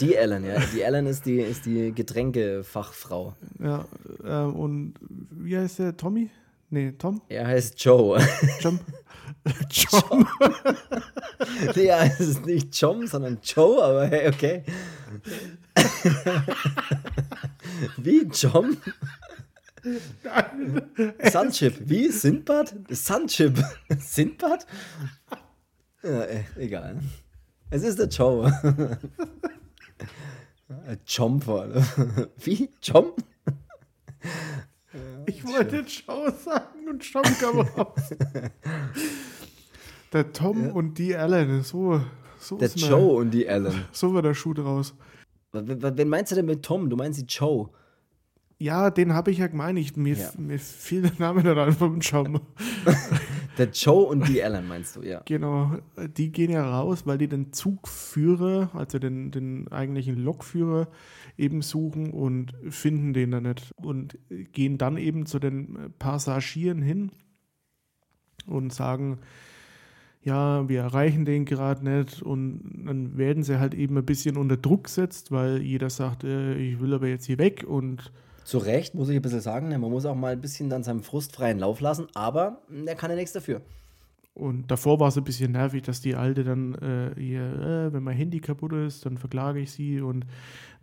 Die 0.00 0.16
Alan, 0.16 0.44
ja. 0.44 0.60
Die 0.74 0.84
Alan 0.84 1.06
ist 1.06 1.26
die, 1.26 1.40
ist 1.40 1.66
die 1.66 1.92
Getränkefachfrau. 1.92 3.34
Ja, 3.60 3.84
äh, 4.24 4.44
und 4.44 4.94
wie 5.30 5.56
heißt 5.56 5.80
der? 5.80 5.96
Tommy? 5.96 6.30
Nee, 6.70 6.92
Tom? 6.92 7.22
Er 7.28 7.46
heißt 7.46 7.82
Joe. 7.82 8.20
John. 8.60 8.80
John. 9.70 10.26
ja, 11.76 12.04
es 12.04 12.20
ist 12.20 12.46
nicht 12.46 12.76
John, 12.76 13.06
sondern 13.06 13.38
Joe, 13.42 13.82
aber 13.82 14.06
hey, 14.06 14.28
okay. 14.28 14.64
wie 17.96 18.26
John? 18.32 18.76
Sunchip. 21.30 21.74
Wie? 21.84 22.08
Sindbad? 22.08 22.74
Sunchip. 22.90 23.62
Sindbad? 23.98 24.66
Ja, 26.02 26.22
äh, 26.22 26.44
egal. 26.56 27.00
Es 27.70 27.82
ist 27.82 27.98
der 27.98 28.08
Joe. 28.08 28.50
Chom 31.06 31.40
vor 31.40 31.68
Wie? 32.38 32.70
Chom? 32.84 33.12
Ich 35.26 35.44
wollte 35.44 35.80
Joe 35.80 36.32
sagen 36.32 36.88
und 36.88 37.02
Chom 37.02 37.22
kam 37.22 37.60
raus. 37.60 38.10
Der 40.12 40.32
Tom 40.32 40.66
ja. 40.66 40.72
und 40.72 40.98
die 40.98 41.16
Allen, 41.16 41.62
so. 41.62 42.00
so 42.38 42.56
der 42.56 42.68
Joe 42.68 43.16
und 43.16 43.30
die 43.32 43.48
Allen. 43.48 43.84
So 43.92 44.14
war 44.14 44.22
der 44.22 44.34
Schuh 44.34 44.54
draus. 44.54 44.94
Wen 45.52 46.08
meinst 46.08 46.32
du 46.32 46.36
denn 46.36 46.46
mit 46.46 46.64
Tom? 46.64 46.88
Du 46.88 46.96
meinst 46.96 47.20
die 47.20 47.26
Joe. 47.26 47.70
Ja, 48.64 48.88
den 48.88 49.12
habe 49.12 49.30
ich 49.30 49.36
ja 49.36 49.46
gemeint. 49.46 49.78
Ich, 49.78 49.94
mir, 49.94 50.16
ja. 50.16 50.30
mir 50.38 50.58
fiel 50.58 51.02
der 51.02 51.12
Name 51.18 51.42
nicht 51.42 51.54
an 51.54 51.72
vom 51.74 52.00
Joe. 52.00 52.40
der 53.58 53.68
Joe 53.68 54.06
und 54.06 54.26
die 54.26 54.40
Ellen 54.40 54.66
meinst 54.66 54.96
du, 54.96 55.02
ja. 55.02 55.20
Genau, 55.26 55.76
die 56.16 56.32
gehen 56.32 56.50
ja 56.50 56.64
raus, 56.66 57.04
weil 57.04 57.18
die 57.18 57.28
den 57.28 57.52
Zugführer, 57.52 58.70
also 58.72 58.98
den, 58.98 59.30
den 59.30 59.68
eigentlichen 59.68 60.16
Lokführer, 60.16 60.88
eben 61.36 61.60
suchen 61.60 62.10
und 62.10 62.54
finden 62.70 63.12
den 63.12 63.32
dann 63.32 63.42
nicht. 63.42 63.74
Und 63.76 64.16
gehen 64.30 64.78
dann 64.78 64.96
eben 64.96 65.26
zu 65.26 65.38
den 65.38 65.92
Passagieren 65.98 66.80
hin 66.80 67.10
und 68.46 68.72
sagen, 68.72 69.18
ja, 70.22 70.66
wir 70.70 70.80
erreichen 70.80 71.26
den 71.26 71.44
gerade 71.44 71.84
nicht 71.84 72.22
und 72.22 72.86
dann 72.86 73.18
werden 73.18 73.42
sie 73.42 73.60
halt 73.60 73.74
eben 73.74 73.98
ein 73.98 74.06
bisschen 74.06 74.38
unter 74.38 74.56
Druck 74.56 74.84
gesetzt, 74.84 75.32
weil 75.32 75.60
jeder 75.60 75.90
sagt, 75.90 76.24
äh, 76.24 76.54
ich 76.54 76.80
will 76.80 76.94
aber 76.94 77.08
jetzt 77.08 77.26
hier 77.26 77.36
weg 77.36 77.62
und 77.68 78.10
zu 78.44 78.58
Recht, 78.58 78.94
muss 78.94 79.08
ich 79.08 79.16
ein 79.16 79.22
bisschen 79.22 79.40
sagen. 79.40 79.68
Man 79.68 79.80
muss 79.90 80.06
auch 80.06 80.14
mal 80.14 80.32
ein 80.32 80.40
bisschen 80.40 80.70
dann 80.70 80.84
seinem 80.84 81.02
Frust 81.02 81.34
freien 81.34 81.58
Lauf 81.58 81.80
lassen, 81.80 82.08
aber 82.14 82.62
er 82.86 82.94
kann 82.94 83.10
ja 83.10 83.16
nichts 83.16 83.32
dafür. 83.32 83.62
Und 84.34 84.68
davor 84.68 84.98
war 84.98 85.08
es 85.08 85.16
ein 85.16 85.22
bisschen 85.22 85.52
nervig, 85.52 85.82
dass 85.82 86.00
die 86.00 86.16
Alte 86.16 86.42
dann 86.42 86.74
äh, 86.74 87.14
hier, 87.16 87.42
äh, 87.42 87.92
wenn 87.92 88.02
mein 88.02 88.16
Handy 88.16 88.40
kaputt 88.40 88.72
ist, 88.72 89.06
dann 89.06 89.16
verklage 89.16 89.60
ich 89.60 89.70
sie 89.70 90.00
und 90.00 90.26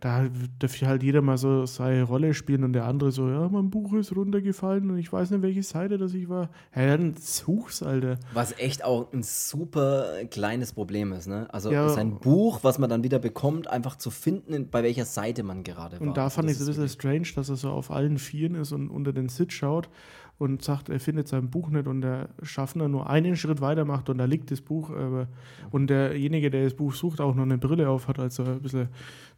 da 0.00 0.26
darf 0.58 0.80
halt 0.80 1.02
jeder 1.02 1.22
mal 1.22 1.36
so 1.36 1.64
seine 1.64 2.02
Rolle 2.02 2.34
spielen 2.34 2.64
und 2.64 2.72
der 2.72 2.86
andere 2.86 3.12
so, 3.12 3.28
ja, 3.28 3.48
mein 3.48 3.70
Buch 3.70 3.92
ist 3.92 4.16
runtergefallen 4.16 4.90
und 4.90 4.98
ich 4.98 5.12
weiß 5.12 5.30
nicht, 5.30 5.42
welche 5.42 5.62
Seite 5.62 5.96
das 5.96 6.12
ich 6.14 6.28
war. 6.28 6.48
Ja, 6.74 6.96
dann 6.96 7.14
such's, 7.16 7.84
Alter. 7.84 8.18
Was 8.32 8.58
echt 8.58 8.84
auch 8.84 9.12
ein 9.12 9.22
super 9.22 10.24
kleines 10.30 10.72
Problem 10.72 11.12
ist, 11.12 11.28
ne? 11.28 11.46
Also 11.52 11.70
ja. 11.70 11.88
sein 11.90 12.18
Buch, 12.18 12.60
was 12.62 12.80
man 12.80 12.90
dann 12.90 13.04
wieder 13.04 13.20
bekommt, 13.20 13.68
einfach 13.68 13.96
zu 13.96 14.10
finden, 14.10 14.70
bei 14.70 14.82
welcher 14.82 15.04
Seite 15.04 15.44
man 15.44 15.62
gerade 15.62 16.00
war. 16.00 16.08
Und 16.08 16.16
da 16.16 16.30
fand 16.30 16.50
ich 16.50 16.56
es 16.56 16.62
ein 16.62 16.66
bisschen 16.66 16.88
strange, 16.88 17.28
dass 17.36 17.48
er 17.48 17.56
so 17.56 17.70
auf 17.70 17.90
allen 17.92 18.18
Vieren 18.18 18.56
ist 18.56 18.72
und 18.72 18.88
unter 18.88 19.12
den 19.12 19.28
Sitz 19.28 19.52
schaut 19.52 19.88
und 20.42 20.60
sagt, 20.60 20.88
er 20.88 20.98
findet 20.98 21.28
sein 21.28 21.50
Buch 21.50 21.70
nicht 21.70 21.86
und 21.86 22.00
der 22.00 22.30
Schaffner 22.42 22.88
nur 22.88 23.08
einen 23.08 23.36
Schritt 23.36 23.60
weiter 23.60 23.84
macht 23.84 24.10
und 24.10 24.18
da 24.18 24.24
liegt 24.24 24.50
das 24.50 24.60
Buch. 24.60 24.90
Aber, 24.90 25.28
und 25.70 25.86
derjenige, 25.86 26.50
der 26.50 26.64
das 26.64 26.74
Buch 26.74 26.94
sucht, 26.94 27.20
auch 27.20 27.36
noch 27.36 27.44
eine 27.44 27.58
Brille 27.58 27.88
auf 27.88 28.08
hat, 28.08 28.18
also 28.18 28.42
ein 28.42 28.60
bisschen, 28.60 28.88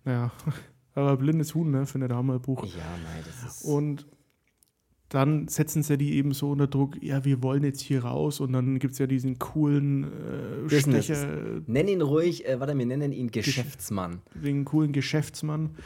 naja, 0.06 0.32
aber 0.94 1.18
blindes 1.18 1.54
Huhn, 1.54 1.70
ne, 1.70 1.84
findet 1.84 2.10
auch 2.10 2.22
mal 2.22 2.36
ein 2.36 2.40
Buch. 2.40 2.64
Ja, 2.64 2.84
nein, 3.04 3.22
das 3.26 3.56
ist. 3.56 3.64
Und 3.66 4.06
dann 5.10 5.46
setzen 5.46 5.82
sie 5.82 5.98
die 5.98 6.14
eben 6.14 6.32
so 6.32 6.50
unter 6.50 6.68
Druck, 6.68 6.96
ja, 7.02 7.22
wir 7.26 7.42
wollen 7.42 7.64
jetzt 7.64 7.82
hier 7.82 8.04
raus 8.04 8.40
und 8.40 8.54
dann 8.54 8.78
gibt 8.78 8.94
es 8.94 8.98
ja 8.98 9.06
diesen 9.06 9.38
coolen 9.38 10.04
äh, 10.70 10.80
Stecher. 10.80 11.60
Nenn 11.66 11.86
ihn 11.86 12.00
ruhig, 12.00 12.48
äh, 12.48 12.58
warte, 12.58 12.76
wir 12.76 12.86
nennen 12.86 13.12
ihn 13.12 13.30
Geschäftsmann. 13.30 14.22
Den 14.34 14.64
coolen 14.64 14.92
Geschäftsmann, 14.92 15.76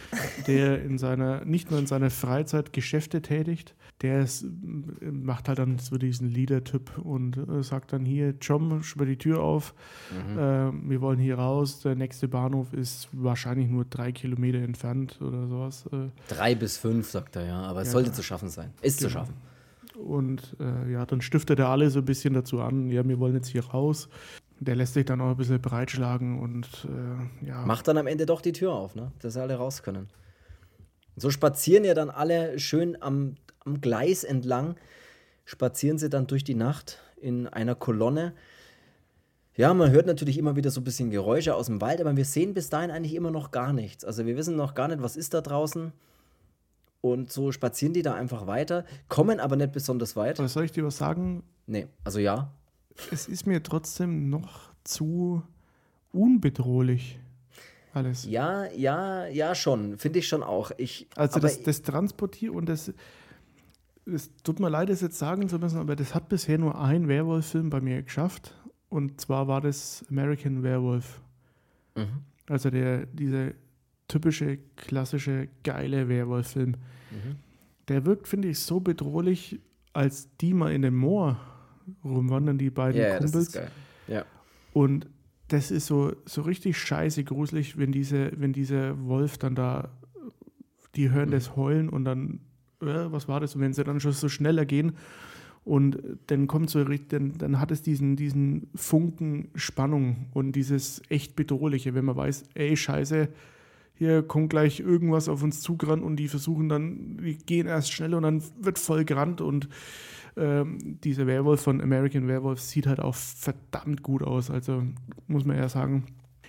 der 0.47 0.81
in 0.81 0.97
seiner, 0.97 1.45
nicht 1.45 1.73
nur 1.73 1.81
in 1.81 1.87
seiner 1.87 2.11
Freizeit 2.11 2.73
Geschäfte 2.73 3.21
tätigt, 3.21 3.75
der 4.03 4.21
ist, 4.21 4.47
macht 5.01 5.49
halt 5.49 5.59
dann 5.59 5.79
so 5.79 5.99
diesen 5.99 6.29
Leader-Typ 6.29 6.99
und 6.99 7.37
äh, 7.37 7.63
sagt 7.63 7.93
dann 7.93 8.05
hier, 8.05 8.35
John, 8.41 8.83
sperr 8.83 9.07
die 9.07 9.17
Tür 9.17 9.41
auf, 9.41 9.75
mhm. 10.13 10.39
äh, 10.39 10.91
wir 10.91 11.01
wollen 11.01 11.19
hier 11.19 11.37
raus, 11.37 11.81
der 11.81 11.97
nächste 11.97 12.29
Bahnhof 12.29 12.73
ist 12.73 13.09
wahrscheinlich 13.13 13.69
nur 13.69 13.85
drei 13.85 14.13
Kilometer 14.13 14.59
entfernt 14.59 15.21
oder 15.21 15.49
sowas. 15.49 15.85
Äh. 15.93 16.11
Drei 16.29 16.55
bis 16.55 16.77
fünf, 16.77 17.11
sagt 17.11 17.37
er, 17.37 17.47
ja, 17.47 17.63
aber 17.63 17.83
es 17.83 17.89
ja, 17.89 17.93
sollte 17.93 18.13
zu 18.13 18.23
schaffen 18.23 18.49
sein. 18.49 18.73
Ist 18.83 18.99
genau. 18.99 19.09
zu 19.09 19.13
schaffen. 19.15 19.35
Und 19.99 20.57
äh, 20.61 20.93
ja, 20.93 21.05
dann 21.05 21.21
stiftet 21.21 21.59
er 21.59 21.69
alle 21.69 21.91
so 21.91 21.99
ein 21.99 22.05
bisschen 22.05 22.35
dazu 22.35 22.61
an, 22.61 22.91
ja, 22.91 23.07
wir 23.07 23.19
wollen 23.19 23.35
jetzt 23.35 23.49
hier 23.49 23.65
raus. 23.65 24.09
Der 24.61 24.77
lässt 24.77 24.95
sich 24.95 25.05
dann 25.05 25.21
auch 25.21 25.31
ein 25.31 25.37
bisschen 25.37 25.61
breitschlagen 25.61 26.41
und 26.41 26.67
äh, 26.85 27.47
ja. 27.47 27.65
Macht 27.65 27.89
dann 27.89 27.99
am 27.99 28.07
Ende 28.07 28.27
doch 28.27 28.41
die 28.41 28.53
Tür 28.53 28.73
auf, 28.73 28.95
ne? 28.95 29.13
dass 29.21 29.37
alle 29.37 29.57
raus 29.57 29.83
können. 29.83 30.09
So 31.17 31.31
spazieren 31.31 31.85
ja 31.85 31.95
dann 31.95 32.11
alle 32.11 32.59
schön 32.61 33.01
am 33.01 33.35
am 33.65 33.81
Gleis 33.81 34.25
entlang 34.25 34.77
spazieren 35.49 35.97
sie 35.97 36.11
dann 36.11 36.27
durch 36.27 36.45
die 36.45 36.55
Nacht 36.55 36.99
in 37.17 37.47
einer 37.47 37.75
Kolonne. 37.75 38.35
Ja, 39.57 39.73
man 39.73 39.91
hört 39.91 40.07
natürlich 40.07 40.37
immer 40.37 40.57
wieder 40.57 40.71
so 40.71 40.83
ein 40.83 40.85
bisschen 40.85 41.11
Geräusche 41.11 41.55
aus 41.55 41.67
dem 41.67 41.81
Wald, 41.81 42.03
aber 42.03 42.15
wir 42.17 42.27
sehen 42.27 42.53
bis 42.53 42.69
dahin 42.69 42.91
eigentlich 42.91 43.15
immer 43.15 43.31
noch 43.31 43.51
gar 43.51 43.73
nichts. 43.73 44.05
Also 44.05 44.27
wir 44.27 44.37
wissen 44.37 44.57
noch 44.57 44.75
gar 44.75 44.89
nicht, 44.89 45.03
was 45.03 45.17
ist 45.17 45.33
da 45.33 45.41
draußen. 45.41 45.93
Und 47.01 47.33
so 47.33 47.51
spazieren 47.51 47.95
die 47.95 48.03
da 48.03 48.15
einfach 48.15 48.47
weiter, 48.47 48.85
kommen 49.09 49.41
aber 49.41 49.57
nicht 49.57 49.73
besonders 49.73 50.17
weit. 50.17 50.39
Aber 50.39 50.49
soll 50.49 50.65
ich 50.65 50.73
dir 50.73 50.85
was 50.85 50.99
sagen? 50.99 51.43
Nee, 51.67 51.87
also 52.05 52.19
ja. 52.19 52.53
Es 53.11 53.27
ist 53.27 53.47
mir 53.47 53.63
trotzdem 53.63 54.29
noch 54.29 54.71
zu 54.85 55.43
unbedrohlich 56.13 57.21
alles. 57.95 58.25
Ja, 58.25 58.67
ja, 58.73 59.27
ja, 59.27 59.55
schon. 59.55 59.97
Finde 59.97 60.19
ich 60.19 60.29
schon 60.29 60.43
auch. 60.43 60.73
Ich, 60.77 61.09
also 61.17 61.41
das, 61.41 61.63
das 61.63 61.81
Transportieren 61.83 62.55
und 62.55 62.69
das 62.69 62.93
es 64.13 64.35
tut 64.43 64.61
mir 64.61 64.69
leid, 64.69 64.91
es 64.91 65.01
jetzt 65.01 65.19
sagen 65.19 65.49
zu 65.49 65.59
müssen, 65.59 65.79
aber 65.79 65.97
das 65.97 66.15
hat 66.15 66.29
bisher 66.29 66.59
nur 66.59 66.81
ein 66.81 67.09
Werwolf-Film 67.09 67.71
bei 67.71 67.81
mir 67.81 68.03
geschafft. 68.03 68.55
Und 68.89 69.21
zwar 69.21 69.49
war 69.49 69.61
das 69.61 70.05
American 70.11 70.63
Werewolf. 70.63 71.21
Mhm. 71.95 72.23
Also 72.49 72.71
der, 72.71 73.07
dieser 73.07 73.53
typische, 74.09 74.59
klassische, 74.77 75.49
geile 75.63 76.09
Werwolf-Film. 76.09 76.71
Mhm. 77.11 77.37
Der 77.89 78.07
wirkt, 78.07 78.29
finde 78.29 78.49
ich, 78.49 78.61
so 78.61 78.81
bedrohlich, 78.81 79.61
als 79.93 80.35
die 80.39 80.55
mal 80.55 80.73
in 80.73 80.83
dem 80.83 80.97
Moor 80.97 81.39
rumwandern, 82.05 82.59
die 82.59 82.71
beiden 82.71 83.01
yeah, 83.01 83.19
Kumpels. 83.19 83.33
Das 83.33 83.43
ist 83.43 83.53
geil. 83.53 83.71
Ja. 84.07 84.25
Und 84.73 85.07
das 85.49 85.71
ist 85.71 85.87
so, 85.87 86.15
so 86.27 86.43
richtig 86.43 86.79
scheiße 86.79 87.25
gruselig, 87.25 87.79
wenn, 87.79 87.93
diese, 87.93 88.33
wenn 88.37 88.53
dieser 88.53 89.07
Wolf 89.07 89.39
dann 89.39 89.55
da, 89.55 89.91
die 90.95 91.11
hören 91.11 91.29
mhm. 91.29 91.33
das 91.33 91.57
Heulen 91.57 91.89
und 91.89 92.05
dann 92.05 92.41
äh, 92.83 93.13
was 93.13 93.29
war 93.29 93.41
das? 93.41 93.55
Und 93.55 93.61
wenn 93.61 93.73
sie 93.73 93.85
dann 93.85 94.01
schon 94.01 94.13
so 94.13 94.29
schneller 94.29 94.65
gehen 94.65 94.93
und 95.65 95.99
dann 96.29 96.47
kommt 96.47 96.71
so, 96.71 96.83
dann, 96.85 97.33
dann 97.37 97.61
hat 97.61 97.71
es 97.71 97.83
diesen, 97.83 98.17
diesen 98.17 98.69
Funken 98.75 99.51
Spannung 99.55 100.27
und 100.33 100.53
dieses 100.53 101.03
echt 101.09 101.37
Bedrohliche, 101.37 101.95
wenn 101.95 102.05
man 102.05 102.17
weiß, 102.17 102.45
ey, 102.55 102.77
scheiße, 102.77 103.29
hier 103.95 104.23
kommt 104.23 104.51
gleich 104.51 104.79
irgendwas 104.81 105.29
auf 105.29 105.43
uns 105.43 105.61
zugerannt 105.61 106.05
und 106.05 106.17
die 106.17 106.29
versuchen 106.29 106.69
dann, 106.69 107.19
die 107.19 107.37
gehen 107.37 107.67
erst 107.67 107.93
schnell 107.93 108.15
und 108.15 108.23
dann 108.23 108.43
wird 108.61 108.79
voll 108.79 109.05
gerannt 109.05 109.41
und 109.41 109.69
ähm, 110.37 111.01
dieser 111.03 111.27
Werwolf 111.27 111.63
von 111.63 111.81
American 111.81 112.29
Werewolf 112.29 112.61
sieht 112.61 112.87
halt 112.87 113.01
auch 113.01 113.17
verdammt 113.17 114.05
gut 114.05 114.23
aus. 114.23 114.51
Also 114.51 114.85
muss 115.27 115.45
man 115.45 115.57
eher 115.57 115.69
sagen, 115.69 116.05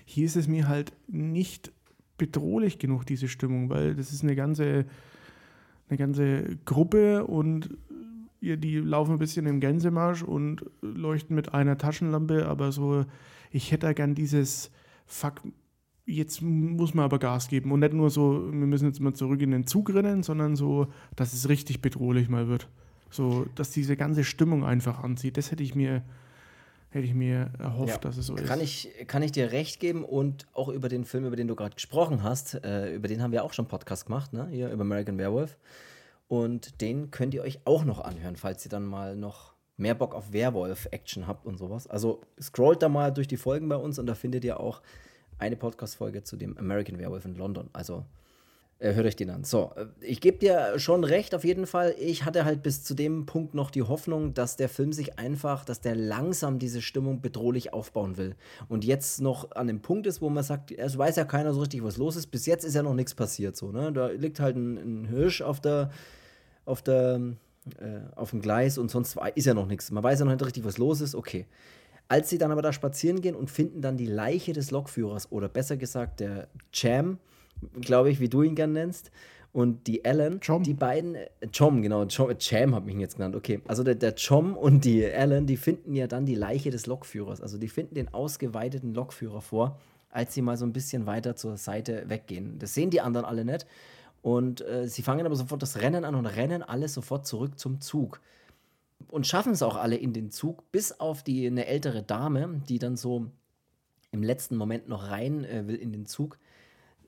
hier 0.05 0.25
ist 0.25 0.35
es 0.35 0.47
mir 0.47 0.67
halt 0.67 0.93
nicht 1.07 1.71
bedrohlich 2.17 2.77
genug, 2.77 3.05
diese 3.05 3.27
Stimmung, 3.27 3.69
weil 3.69 3.95
das 3.95 4.13
ist 4.13 4.23
eine 4.23 4.35
ganze, 4.35 4.85
eine 5.89 5.97
ganze 5.97 6.57
Gruppe 6.65 7.25
und 7.25 7.69
die 8.41 8.77
laufen 8.77 9.13
ein 9.13 9.19
bisschen 9.19 9.45
im 9.45 9.59
Gänsemarsch 9.59 10.23
und 10.23 10.65
leuchten 10.81 11.35
mit 11.35 11.53
einer 11.53 11.77
Taschenlampe, 11.77 12.47
aber 12.47 12.71
so, 12.71 13.05
ich 13.51 13.71
hätte 13.71 13.93
gern 13.93 14.15
dieses 14.15 14.71
Fuck, 15.05 15.41
jetzt 16.05 16.41
muss 16.41 16.93
man 16.93 17.05
aber 17.05 17.19
Gas 17.19 17.49
geben 17.49 17.71
und 17.71 17.81
nicht 17.81 17.93
nur 17.93 18.09
so, 18.09 18.45
wir 18.51 18.67
müssen 18.67 18.85
jetzt 18.87 19.01
mal 19.01 19.13
zurück 19.13 19.41
in 19.41 19.51
den 19.51 19.67
Zug 19.67 19.93
rennen, 19.93 20.23
sondern 20.23 20.55
so, 20.55 20.87
dass 21.15 21.33
es 21.33 21.49
richtig 21.49 21.81
bedrohlich 21.81 22.29
mal 22.29 22.47
wird. 22.47 22.69
So, 23.11 23.47
dass 23.55 23.71
diese 23.71 23.97
ganze 23.97 24.23
Stimmung 24.23 24.63
einfach 24.63 25.03
anzieht. 25.03 25.37
Das 25.37 25.51
hätte 25.51 25.63
ich 25.63 25.73
mir, 25.75 26.03
hätte 26.89 27.05
ich 27.05 27.13
mir 27.13 27.51
erhofft, 27.59 27.89
ja, 27.89 27.97
dass 27.97 28.17
es 28.17 28.27
so 28.27 28.35
kann 28.35 28.59
ist. 28.59 28.85
Ich, 28.85 29.07
kann 29.07 29.21
ich 29.21 29.31
dir 29.31 29.51
recht 29.51 29.79
geben 29.79 30.03
und 30.03 30.47
auch 30.53 30.69
über 30.69 30.89
den 30.89 31.05
Film, 31.05 31.25
über 31.25 31.35
den 31.35 31.47
du 31.47 31.55
gerade 31.55 31.75
gesprochen 31.75 32.23
hast, 32.23 32.63
äh, 32.63 32.93
über 32.93 33.07
den 33.07 33.21
haben 33.21 33.31
wir 33.31 33.43
auch 33.43 33.53
schon 33.53 33.67
Podcast 33.67 34.05
gemacht, 34.05 34.33
ne? 34.33 34.47
hier 34.49 34.69
über 34.69 34.81
American 34.81 35.17
Werewolf. 35.17 35.57
Und 36.27 36.81
den 36.81 37.11
könnt 37.11 37.33
ihr 37.33 37.41
euch 37.41 37.59
auch 37.65 37.85
noch 37.85 37.99
anhören, 37.99 38.35
falls 38.35 38.65
ihr 38.65 38.69
dann 38.69 38.85
mal 38.85 39.15
noch 39.15 39.53
mehr 39.77 39.95
Bock 39.95 40.13
auf 40.13 40.33
Werwolf-Action 40.33 41.25
habt 41.25 41.45
und 41.45 41.57
sowas. 41.57 41.87
Also 41.87 42.21
scrollt 42.39 42.81
da 42.81 42.89
mal 42.89 43.11
durch 43.11 43.27
die 43.27 43.37
Folgen 43.37 43.69
bei 43.69 43.77
uns 43.77 43.97
und 43.97 44.05
da 44.05 44.13
findet 44.13 44.43
ihr 44.43 44.59
auch 44.59 44.81
eine 45.37 45.55
Podcast-Folge 45.55 46.23
zu 46.23 46.37
dem 46.37 46.57
American 46.57 46.99
Werewolf 46.99 47.25
in 47.25 47.35
London. 47.35 47.69
Also 47.73 48.05
äh, 48.79 48.93
hört 48.93 49.05
euch 49.05 49.15
den 49.17 49.29
an. 49.29 49.43
So, 49.43 49.71
äh, 49.75 49.85
ich 49.99 50.21
gebe 50.21 50.37
dir 50.37 50.79
schon 50.79 51.03
recht, 51.03 51.35
auf 51.35 51.43
jeden 51.43 51.67
Fall. 51.67 51.93
Ich 51.99 52.23
hatte 52.23 52.45
halt 52.45 52.63
bis 52.63 52.83
zu 52.83 52.93
dem 52.93 53.25
Punkt 53.25 53.53
noch 53.53 53.71
die 53.71 53.83
Hoffnung, 53.83 54.33
dass 54.33 54.55
der 54.55 54.69
Film 54.69 54.93
sich 54.93 55.19
einfach, 55.19 55.65
dass 55.65 55.81
der 55.81 55.95
langsam 55.95 56.59
diese 56.59 56.81
Stimmung 56.81 57.21
bedrohlich 57.21 57.73
aufbauen 57.73 58.17
will. 58.17 58.35
Und 58.69 58.85
jetzt 58.85 59.19
noch 59.21 59.51
an 59.51 59.67
dem 59.67 59.81
Punkt 59.81 60.07
ist, 60.07 60.21
wo 60.21 60.29
man 60.29 60.43
sagt, 60.43 60.71
es 60.71 60.97
weiß 60.97 61.17
ja 61.17 61.25
keiner 61.25 61.53
so 61.53 61.59
richtig, 61.59 61.83
was 61.83 61.97
los 61.97 62.15
ist. 62.15 62.27
Bis 62.27 62.45
jetzt 62.45 62.63
ist 62.63 62.73
ja 62.73 62.81
noch 62.81 62.93
nichts 62.93 63.13
passiert. 63.13 63.57
So, 63.57 63.71
ne? 63.71 63.91
Da 63.91 64.07
liegt 64.07 64.39
halt 64.39 64.55
ein, 64.55 64.77
ein 64.77 65.05
Hirsch 65.05 65.41
auf 65.41 65.59
der, 65.59 65.91
auf 66.63 66.81
der, 66.81 67.19
äh, 67.79 67.99
auf 68.15 68.29
dem 68.29 68.41
Gleis 68.41 68.77
und 68.77 68.89
sonst 68.89 69.17
ist 69.35 69.45
ja 69.45 69.53
noch 69.53 69.67
nichts. 69.67 69.91
Man 69.91 70.03
weiß 70.03 70.19
ja 70.19 70.25
noch 70.25 70.31
nicht 70.31 70.45
richtig, 70.45 70.63
was 70.63 70.77
los 70.77 71.01
ist. 71.01 71.15
Okay. 71.15 71.47
Als 72.07 72.29
sie 72.29 72.37
dann 72.37 72.51
aber 72.51 72.61
da 72.61 72.73
spazieren 72.73 73.21
gehen 73.21 73.35
und 73.35 73.51
finden 73.51 73.81
dann 73.81 73.97
die 73.97 74.07
Leiche 74.07 74.53
des 74.53 74.71
Lokführers 74.71 75.31
oder 75.31 75.47
besser 75.47 75.77
gesagt 75.77 76.21
der 76.21 76.47
Cham, 76.71 77.19
glaube 77.81 78.09
ich, 78.09 78.19
wie 78.19 78.29
du 78.29 78.41
ihn 78.41 78.55
gern 78.55 78.73
nennst, 78.73 79.11
und 79.51 79.87
die 79.87 80.05
Ellen, 80.05 80.39
Chom. 80.41 80.61
die 80.61 80.75
beiden, 80.75 81.15
äh, 81.15 81.27
Chom, 81.55 81.81
genau, 81.81 82.05
Chom, 82.05 82.37
Cham 82.37 82.75
habe 82.75 82.89
ich 82.89 82.95
ihn 82.95 82.99
jetzt 82.99 83.15
genannt, 83.15 83.35
okay. 83.35 83.61
Also 83.67 83.83
der, 83.83 83.95
der 83.95 84.13
Chom 84.13 84.55
und 84.55 84.85
die 84.85 85.03
Ellen, 85.03 85.47
die 85.47 85.57
finden 85.57 85.95
ja 85.95 86.05
dann 86.07 86.25
die 86.25 86.35
Leiche 86.35 86.69
des 86.69 86.85
Lokführers, 86.85 87.41
also 87.41 87.57
die 87.57 87.67
finden 87.67 87.95
den 87.95 88.13
ausgeweiteten 88.13 88.93
Lokführer 88.93 89.41
vor, 89.41 89.79
als 90.11 90.33
sie 90.35 90.43
mal 90.43 90.57
so 90.57 90.65
ein 90.65 90.73
bisschen 90.73 91.07
weiter 91.07 91.35
zur 91.35 91.57
Seite 91.57 92.03
weggehen. 92.07 92.59
Das 92.59 92.75
sehen 92.75 92.91
die 92.91 93.01
anderen 93.01 93.25
alle 93.25 93.43
nicht. 93.43 93.65
Und 94.21 94.61
äh, 94.61 94.87
sie 94.87 95.01
fangen 95.01 95.25
aber 95.25 95.35
sofort 95.35 95.61
das 95.61 95.81
Rennen 95.81 96.03
an 96.03 96.13
und 96.13 96.25
rennen 96.25 96.61
alle 96.61 96.89
sofort 96.89 97.25
zurück 97.25 97.57
zum 97.57 97.79
Zug 97.79 98.19
und 99.09 99.25
schaffen 99.25 99.53
es 99.53 99.63
auch 99.63 99.77
alle 99.77 99.95
in 99.95 100.13
den 100.13 100.29
Zug, 100.29 100.69
bis 100.71 100.99
auf 100.99 101.23
die 101.23 101.47
eine 101.47 101.65
ältere 101.67 102.03
Dame, 102.03 102.61
die 102.67 102.79
dann 102.79 102.97
so 102.97 103.27
im 104.11 104.23
letzten 104.23 104.57
Moment 104.57 104.89
noch 104.89 105.09
rein 105.09 105.45
äh, 105.45 105.67
will 105.67 105.75
in 105.75 105.91
den 105.91 106.05
Zug. 106.05 106.37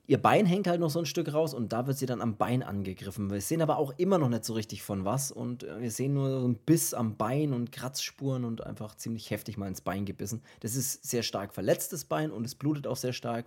Ihr 0.06 0.20
Bein 0.20 0.46
hängt 0.46 0.66
halt 0.66 0.80
noch 0.80 0.90
so 0.90 0.98
ein 0.98 1.06
Stück 1.06 1.32
raus 1.32 1.54
und 1.54 1.72
da 1.72 1.86
wird 1.86 1.96
sie 1.96 2.06
dann 2.06 2.20
am 2.20 2.36
Bein 2.36 2.64
angegriffen. 2.64 3.30
Wir 3.30 3.40
sehen 3.40 3.62
aber 3.62 3.78
auch 3.78 3.94
immer 3.98 4.18
noch 4.18 4.28
nicht 4.28 4.44
so 4.44 4.52
richtig 4.52 4.82
von 4.82 5.04
was 5.04 5.30
und 5.30 5.62
äh, 5.62 5.80
wir 5.80 5.90
sehen 5.92 6.14
nur 6.14 6.40
so 6.40 6.44
einen 6.44 6.56
Biss 6.56 6.92
am 6.92 7.16
Bein 7.16 7.52
und 7.52 7.70
Kratzspuren 7.70 8.44
und 8.44 8.66
einfach 8.66 8.96
ziemlich 8.96 9.30
heftig 9.30 9.56
mal 9.56 9.68
ins 9.68 9.80
Bein 9.80 10.04
gebissen. 10.04 10.42
Das 10.60 10.74
ist 10.74 11.04
sehr 11.08 11.22
stark 11.22 11.54
verletztes 11.54 12.04
Bein 12.04 12.32
und 12.32 12.44
es 12.44 12.56
blutet 12.56 12.88
auch 12.88 12.96
sehr 12.96 13.12
stark. 13.12 13.46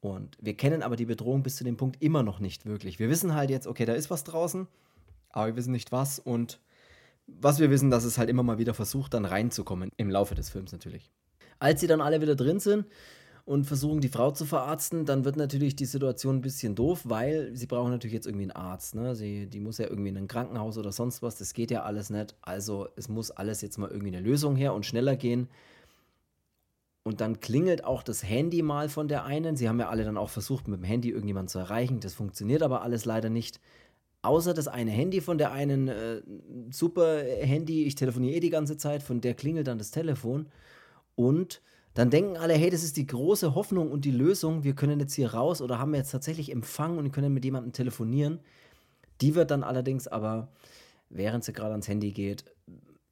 Und 0.00 0.36
wir 0.40 0.56
kennen 0.56 0.82
aber 0.82 0.96
die 0.96 1.06
Bedrohung 1.06 1.42
bis 1.42 1.56
zu 1.56 1.64
dem 1.64 1.78
Punkt 1.78 2.02
immer 2.02 2.22
noch 2.22 2.38
nicht 2.38 2.66
wirklich. 2.66 2.98
Wir 2.98 3.08
wissen 3.08 3.34
halt 3.34 3.48
jetzt, 3.48 3.66
okay, 3.66 3.86
da 3.86 3.94
ist 3.94 4.10
was 4.10 4.24
draußen, 4.24 4.66
aber 5.30 5.46
wir 5.46 5.56
wissen 5.56 5.72
nicht 5.72 5.90
was 5.90 6.18
und 6.18 6.60
was 7.26 7.60
wir 7.60 7.70
wissen, 7.70 7.90
dass 7.90 8.04
es 8.04 8.18
halt 8.18 8.28
immer 8.28 8.42
mal 8.42 8.58
wieder 8.58 8.74
versucht, 8.74 9.14
dann 9.14 9.24
reinzukommen, 9.24 9.90
im 9.96 10.10
Laufe 10.10 10.34
des 10.34 10.50
Films 10.50 10.72
natürlich. 10.72 11.10
Als 11.60 11.80
sie 11.80 11.86
dann 11.86 12.00
alle 12.00 12.20
wieder 12.20 12.36
drin 12.36 12.60
sind 12.60 12.84
und 13.44 13.64
versuchen, 13.64 14.00
die 14.00 14.08
Frau 14.08 14.30
zu 14.30 14.44
verarzten, 14.44 15.04
dann 15.04 15.24
wird 15.24 15.36
natürlich 15.36 15.74
die 15.74 15.84
Situation 15.84 16.36
ein 16.36 16.42
bisschen 16.42 16.74
doof, 16.74 17.00
weil 17.04 17.50
sie 17.54 17.66
brauchen 17.66 17.90
natürlich 17.90 18.14
jetzt 18.14 18.26
irgendwie 18.26 18.44
einen 18.44 18.52
Arzt. 18.52 18.94
Ne? 18.94 19.16
Sie, 19.16 19.46
die 19.46 19.60
muss 19.60 19.78
ja 19.78 19.88
irgendwie 19.88 20.10
in 20.10 20.16
ein 20.16 20.28
Krankenhaus 20.28 20.78
oder 20.78 20.92
sonst 20.92 21.22
was, 21.22 21.36
das 21.36 21.52
geht 21.52 21.70
ja 21.70 21.82
alles 21.82 22.10
nicht. 22.10 22.36
Also 22.42 22.88
es 22.94 23.08
muss 23.08 23.30
alles 23.32 23.60
jetzt 23.60 23.78
mal 23.78 23.90
irgendwie 23.90 24.14
eine 24.14 24.20
Lösung 24.20 24.54
her 24.54 24.74
und 24.74 24.86
schneller 24.86 25.16
gehen. 25.16 25.48
Und 27.04 27.20
dann 27.20 27.40
klingelt 27.40 27.82
auch 27.82 28.04
das 28.04 28.22
Handy 28.22 28.62
mal 28.62 28.88
von 28.88 29.08
der 29.08 29.24
einen. 29.24 29.56
Sie 29.56 29.68
haben 29.68 29.80
ja 29.80 29.88
alle 29.88 30.04
dann 30.04 30.16
auch 30.16 30.30
versucht, 30.30 30.68
mit 30.68 30.78
dem 30.78 30.84
Handy 30.84 31.10
irgendjemanden 31.10 31.48
zu 31.48 31.58
erreichen. 31.58 31.98
Das 31.98 32.14
funktioniert 32.14 32.62
aber 32.62 32.82
alles 32.82 33.04
leider 33.06 33.28
nicht. 33.28 33.60
Außer 34.22 34.54
das 34.54 34.68
eine 34.68 34.92
Handy 34.92 35.20
von 35.20 35.36
der 35.36 35.50
einen 35.50 35.88
äh, 35.88 36.22
super 36.70 37.18
Handy, 37.24 37.86
ich 37.86 37.96
telefoniere 37.96 38.36
eh 38.36 38.40
die 38.40 38.50
ganze 38.50 38.76
Zeit, 38.76 39.02
von 39.02 39.20
der 39.20 39.34
klingelt 39.34 39.66
dann 39.66 39.78
das 39.78 39.90
Telefon. 39.90 40.46
Und 41.16 41.60
dann 41.94 42.10
denken 42.10 42.36
alle, 42.36 42.54
hey, 42.54 42.70
das 42.70 42.82
ist 42.82 42.96
die 42.96 43.06
große 43.06 43.54
Hoffnung 43.54 43.90
und 43.90 44.04
die 44.04 44.10
Lösung, 44.10 44.64
wir 44.64 44.74
können 44.74 44.98
jetzt 45.00 45.14
hier 45.14 45.34
raus 45.34 45.60
oder 45.60 45.78
haben 45.78 45.94
jetzt 45.94 46.10
tatsächlich 46.10 46.50
Empfang 46.50 46.98
und 46.98 47.12
können 47.12 47.34
mit 47.34 47.44
jemandem 47.44 47.72
telefonieren. 47.72 48.40
Die 49.20 49.34
wird 49.34 49.50
dann 49.50 49.62
allerdings 49.62 50.08
aber, 50.08 50.48
während 51.10 51.44
sie 51.44 51.52
gerade 51.52 51.72
ans 51.72 51.88
Handy 51.88 52.12
geht, 52.12 52.44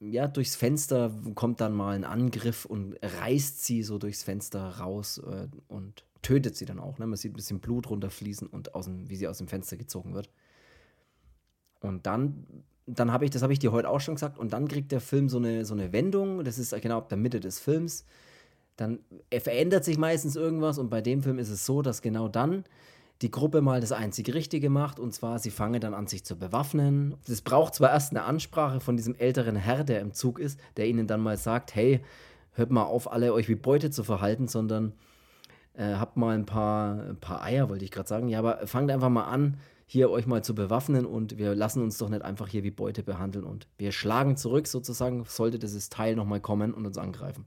ja, 0.01 0.27
durchs 0.29 0.57
Fenster 0.57 1.15
kommt 1.35 1.61
dann 1.61 1.75
mal 1.75 1.95
ein 1.95 2.05
Angriff 2.05 2.65
und 2.65 2.97
reißt 3.03 3.65
sie 3.65 3.83
so 3.83 3.99
durchs 3.99 4.23
Fenster 4.23 4.79
raus 4.79 5.19
äh, 5.19 5.49
und 5.69 6.05
tötet 6.23 6.57
sie 6.57 6.65
dann 6.65 6.81
auch. 6.81 6.99
Ne? 6.99 7.07
Man 7.07 7.19
sieht 7.19 7.33
ein 7.33 7.37
bisschen 7.37 7.61
Blut 7.61 7.91
runterfließen 7.91 8.49
und 8.49 8.75
aus 8.75 8.87
dem, 8.87 9.11
wie 9.11 9.17
sie 9.17 9.29
aus 9.29 9.39
dem 9.39 9.49
Fenster 9.49 9.77
gezogen 9.77 10.15
wird. 10.15 10.31
Und 11.81 12.07
dann, 12.07 12.47
dann 12.87 13.13
habe 13.13 13.27
ich, 13.27 13.31
das 13.31 13.43
habe 13.43 13.53
ich 13.53 13.59
dir 13.59 13.73
heute 13.73 13.91
auch 13.91 14.01
schon 14.01 14.15
gesagt, 14.15 14.39
und 14.39 14.55
dann 14.55 14.69
kriegt 14.69 14.91
der 14.91 15.01
Film 15.03 15.29
so 15.29 15.37
eine, 15.37 15.67
so 15.67 15.75
eine 15.75 15.93
Wendung, 15.93 16.45
das 16.45 16.59
ist 16.59 16.75
genau 16.81 16.99
ab 16.99 17.11
der 17.11 17.19
Mitte 17.19 17.41
des 17.41 17.59
Films. 17.59 18.07
Dann 18.81 19.01
verändert 19.31 19.85
sich 19.85 19.99
meistens 19.99 20.37
irgendwas 20.37 20.79
und 20.79 20.89
bei 20.89 21.03
dem 21.03 21.23
Film 21.23 21.39
ist 21.39 21.51
es 21.51 21.67
so, 21.67 21.83
dass 21.83 22.01
genau 22.01 22.29
dann 22.29 22.65
die 23.21 23.31
Gruppe 23.31 23.61
mal 23.61 23.83
das 23.83 23.93
einzig 23.93 24.33
Richtige 24.33 24.71
macht 24.71 24.99
und 24.99 25.13
zwar, 25.13 25.39
sie 25.39 25.51
fangen 25.51 25.83
dann 25.83 25.93
an, 25.93 26.07
sich 26.07 26.25
zu 26.25 26.39
bewaffnen. 26.39 27.15
Es 27.29 27.43
braucht 27.43 27.75
zwar 27.75 27.91
erst 27.91 28.13
eine 28.13 28.23
Ansprache 28.23 28.81
von 28.81 28.97
diesem 28.97 29.15
älteren 29.17 29.55
Herr, 29.55 29.85
der 29.85 30.01
im 30.01 30.15
Zug 30.15 30.39
ist, 30.39 30.59
der 30.79 30.87
ihnen 30.87 31.07
dann 31.07 31.21
mal 31.21 31.37
sagt: 31.37 31.75
Hey, 31.75 32.01
hört 32.53 32.71
mal 32.71 32.85
auf, 32.85 33.13
alle 33.13 33.35
euch 33.35 33.51
wie 33.51 33.55
Beute 33.55 33.91
zu 33.91 34.03
verhalten, 34.03 34.49
sondern 34.49 34.95
äh, 35.75 35.97
habt 35.97 36.17
mal 36.17 36.35
ein 36.35 36.47
paar, 36.47 37.03
ein 37.03 37.21
paar 37.21 37.43
Eier, 37.43 37.69
wollte 37.69 37.85
ich 37.85 37.91
gerade 37.91 38.09
sagen. 38.09 38.29
Ja, 38.29 38.39
aber 38.39 38.67
fangt 38.67 38.91
einfach 38.91 39.11
mal 39.11 39.25
an, 39.25 39.59
hier 39.85 40.11
euch 40.11 40.27
mal 40.27 40.43
zu 40.43 40.55
bewaffnen 40.55 41.05
und 41.05 41.37
wir 41.37 41.55
lassen 41.55 41.83
uns 41.83 41.99
doch 41.99 42.09
nicht 42.09 42.23
einfach 42.23 42.49
hier 42.49 42.63
wie 42.63 42.71
Beute 42.71 43.03
behandeln 43.03 43.45
und 43.45 43.69
wir 43.77 43.93
schlagen 43.93 44.39
zurück 44.39 44.67
sozusagen, 44.67 45.27
sollte 45.27 45.59
dieses 45.59 45.91
Teil 45.91 46.17
nochmal 46.17 46.41
kommen 46.41 46.73
und 46.73 46.87
uns 46.87 46.97
angreifen. 46.97 47.45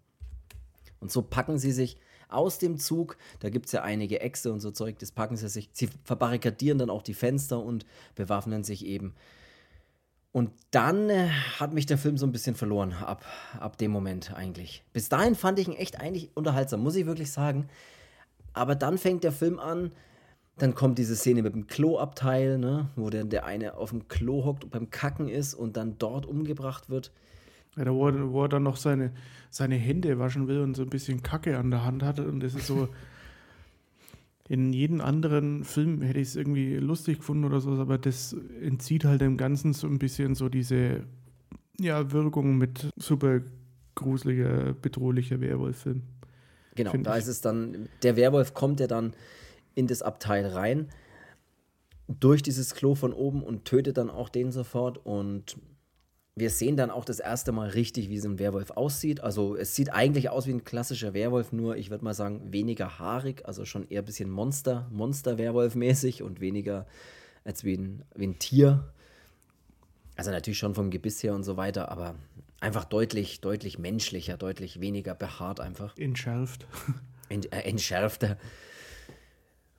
Und 1.04 1.12
so 1.12 1.22
packen 1.22 1.60
sie 1.60 1.74
sich 1.74 1.98
aus 2.30 2.60
dem 2.60 2.78
Zug, 2.78 3.18
da 3.42 3.50
gibt 3.50 3.66
es 3.66 3.74
ja 3.74 3.84
einige 3.84 4.22
Äxte 4.22 4.54
und 4.54 4.62
so 4.62 4.72
Zeug, 4.72 4.98
das 5.00 5.12
packen 5.12 5.36
sie 5.36 5.50
sich, 5.50 5.70
sie 5.74 5.89
verbarrikadieren 6.06 6.80
dann 6.80 6.89
auch 6.89 7.04
die 7.04 7.13
Fenster 7.13 7.62
und 7.62 7.86
bewaffnen 8.16 8.63
sich 8.63 8.86
eben. 8.86 9.13
Und 10.32 10.50
dann 10.72 11.10
äh, 11.10 11.28
hat 11.60 11.74
mich 11.74 11.88
der 11.88 11.98
Film 11.98 12.18
so 12.18 12.26
ein 12.26 12.32
bisschen 12.32 12.56
verloren, 12.56 12.94
ab, 12.94 13.26
ab 13.60 13.78
dem 13.78 13.92
Moment 13.92 14.34
eigentlich. 14.34 14.86
Bis 14.94 15.10
dahin 15.10 15.36
fand 15.36 15.60
ich 15.60 15.68
ihn 15.68 15.76
echt 15.76 16.00
eigentlich 16.00 16.32
unterhaltsam, 16.36 16.82
muss 16.82 16.96
ich 16.96 17.06
wirklich 17.06 17.34
sagen. 17.34 17.68
Aber 18.54 18.76
dann 18.76 18.98
fängt 18.98 19.26
der 19.26 19.34
Film 19.34 19.60
an, 19.60 19.92
dann 20.58 20.74
kommt 20.74 21.00
diese 21.00 21.18
Szene 21.18 21.44
mit 21.44 21.54
dem 21.54 21.68
Kloabteil, 21.68 22.58
ne, 22.60 22.88
wo 22.96 23.10
der, 23.10 23.26
der 23.26 23.46
eine 23.46 23.76
auf 23.76 23.89
dem 23.89 24.08
Klo 24.08 24.46
hockt 24.46 24.63
und 24.63 24.70
beim 24.70 24.89
Kacken 24.89 25.28
ist 25.28 25.54
und 25.54 25.76
dann 25.76 25.98
dort 25.98 26.26
umgebracht 26.26 26.89
wird. 26.89 27.12
Ja, 27.76 27.86
da 27.86 27.94
wo 27.94 28.08
er, 28.08 28.32
wo 28.32 28.44
er 28.44 28.50
dann 28.50 28.64
noch 28.64 28.78
seine, 28.78 29.12
seine 29.50 29.76
Hände 29.76 30.20
waschen 30.20 30.48
will 30.48 30.62
und 30.62 30.76
so 30.76 30.84
ein 30.84 30.90
bisschen 30.90 31.24
Kacke 31.24 31.58
an 31.58 31.72
der 31.72 31.84
Hand 31.86 32.04
hat. 32.04 32.20
Und 32.20 32.42
das 32.42 32.56
ist 32.56 32.68
so. 32.68 32.90
in 34.50 34.74
jedem 34.74 35.02
anderen 35.02 35.64
Film 35.64 36.02
hätte 36.02 36.20
ich 36.20 36.30
es 36.30 36.36
irgendwie 36.36 36.76
lustig 36.76 37.20
gefunden 37.20 37.46
oder 37.46 37.62
so, 37.62 37.72
aber 37.72 37.98
das 37.98 38.36
entzieht 38.62 39.06
halt 39.06 39.22
dem 39.22 39.38
Ganzen 39.38 39.74
so 39.74 39.88
ein 39.88 40.00
bisschen 40.00 40.36
so 40.36 40.50
diese 40.50 41.04
ja, 41.80 42.12
Wirkung 42.12 42.58
mit 42.58 42.90
super 42.98 43.42
gruseliger, 43.96 44.74
bedrohlicher 44.74 45.40
Werwolf-Film. 45.40 46.04
Genau, 46.76 46.92
da 46.98 47.14
ich. 47.14 47.24
ist 47.24 47.28
es 47.28 47.42
dann, 47.42 47.88
der 48.02 48.16
Werwolf 48.16 48.54
kommt 48.54 48.80
ja 48.80 48.88
dann 48.88 49.14
in 49.76 49.88
das 49.88 50.02
Abteil 50.02 50.45
rein, 50.45 50.89
durch 52.08 52.43
dieses 52.43 52.76
Klo 52.76 52.95
von 52.95 53.14
oben 53.14 53.43
und 53.43 53.66
tötet 53.66 53.97
dann 53.97 54.10
auch 54.10 54.30
den 54.30 54.52
sofort. 54.52 55.00
Und 55.04 55.58
wir 56.36 56.50
sehen 56.50 56.78
dann 56.78 56.90
auch 56.90 57.06
das 57.06 57.20
erste 57.20 57.52
Mal 57.52 57.70
richtig, 57.70 58.10
wie 58.10 58.20
so 58.20 58.28
ein 58.28 58.40
Werwolf 58.40 58.72
aussieht. 58.72 59.22
Also 59.22 59.56
es 59.56 59.76
sieht 59.76 59.94
eigentlich 59.94 60.30
aus 60.30 60.48
wie 60.48 60.54
ein 60.54 60.64
klassischer 60.64 61.14
Werwolf, 61.14 61.52
nur 61.52 61.78
ich 61.78 61.92
würde 61.92 62.04
mal 62.04 62.16
sagen, 62.16 62.52
weniger 62.52 62.98
haarig, 62.98 63.46
also 63.46 63.66
schon 63.66 63.88
eher 63.88 64.02
ein 64.02 64.06
bisschen 64.06 64.32
Monster, 64.32 64.88
Monster-Werwolf-mäßig 64.92 66.24
und 66.24 66.42
weniger 66.42 66.88
als 67.44 67.64
wie 67.64 67.76
ein, 67.76 68.04
wie 68.16 68.28
ein 68.28 68.40
Tier. 68.40 68.92
Also 70.16 70.32
natürlich 70.32 70.58
schon 70.58 70.74
vom 70.74 70.90
Gebiss 70.90 71.22
her 71.22 71.36
und 71.36 71.44
so 71.44 71.56
weiter, 71.56 71.92
aber 71.92 72.16
einfach 72.60 72.86
deutlich, 72.86 73.42
deutlich 73.42 73.78
menschlicher, 73.78 74.38
deutlich 74.38 74.80
weniger 74.80 75.14
behaart 75.14 75.60
einfach. 75.60 75.96
Entschärft. 75.98 76.66
Ent, 77.30 77.54
äh, 77.54 77.60
entschärfter. 77.62 78.38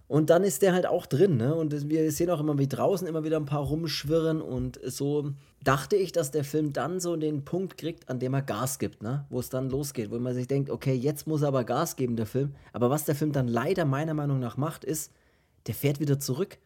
Und 0.06 0.28
dann 0.28 0.44
ist 0.44 0.60
der 0.62 0.74
halt 0.74 0.86
auch 0.86 1.06
drin, 1.06 1.38
ne? 1.38 1.54
Und 1.54 1.88
wir 1.88 2.12
sehen 2.12 2.30
auch 2.30 2.40
immer 2.40 2.58
wie 2.58 2.68
draußen 2.68 3.06
immer 3.06 3.24
wieder 3.24 3.38
ein 3.38 3.46
paar 3.46 3.62
rumschwirren 3.62 4.42
und 4.42 4.78
so 4.84 5.32
dachte 5.62 5.96
ich, 5.96 6.12
dass 6.12 6.30
der 6.30 6.44
Film 6.44 6.74
dann 6.74 7.00
so 7.00 7.16
den 7.16 7.44
Punkt 7.46 7.78
kriegt, 7.78 8.10
an 8.10 8.18
dem 8.18 8.34
er 8.34 8.42
Gas 8.42 8.78
gibt, 8.78 9.02
ne? 9.02 9.24
Wo 9.30 9.40
es 9.40 9.48
dann 9.48 9.70
losgeht, 9.70 10.10
wo 10.10 10.18
man 10.18 10.34
sich 10.34 10.46
denkt, 10.46 10.68
okay, 10.68 10.94
jetzt 10.94 11.26
muss 11.26 11.40
er 11.40 11.48
aber 11.48 11.64
Gas 11.64 11.96
geben, 11.96 12.16
der 12.16 12.26
Film. 12.26 12.54
Aber 12.74 12.90
was 12.90 13.04
der 13.04 13.14
Film 13.14 13.32
dann 13.32 13.48
leider 13.48 13.86
meiner 13.86 14.12
Meinung 14.12 14.40
nach 14.40 14.58
macht, 14.58 14.84
ist, 14.84 15.10
der 15.66 15.74
fährt 15.74 16.00
wieder 16.00 16.20
zurück 16.20 16.58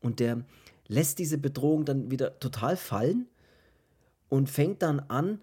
und 0.00 0.18
der 0.18 0.44
lässt 0.88 1.18
diese 1.18 1.36
Bedrohung 1.36 1.84
dann 1.84 2.10
wieder 2.10 2.38
total 2.38 2.76
fallen 2.76 3.26
und 4.30 4.48
fängt 4.48 4.80
dann 4.82 5.00
an, 5.00 5.40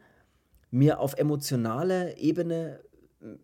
mir 0.71 0.99
auf 0.99 1.13
emotionaler 1.13 2.17
Ebene 2.17 2.79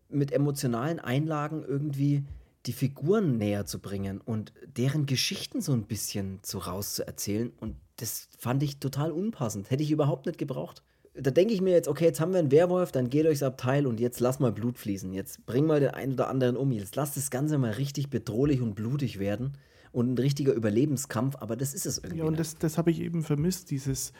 mit 0.09 0.31
emotionalen 0.31 0.99
Einlagen 0.99 1.63
irgendwie 1.63 2.23
die 2.65 2.73
Figuren 2.73 3.37
näher 3.37 3.65
zu 3.65 3.79
bringen 3.79 4.19
und 4.19 4.53
deren 4.65 5.05
Geschichten 5.05 5.61
so 5.61 5.71
ein 5.73 5.83
bisschen 5.83 6.39
so 6.43 6.59
rauszuerzählen. 6.59 7.51
Und 7.59 7.75
das 7.97 8.27
fand 8.37 8.63
ich 8.63 8.79
total 8.79 9.11
unpassend. 9.11 9.71
Hätte 9.71 9.83
ich 9.83 9.91
überhaupt 9.91 10.25
nicht 10.25 10.37
gebraucht. 10.37 10.83
Da 11.15 11.31
denke 11.31 11.53
ich 11.53 11.61
mir 11.61 11.71
jetzt, 11.71 11.87
okay, 11.87 12.05
jetzt 12.05 12.19
haben 12.19 12.31
wir 12.31 12.39
einen 12.39 12.51
Werwolf, 12.51 12.91
dann 12.91 13.09
geht 13.09 13.25
durchs 13.25 13.43
Abteil 13.43 13.87
und 13.87 13.99
jetzt 13.99 14.19
lass 14.19 14.39
mal 14.39 14.51
Blut 14.51 14.77
fließen. 14.77 15.11
Jetzt 15.13 15.45
bring 15.45 15.65
mal 15.65 15.79
den 15.79 15.89
einen 15.89 16.13
oder 16.13 16.29
anderen 16.29 16.55
um. 16.55 16.71
Jetzt 16.71 16.95
lass 16.95 17.13
das 17.13 17.29
Ganze 17.29 17.57
mal 17.57 17.71
richtig 17.71 18.09
bedrohlich 18.09 18.61
und 18.61 18.75
blutig 18.75 19.19
werden 19.19 19.57
und 19.91 20.13
ein 20.13 20.17
richtiger 20.17 20.53
Überlebenskampf, 20.53 21.35
aber 21.39 21.55
das 21.55 21.73
ist 21.73 21.85
es 21.85 21.97
irgendwie. 21.97 22.19
Ja, 22.19 22.25
und 22.25 22.39
das, 22.39 22.57
das 22.57 22.77
habe 22.77 22.91
ich 22.91 23.01
eben 23.01 23.23
vermisst, 23.23 23.71
dieses, 23.71 24.13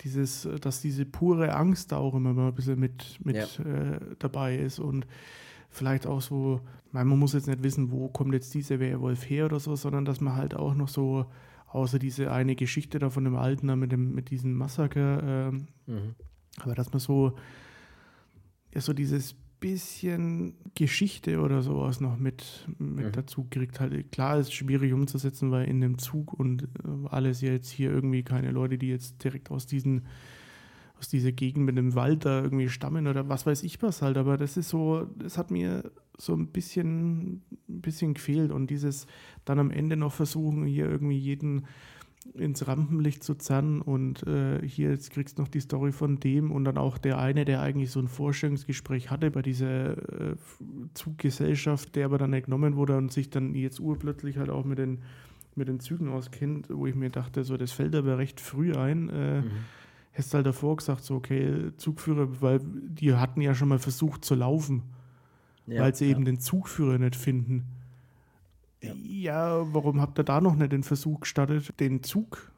dieses, 0.00 0.48
dass 0.60 0.80
diese 0.80 1.04
pure 1.04 1.54
Angst 1.54 1.92
da 1.92 1.98
auch 1.98 2.14
immer 2.14 2.32
mal 2.32 2.48
ein 2.48 2.54
bisschen 2.54 2.78
mit, 2.78 3.18
mit 3.24 3.36
ja. 3.36 3.44
äh, 3.44 4.00
dabei 4.18 4.56
ist 4.56 4.78
und 4.78 5.06
vielleicht 5.72 6.06
auch 6.06 6.20
so, 6.20 6.60
man 6.92 7.06
muss 7.08 7.32
jetzt 7.32 7.48
nicht 7.48 7.62
wissen, 7.62 7.90
wo 7.90 8.08
kommt 8.08 8.34
jetzt 8.34 8.54
dieser 8.54 8.78
Werwolf 8.80 9.28
her 9.28 9.46
oder 9.46 9.58
so, 9.60 9.74
sondern 9.76 10.04
dass 10.04 10.20
man 10.20 10.36
halt 10.36 10.54
auch 10.54 10.74
noch 10.74 10.88
so, 10.88 11.26
außer 11.68 11.98
diese 11.98 12.30
eine 12.30 12.54
Geschichte 12.54 12.98
da 12.98 13.10
von 13.10 13.24
dem 13.24 13.36
Alten 13.36 13.78
mit, 13.78 13.92
dem, 13.92 14.14
mit 14.14 14.30
diesem 14.30 14.54
Massaker, 14.54 15.48
äh, 15.48 15.52
mhm. 15.90 16.14
aber 16.60 16.74
dass 16.74 16.92
man 16.92 17.00
so, 17.00 17.34
ja, 18.74 18.80
so 18.80 18.92
dieses 18.92 19.34
bisschen 19.62 20.54
Geschichte 20.74 21.40
oder 21.40 21.62
sowas 21.62 22.00
noch 22.00 22.18
mit, 22.18 22.66
mit 22.78 23.06
mhm. 23.06 23.12
dazu 23.12 23.46
kriegt. 23.48 23.78
Halt, 23.78 24.10
klar 24.10 24.38
ist 24.38 24.52
schwierig 24.52 24.92
umzusetzen, 24.92 25.52
weil 25.52 25.68
in 25.68 25.80
dem 25.80 25.98
Zug 25.98 26.34
und 26.34 26.64
äh, 26.64 27.08
alles 27.08 27.40
jetzt 27.40 27.70
hier 27.70 27.90
irgendwie 27.90 28.24
keine 28.24 28.50
Leute, 28.50 28.76
die 28.76 28.88
jetzt 28.88 29.22
direkt 29.22 29.50
aus 29.50 29.66
diesen 29.66 30.06
aus 31.02 31.08
dieser 31.08 31.32
Gegend 31.32 31.66
mit 31.66 31.76
dem 31.76 31.96
Wald 31.96 32.24
da 32.24 32.42
irgendwie 32.42 32.68
stammen 32.68 33.08
oder 33.08 33.28
was 33.28 33.44
weiß 33.44 33.64
ich 33.64 33.82
was 33.82 34.02
halt, 34.02 34.16
aber 34.16 34.36
das 34.36 34.56
ist 34.56 34.68
so, 34.68 35.08
das 35.18 35.36
hat 35.36 35.50
mir 35.50 35.90
so 36.16 36.32
ein 36.32 36.46
bisschen, 36.46 37.42
ein 37.68 37.80
bisschen 37.80 38.14
gefehlt 38.14 38.52
und 38.52 38.70
dieses 38.70 39.08
dann 39.44 39.58
am 39.58 39.72
Ende 39.72 39.96
noch 39.96 40.12
versuchen, 40.12 40.64
hier 40.64 40.88
irgendwie 40.88 41.18
jeden 41.18 41.66
ins 42.34 42.68
Rampenlicht 42.68 43.24
zu 43.24 43.34
zerren 43.34 43.82
und 43.82 44.24
äh, 44.28 44.64
hier 44.64 44.90
jetzt 44.90 45.10
kriegst 45.10 45.38
du 45.38 45.42
noch 45.42 45.48
die 45.48 45.58
Story 45.58 45.90
von 45.90 46.20
dem 46.20 46.52
und 46.52 46.64
dann 46.64 46.78
auch 46.78 46.96
der 46.96 47.18
eine, 47.18 47.44
der 47.44 47.62
eigentlich 47.62 47.90
so 47.90 47.98
ein 47.98 48.06
Vorstellungsgespräch 48.06 49.10
hatte 49.10 49.32
bei 49.32 49.42
dieser 49.42 49.96
äh, 49.96 50.36
Zuggesellschaft, 50.94 51.96
der 51.96 52.04
aber 52.04 52.18
dann 52.18 52.32
entnommen 52.32 52.76
wurde 52.76 52.96
und 52.96 53.10
sich 53.10 53.28
dann 53.28 53.56
jetzt 53.56 53.80
urplötzlich 53.80 54.38
halt 54.38 54.50
auch 54.50 54.64
mit 54.64 54.78
den, 54.78 55.00
mit 55.56 55.66
den 55.66 55.80
Zügen 55.80 56.10
auskennt, 56.10 56.68
wo 56.70 56.86
ich 56.86 56.94
mir 56.94 57.10
dachte, 57.10 57.42
so 57.42 57.56
das 57.56 57.72
fällt 57.72 57.96
aber 57.96 58.18
recht 58.18 58.40
früh 58.40 58.72
ein. 58.72 59.08
Äh, 59.08 59.40
mhm. 59.40 59.50
Hast 60.12 60.34
halt 60.34 60.46
davor 60.46 60.76
gesagt, 60.76 61.04
so 61.04 61.16
okay, 61.16 61.72
Zugführer, 61.76 62.40
weil 62.42 62.60
die 62.62 63.14
hatten 63.14 63.40
ja 63.40 63.54
schon 63.54 63.68
mal 63.68 63.78
versucht 63.78 64.24
zu 64.24 64.34
laufen, 64.34 64.82
ja, 65.66 65.82
weil 65.82 65.94
sie 65.94 66.04
ja. 66.06 66.10
eben 66.10 66.24
den 66.24 66.38
Zugführer 66.38 66.98
nicht 66.98 67.16
finden. 67.16 67.64
Ja. 68.82 68.94
ja, 68.94 69.74
warum 69.74 70.00
habt 70.00 70.18
ihr 70.18 70.24
da 70.24 70.40
noch 70.40 70.56
nicht 70.56 70.72
den 70.72 70.82
Versuch 70.82 71.20
gestartet, 71.20 71.78
den 71.78 72.02
Zug 72.02 72.50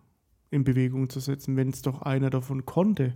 in 0.50 0.64
Bewegung 0.64 1.11
zu 1.11 1.20
setzen, 1.20 1.57
wenn 1.57 1.68
es 1.68 1.82
doch 1.82 2.02
einer 2.02 2.30
davon 2.30 2.64
konnte? 2.64 3.14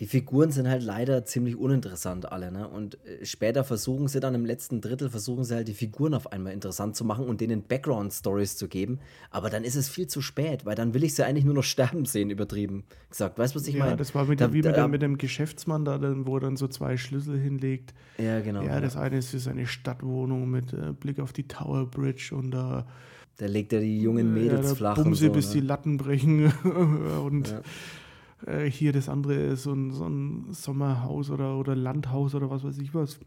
Die 0.00 0.06
Figuren 0.06 0.50
sind 0.50 0.68
halt 0.68 0.82
leider 0.82 1.24
ziemlich 1.24 1.56
uninteressant 1.56 2.30
alle, 2.30 2.50
ne? 2.50 2.66
Und 2.66 2.98
äh, 3.06 3.24
später 3.24 3.62
versuchen 3.62 4.08
sie 4.08 4.18
dann 4.18 4.34
im 4.34 4.44
letzten 4.44 4.80
Drittel, 4.80 5.08
versuchen 5.08 5.44
sie 5.44 5.54
halt 5.54 5.68
die 5.68 5.74
Figuren 5.74 6.14
auf 6.14 6.32
einmal 6.32 6.52
interessant 6.52 6.96
zu 6.96 7.04
machen 7.04 7.26
und 7.26 7.40
denen 7.40 7.62
Background-Stories 7.62 8.56
zu 8.56 8.66
geben. 8.66 8.98
Aber 9.30 9.50
dann 9.50 9.62
ist 9.62 9.76
es 9.76 9.88
viel 9.88 10.08
zu 10.08 10.20
spät, 10.20 10.66
weil 10.66 10.74
dann 10.74 10.94
will 10.94 11.04
ich 11.04 11.14
sie 11.14 11.24
eigentlich 11.24 11.44
nur 11.44 11.54
noch 11.54 11.62
sterben 11.64 12.06
sehen, 12.06 12.30
übertrieben 12.30 12.84
gesagt. 13.08 13.38
Weißt 13.38 13.54
du, 13.54 13.60
was 13.60 13.68
ich 13.68 13.76
meine? 13.76 13.92
Ja, 13.92 13.96
das 13.96 14.14
war 14.14 14.24
mit, 14.24 14.40
da, 14.40 14.52
wie 14.52 14.62
mit, 14.62 14.76
da, 14.76 14.88
mit, 14.88 15.02
dem 15.02 15.16
Geschäftsmann 15.16 15.84
da, 15.84 16.00
wo 16.26 16.36
er 16.36 16.40
dann 16.40 16.56
so 16.56 16.66
zwei 16.66 16.96
Schlüssel 16.96 17.38
hinlegt. 17.38 17.94
Ja, 18.18 18.40
genau. 18.40 18.62
Ja, 18.62 18.80
das 18.80 18.96
eine 18.96 19.18
ist 19.18 19.30
für 19.30 19.38
seine 19.38 19.66
Stadtwohnung 19.66 20.50
mit 20.50 20.72
äh, 20.72 20.92
Blick 20.92 21.20
auf 21.20 21.32
die 21.32 21.46
Tower 21.46 21.86
Bridge 21.86 22.34
und 22.34 22.50
da. 22.50 22.80
Äh, 22.80 22.84
da 23.36 23.46
legt 23.46 23.72
er 23.72 23.80
die 23.80 24.00
jungen 24.00 24.32
Mädels 24.32 24.68
ja, 24.68 24.74
flach. 24.76 24.94
Bumse, 24.94 25.26
so, 25.26 25.32
bis 25.32 25.48
ne? 25.48 25.54
die 25.54 25.66
Latten 25.66 25.96
brechen 25.96 26.52
und. 27.24 27.48
Ja 27.48 27.62
äh, 28.46 28.70
hier 28.70 28.92
das 28.92 29.08
andere 29.08 29.34
ist 29.34 29.64
so 29.64 29.72
ein, 29.72 29.90
so 29.92 30.06
ein 30.06 30.52
Sommerhaus 30.52 31.30
oder, 31.30 31.56
oder 31.56 31.74
Landhaus 31.74 32.34
oder 32.34 32.50
was 32.50 32.64
weiß 32.64 32.78
ich 32.78 32.94
was. 32.94 33.18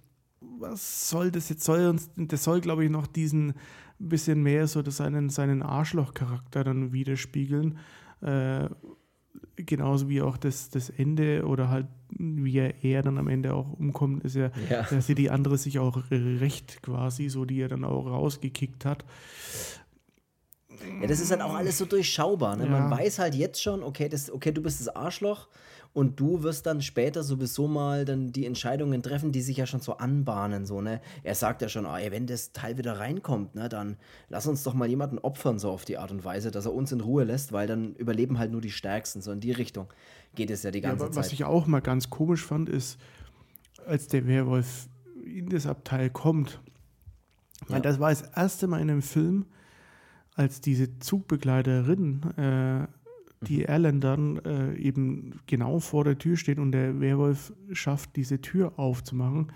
Was 0.60 1.10
soll 1.10 1.32
das 1.32 1.50
jetzt? 1.50 1.64
Soll 1.64 1.88
uns, 1.88 2.10
das 2.16 2.44
soll, 2.44 2.62
glaube 2.62 2.86
ich, 2.86 2.92
noch 2.92 3.08
diesen 3.08 3.54
bisschen 4.00 4.44
mehr 4.44 4.68
so 4.68 4.88
seinen, 4.90 5.30
seinen 5.30 5.64
Arschloch-Charakter 5.64 6.64
dann 6.64 6.94
widerspiegeln. 6.94 7.78
Äh, 8.22 8.70
genauso 9.56 10.10
wie 10.10 10.22
auch 10.22 10.38
das, 10.38 10.70
das 10.70 10.90
Ende 10.90 11.46
oder 11.46 11.70
halt 11.70 11.88
wie 12.10 12.58
er, 12.58 12.84
er 12.84 13.02
dann 13.02 13.18
am 13.18 13.28
Ende 13.28 13.54
auch 13.54 13.74
umkommt, 13.74 14.24
ist 14.24 14.36
ja, 14.36 14.52
ja. 14.70 14.84
dass 14.84 15.08
sie 15.08 15.16
die 15.16 15.30
andere 15.30 15.58
sich 15.58 15.80
auch 15.80 16.04
recht 16.10 16.82
quasi, 16.82 17.30
so 17.30 17.46
die 17.46 17.60
er 17.60 17.68
dann 17.68 17.84
auch 17.84 18.06
rausgekickt 18.06 18.86
hat. 18.86 19.04
Ja, 21.02 21.08
das 21.08 21.20
ist 21.20 21.32
halt 21.32 21.42
auch 21.42 21.54
alles 21.54 21.78
so 21.78 21.86
durchschaubar. 21.86 22.56
Ne? 22.56 22.66
Ja. 22.66 22.70
Man 22.70 22.92
weiß 22.92 23.20
halt 23.20 23.36
jetzt 23.36 23.62
schon, 23.62 23.84
okay, 23.84 24.10
das, 24.10 24.32
okay, 24.32 24.52
du 24.52 24.62
bist 24.62 24.80
das 24.80 24.90
Arschloch 24.90 25.48
und 25.94 26.20
du 26.20 26.44
wirst 26.44 26.66
dann 26.66 26.82
später 26.82 27.24
sowieso 27.24 27.68
mal 27.68 28.06
dann 28.06 28.32
die 28.32 28.46
Entscheidungen 28.46 29.02
treffen, 29.02 29.32
die 29.32 29.42
sich 29.42 29.58
ja 29.58 29.66
schon 29.66 29.80
so 29.80 29.98
anbahnen. 29.98 30.66
So, 30.66 30.82
ne? 30.82 31.02
Er 31.24 31.36
sagt 31.36 31.62
ja 31.62 31.70
schon, 31.70 31.86
oh, 31.86 31.96
ey, 31.96 32.12
wenn 32.12 32.28
das 32.28 32.52
Teil 32.52 32.78
wieder 32.78 33.00
reinkommt, 33.00 33.56
ne, 33.56 33.68
dann 33.68 33.98
lass 34.30 34.46
uns 34.46 34.64
doch 34.64 34.74
mal 34.74 34.88
jemanden 34.88 35.18
opfern, 35.18 35.58
so 35.58 35.72
auf 35.72 35.86
die 35.86 35.98
Art 35.98 36.12
und 36.12 36.24
Weise, 36.24 36.52
dass 36.52 36.66
er 36.66 36.74
uns 36.74 36.92
in 36.92 37.02
Ruhe 37.02 37.24
lässt, 37.24 37.52
weil 37.52 37.68
dann 37.68 37.96
überleben 37.96 38.38
halt 38.38 38.52
nur 38.52 38.62
die 38.62 38.72
Stärksten. 38.72 39.22
So 39.22 39.32
in 39.32 39.40
die 39.40 39.52
Richtung 39.52 39.88
geht 40.36 40.52
es 40.52 40.64
ja 40.64 40.72
die 40.72 40.82
ganze 40.82 41.06
ja, 41.06 41.12
Zeit. 41.12 41.26
Was 41.26 41.34
ich 41.34 41.46
auch 41.46 41.66
mal 41.66 41.82
ganz 41.82 42.10
komisch 42.10 42.46
fand, 42.46 42.70
ist, 42.70 43.00
als 43.86 44.08
der 44.08 44.28
Werwolf 44.28 44.88
in 45.26 45.50
das 45.50 45.66
Abteil 45.66 46.10
kommt, 46.10 46.62
ja. 47.62 47.68
meine, 47.70 47.82
das 47.82 48.00
war 48.00 48.10
das 48.10 48.22
erste 48.36 48.68
Mal 48.68 48.82
in 48.82 48.92
einem 48.92 49.02
Film, 49.02 49.46
als 50.38 50.62
diese 50.62 51.00
Zugbegleiterin, 51.00 52.22
äh, 52.38 52.88
die 53.46 53.60
mhm. 53.60 53.66
Ellen 53.66 54.02
dann 54.02 54.38
äh, 54.46 54.76
eben 54.76 55.40
genau 55.48 55.80
vor 55.80 56.04
der 56.04 56.18
Tür 56.18 56.38
steht 56.38 56.60
und 56.60 56.72
der 56.72 57.02
Werwolf 57.02 57.52
schafft, 57.74 58.16
diese 58.16 58.40
Tür 58.40 58.74
aufzumachen, 58.78 59.52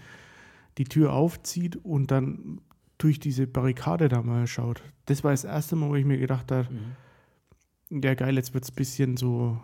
die 0.77 0.85
Tür 0.85 1.13
aufzieht 1.13 1.77
und 1.77 2.11
dann 2.11 2.61
durch 2.97 3.19
diese 3.19 3.47
Barrikade 3.47 4.09
da 4.09 4.21
mal 4.21 4.47
schaut. 4.47 4.81
Das 5.05 5.23
war 5.23 5.31
das 5.31 5.43
erste 5.43 5.75
Mal, 5.75 5.89
wo 5.89 5.95
ich 5.95 6.05
mir 6.05 6.17
gedacht 6.17 6.51
habe, 6.51 6.67
mhm. 6.71 8.01
ja 8.01 8.15
geil, 8.15 8.35
jetzt 8.35 8.53
wird 8.53 8.63
es 8.63 8.71
ein 8.71 8.75
bisschen 8.75 9.17
so, 9.17 9.59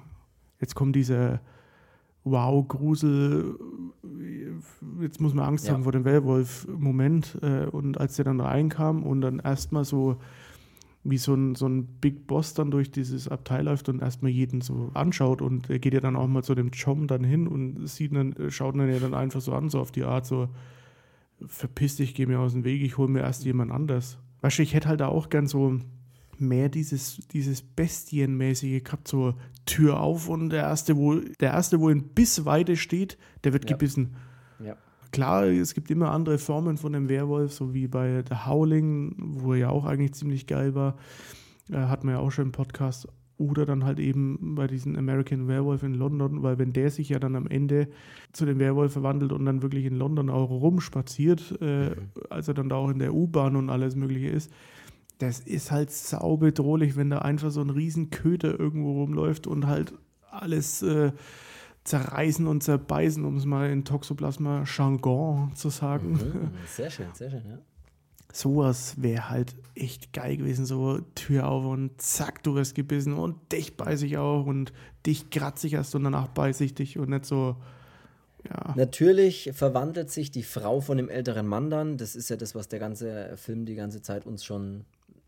jetzt 0.60 0.76
kommt 0.76 0.96
dieser 0.96 1.42
Wow-Grusel, 2.24 3.58
jetzt 5.02 5.20
muss 5.20 5.34
man 5.34 5.46
Angst 5.46 5.68
ja. 5.68 5.74
haben 5.74 5.84
vor 5.84 5.92
dem 5.92 6.06
Werwolf-Moment. 6.06 7.40
Äh, 7.42 7.66
und 7.66 7.98
als 8.00 8.18
der 8.18 8.26
dann 8.26 8.40
reinkam 8.40 9.04
und 9.04 9.22
dann 9.22 9.40
erstmal 9.40 9.86
so 9.86 10.18
wie 11.10 11.18
so 11.18 11.34
ein, 11.34 11.56
so 11.56 11.68
ein 11.68 11.86
Big 11.86 12.28
Boss 12.28 12.54
dann 12.54 12.72
durch 12.72 12.92
dieses 12.92 13.28
Abteil 13.28 13.66
läuft 13.66 13.90
und 13.90 14.02
erstmal 14.02 14.32
jeden 14.32 14.62
so 14.62 14.92
anschaut 14.94 15.42
und 15.42 15.70
er 15.70 15.80
geht 15.80 15.94
ja 15.94 16.02
dann 16.02 16.16
auch 16.16 16.28
mal 16.28 16.44
zu 16.44 16.56
dem 16.56 16.72
Chom 16.72 17.08
dann 17.08 17.24
hin 17.24 17.48
und 17.48 17.88
sieht 17.88 18.16
dann, 18.16 18.36
schaut 18.50 18.76
dann 18.76 18.90
ja 18.90 19.00
dann 19.00 19.14
einfach 19.14 19.42
so 19.42 19.54
an, 19.54 19.70
so 19.70 19.80
auf 19.80 19.92
die 19.92 20.04
Art, 20.04 20.26
so 20.26 20.50
verpiss 21.46 21.98
dich, 21.98 22.14
geh 22.14 22.26
mir 22.26 22.40
aus 22.40 22.54
dem 22.54 22.64
Weg, 22.64 22.82
ich 22.82 22.98
hole 22.98 23.10
mir 23.10 23.22
erst 23.22 23.46
jemand 23.46 23.72
anders. 23.72 24.18
Weißt 24.42 24.58
du, 24.58 24.64
ich 24.64 24.74
hätte 24.74 24.90
halt 24.90 25.00
da 25.00 25.08
auch 25.08 25.30
gern 25.30 25.48
so 25.48 25.80
mehr 26.40 26.70
dieses, 26.70 27.28
dieses 27.32 27.62
Bestienmäßige 27.62 28.84
gehabt, 28.84 29.08
so 29.08 29.34
Tür 29.66 30.00
auf 30.00 30.30
und 30.30 30.50
der 30.50 30.64
erste, 30.64 30.98
wo, 30.98 31.16
der 31.16 31.52
erste, 31.52 31.80
wo 31.80 31.90
in 31.90 32.10
Bissweite 32.10 32.76
steht, 32.76 33.18
der 33.44 33.54
wird 33.54 33.70
ja. 33.70 33.76
gebissen. 33.76 34.16
Klar, 35.12 35.46
es 35.46 35.74
gibt 35.74 35.92
immer 35.92 36.12
andere 36.12 36.38
Formen 36.38 36.78
von 36.78 36.94
dem 36.94 37.10
Werwolf, 37.10 37.54
so 37.54 37.74
wie 37.74 37.88
bei 37.88 38.24
The 38.28 38.36
Howling, 38.46 39.16
wo 39.18 39.54
er 39.54 39.60
ja 39.60 39.70
auch 39.70 39.86
eigentlich 39.86 40.14
ziemlich 40.14 40.48
geil 40.48 40.76
war. 40.76 40.96
Äh, 41.72 41.78
hat 41.78 42.04
man 42.04 42.16
ja 42.16 42.20
auch 42.20 42.32
schon 42.32 42.46
im 42.46 42.52
Podcast. 42.52 43.08
Oder 43.38 43.68
dann 43.68 43.86
halt 43.86 44.00
eben 44.00 44.56
bei 44.56 44.66
diesem 44.66 44.96
American 44.96 45.48
Werewolf 45.48 45.84
in 45.84 45.94
London, 45.94 46.42
weil 46.42 46.58
wenn 46.58 46.74
der 46.74 46.90
sich 46.90 47.10
ja 47.10 47.20
dann 47.20 47.36
am 47.36 47.46
Ende 47.46 47.88
zu 48.34 48.46
dem 48.46 48.58
Werwolf 48.58 48.94
verwandelt 48.94 49.32
und 49.32 49.46
dann 49.46 49.62
wirklich 49.62 49.86
in 49.86 49.96
London 49.96 50.32
auch 50.32 50.50
rumspaziert, 50.50 51.56
äh, 51.62 51.90
mhm. 51.92 51.96
als 52.32 52.48
er 52.48 52.56
dann 52.56 52.70
da 52.70 52.78
auch 52.78 52.90
in 52.90 52.98
der 52.98 53.14
U-Bahn 53.14 53.56
und 53.56 53.70
alles 53.70 53.96
Mögliche 53.96 54.30
ist, 54.30 54.52
das 55.20 55.40
ist 55.40 55.72
halt 55.72 55.92
saubedrohlich, 55.92 56.96
wenn 56.96 57.10
da 57.10 57.20
einfach 57.20 57.52
so 57.52 57.62
ein 57.62 57.70
riesen 57.70 58.10
Köter 58.10 58.60
irgendwo 58.60 58.94
rumläuft 58.94 59.46
und 59.46 59.68
halt 59.68 59.94
alles 60.32 60.82
äh, 60.82 61.12
zerreißen 61.88 62.46
und 62.48 62.64
zerbeißen, 62.64 63.24
um 63.24 63.38
es 63.38 63.46
mal 63.46 63.70
in 63.70 63.86
Toxoplasma 63.86 64.66
Jargon 64.66 65.52
zu 65.56 65.70
sagen. 65.70 66.14
Mhm, 66.14 66.52
sehr 66.68 66.90
schön, 66.90 67.08
sehr 67.14 67.32
schön, 67.32 67.44
ja. 67.48 67.58
sowas 68.34 69.02
wäre 69.02 69.30
halt 69.30 69.56
echt 69.74 70.12
geil 70.12 70.36
gewesen. 70.36 70.66
So 70.66 71.00
Tür 71.16 71.48
auf 71.48 71.64
und 71.66 72.02
zack, 72.02 72.44
du 72.44 72.56
wirst 72.56 72.76
gebissen 72.76 73.14
und 73.14 73.54
dich 73.54 73.78
beiß 73.78 74.02
ich 74.02 74.18
auch 74.18 74.46
und 74.46 74.74
dich 75.06 75.30
kratze 75.30 75.68
ich 75.68 75.74
erst 75.74 75.96
und 75.96 76.04
danach 76.04 76.28
beiß 76.28 76.60
ich 76.62 76.76
dich 76.76 77.00
und 77.00 77.10
nicht 77.10 77.26
so. 77.26 77.56
Ja. 78.50 78.74
Natürlich 78.76 79.52
verwandelt 79.54 80.12
sich 80.12 80.30
die 80.30 80.44
Frau 80.44 80.82
von 80.82 80.98
dem 80.98 81.10
älteren 81.10 81.48
Mann 81.48 81.70
dann. 81.70 81.98
Das 81.98 82.16
ist 82.16 82.30
ja 82.30 82.36
das, 82.36 82.54
was 82.54 82.68
der 82.68 82.80
ganze 82.80 83.36
Film 83.38 83.66
die 83.66 83.76
ganze 83.76 84.02
Zeit 84.02 84.26
uns 84.26 84.44
schon 84.44 84.86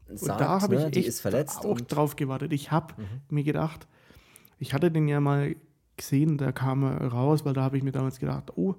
sagt. 0.10 0.41
Und 0.41 0.41
da 0.41 0.62
habe 0.62 0.76
ne? 0.76 0.86
ich 0.86 0.91
die 0.91 0.99
echt 0.99 1.07
ist 1.07 1.22
verletzt. 1.22 1.66
auch 1.66 1.80
drauf 1.80 2.18
gewartet. 2.18 2.51
Ich 2.51 2.72
habe 2.72 2.95
mir 3.30 3.43
gedacht, 3.43 3.88
ich 4.60 4.74
hatte 4.74 4.91
den 4.91 5.07
ja 5.07 5.20
mal 5.20 5.55
gesehen, 6.00 6.38
da 6.38 6.52
kam 6.52 6.84
er 6.84 7.08
raus, 7.08 7.45
weil 7.45 7.54
da 7.54 7.62
habe 7.62 7.78
ich 7.78 7.84
mir 7.84 7.91
damals 7.91 8.20
gedacht, 8.20 8.52
oh, 8.58 8.76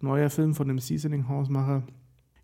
neuer 0.00 0.28
Film 0.30 0.54
von 0.54 0.68
dem 0.68 0.78
Seasoning-Hausmacher. 0.78 1.82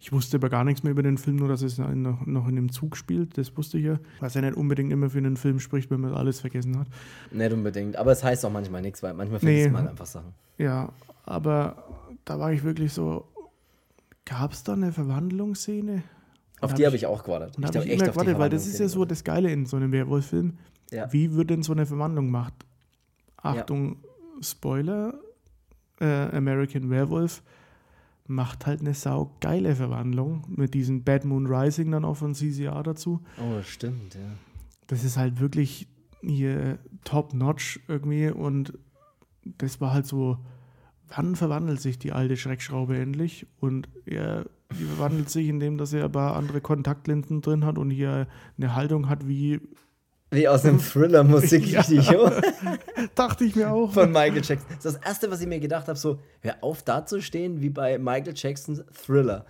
Ich 0.01 0.13
wusste 0.13 0.37
aber 0.39 0.51
gar 0.51 0.65
nichts 0.65 0.83
mehr 0.83 0.91
über 0.91 1.03
den 1.03 1.17
Film, 1.19 1.37
nur 1.37 1.49
dass 1.49 1.63
es 1.63 1.79
noch, 1.79 2.27
noch 2.27 2.49
in 2.49 2.57
dem 2.57 2.71
Zug 2.73 2.97
spielt, 2.97 3.39
das 3.39 3.57
wusste 3.57 3.79
ich 3.79 3.85
ja. 3.85 3.99
Was 4.21 4.35
ja 4.35 4.41
nicht 4.43 4.55
unbedingt 4.57 4.93
immer 4.93 5.09
für 5.09 5.19
einen 5.19 5.37
Film 5.37 5.61
spricht, 5.61 5.91
wenn 5.91 6.01
man 6.01 6.13
alles 6.15 6.41
vergessen 6.41 6.79
hat. 6.79 6.89
nicht 7.31 7.53
unbedingt. 7.53 7.97
Aber 7.97 8.13
es 8.13 8.23
heißt 8.25 8.45
auch 8.45 8.53
manchmal 8.53 8.83
nichts, 8.83 9.03
weil 9.03 9.15
manchmal 9.15 9.41
vergisst 9.41 9.67
Nee. 9.67 9.73
man 9.73 9.89
einfach 9.89 10.07
Sachen. 10.07 10.33
Ja, 10.59 10.91
aber 11.25 11.85
da 12.27 12.39
war 12.39 12.53
ich 12.53 12.63
wirklich 12.65 12.93
so, 12.93 13.27
gab 14.27 14.53
es 14.53 14.63
da 14.63 14.75
eine 14.75 14.93
Verwandlungsszene? 14.93 16.03
Auf 16.61 16.71
hab 16.71 16.77
die 16.77 16.85
habe 16.87 16.97
ich- 16.97 17.07
auch 17.07 17.25
gewartet. 17.25 17.57
Ich 17.59 17.65
habe 17.67 17.79
echt 17.81 18.03
immer 18.03 18.11
gewartet, 18.11 18.39
weil 18.39 18.51
das 18.51 18.67
ist 18.67 18.79
ja 18.81 18.89
so 18.89 19.05
das 19.07 19.25
Geile 19.25 19.51
in 19.53 19.65
so 19.67 19.77
einem 19.77 19.91
Werwolf-Film. 19.93 20.59
Ja. 20.91 21.11
Wie 21.13 21.33
wird 21.35 21.49
denn 21.51 21.63
so 21.63 21.73
eine 21.73 21.87
Verwandlung 21.87 22.27
gemacht? 22.27 22.53
Achtung, 23.39 23.97
Spoiler, 24.41 25.15
äh, 26.01 26.37
American 26.37 26.91
Werewolf 26.91 27.43
macht 28.27 28.67
halt 28.67 28.81
eine 28.81 28.95
saugeile 28.95 29.77
Verwandlung 29.77 30.45
mit 30.49 30.75
diesem 30.75 31.05
Bad 31.05 31.25
Moon 31.25 31.47
Rising 31.47 31.91
dann 31.91 32.05
auch 32.05 32.17
von 32.17 32.35
CCR 32.35 32.83
dazu. 32.83 33.21
Oh, 33.39 33.63
stimmt, 33.63 34.15
ja. 34.15 34.21
Das 34.87 35.05
ist 35.05 35.17
halt 35.17 35.41
wirklich 35.41 35.89
hier 36.23 36.79
top-notch 37.05 37.81
irgendwie 37.87 38.31
und 38.31 38.73
das 39.59 39.81
war 39.81 39.93
halt 39.93 40.07
so, 40.07 40.39
wann 41.09 41.37
verwandelt 41.37 41.81
sich 41.81 41.99
die 41.99 42.13
alte 42.13 42.37
Schreckschraube 42.37 42.97
endlich? 42.97 43.47
Und 43.61 43.89
er 44.07 44.47
die 44.79 44.85
verwandelt 44.85 45.31
sich, 45.31 45.49
indem 45.49 45.79
dass 45.79 45.93
er 45.93 46.07
ein 46.07 46.13
paar 46.13 46.37
andere 46.37 46.61
Kontaktlinsen 46.61 47.41
drin 47.41 47.65
hat 47.65 47.79
und 47.79 47.91
hier 47.91 48.27
eine 48.59 48.75
Haltung 48.75 49.09
hat 49.09 49.29
wie, 49.29 49.61
Wie 50.35 50.49
aus 50.49 50.65
einem 50.65 50.81
Thriller-Musikvideo 50.81 52.31
dachte 53.15 53.45
ich 53.45 53.55
mir 53.57 53.73
auch. 53.73 53.93
von 53.93 54.11
Michael 54.11 54.43
Jackson. 54.45 54.67
Das 54.69 54.85
ist 54.85 54.97
das 54.97 54.97
Erste, 55.07 55.31
was 55.31 55.41
ich 55.41 55.47
mir 55.47 55.61
gedacht 55.61 55.89
habe, 55.89 55.99
so, 55.99 56.19
hör 56.41 56.57
auf 56.61 56.83
da 56.83 57.07
zu 57.07 57.21
stehen, 57.23 57.61
wie 57.61 57.71
bei 57.71 57.99
Michael 57.99 58.35
Jacksons 58.37 58.83
Thriller. 59.05 59.47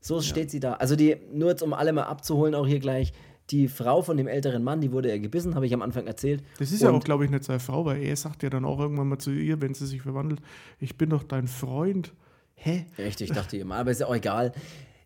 So 0.00 0.20
steht 0.20 0.50
sie 0.50 0.58
da. 0.60 0.74
Also 0.74 0.96
die, 0.96 1.16
nur 1.32 1.50
jetzt 1.50 1.62
um 1.62 1.72
alle 1.72 1.92
mal 1.92 2.04
abzuholen, 2.04 2.54
auch 2.54 2.66
hier 2.66 2.80
gleich, 2.80 3.12
die 3.50 3.68
Frau 3.68 4.02
von 4.02 4.16
dem 4.16 4.26
älteren 4.26 4.64
Mann, 4.64 4.80
die 4.80 4.92
wurde 4.92 5.08
ja 5.10 5.18
gebissen, 5.18 5.54
habe 5.54 5.66
ich 5.66 5.74
am 5.74 5.82
Anfang 5.82 6.06
erzählt. 6.06 6.42
Das 6.58 6.72
ist 6.72 6.82
ja 6.82 6.88
Und- 6.90 6.96
auch, 6.96 7.04
glaube 7.04 7.24
ich, 7.24 7.30
nicht 7.30 7.44
seine 7.44 7.60
Frau, 7.60 7.84
weil 7.84 8.02
er 8.02 8.16
sagt 8.16 8.42
ja 8.42 8.50
dann 8.50 8.64
auch 8.64 8.78
irgendwann 8.80 9.08
mal 9.08 9.18
zu 9.18 9.30
ihr, 9.30 9.60
wenn 9.60 9.74
sie 9.74 9.86
sich 9.86 10.02
verwandelt, 10.02 10.40
ich 10.78 10.96
bin 10.96 11.10
doch 11.10 11.22
dein 11.22 11.46
Freund. 11.48 12.12
Hä? 12.54 12.86
Richtig, 12.98 13.30
dachte 13.32 13.56
ich 13.56 13.62
immer. 13.62 13.76
Aber 13.76 13.90
ist 13.90 14.00
ja 14.00 14.06
auch 14.06 14.14
egal. 14.14 14.52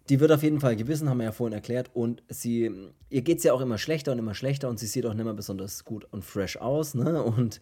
Die 0.08 0.20
wird 0.20 0.30
auf 0.30 0.42
jeden 0.42 0.60
Fall 0.60 0.76
gebissen, 0.76 1.10
haben 1.10 1.18
wir 1.18 1.24
ja 1.24 1.32
vorhin 1.32 1.54
erklärt. 1.54 1.90
Und 1.94 2.22
sie, 2.28 2.70
ihr 3.10 3.22
geht 3.22 3.38
es 3.38 3.44
ja 3.44 3.52
auch 3.52 3.60
immer 3.60 3.78
schlechter 3.78 4.12
und 4.12 4.18
immer 4.18 4.34
schlechter 4.34 4.68
und 4.68 4.78
sie 4.78 4.86
sieht 4.86 5.06
auch 5.06 5.14
nicht 5.14 5.24
mehr 5.24 5.34
besonders 5.34 5.84
gut 5.84 6.06
und 6.12 6.24
fresh 6.24 6.58
aus. 6.58 6.94
Ne? 6.94 7.20
Und 7.22 7.60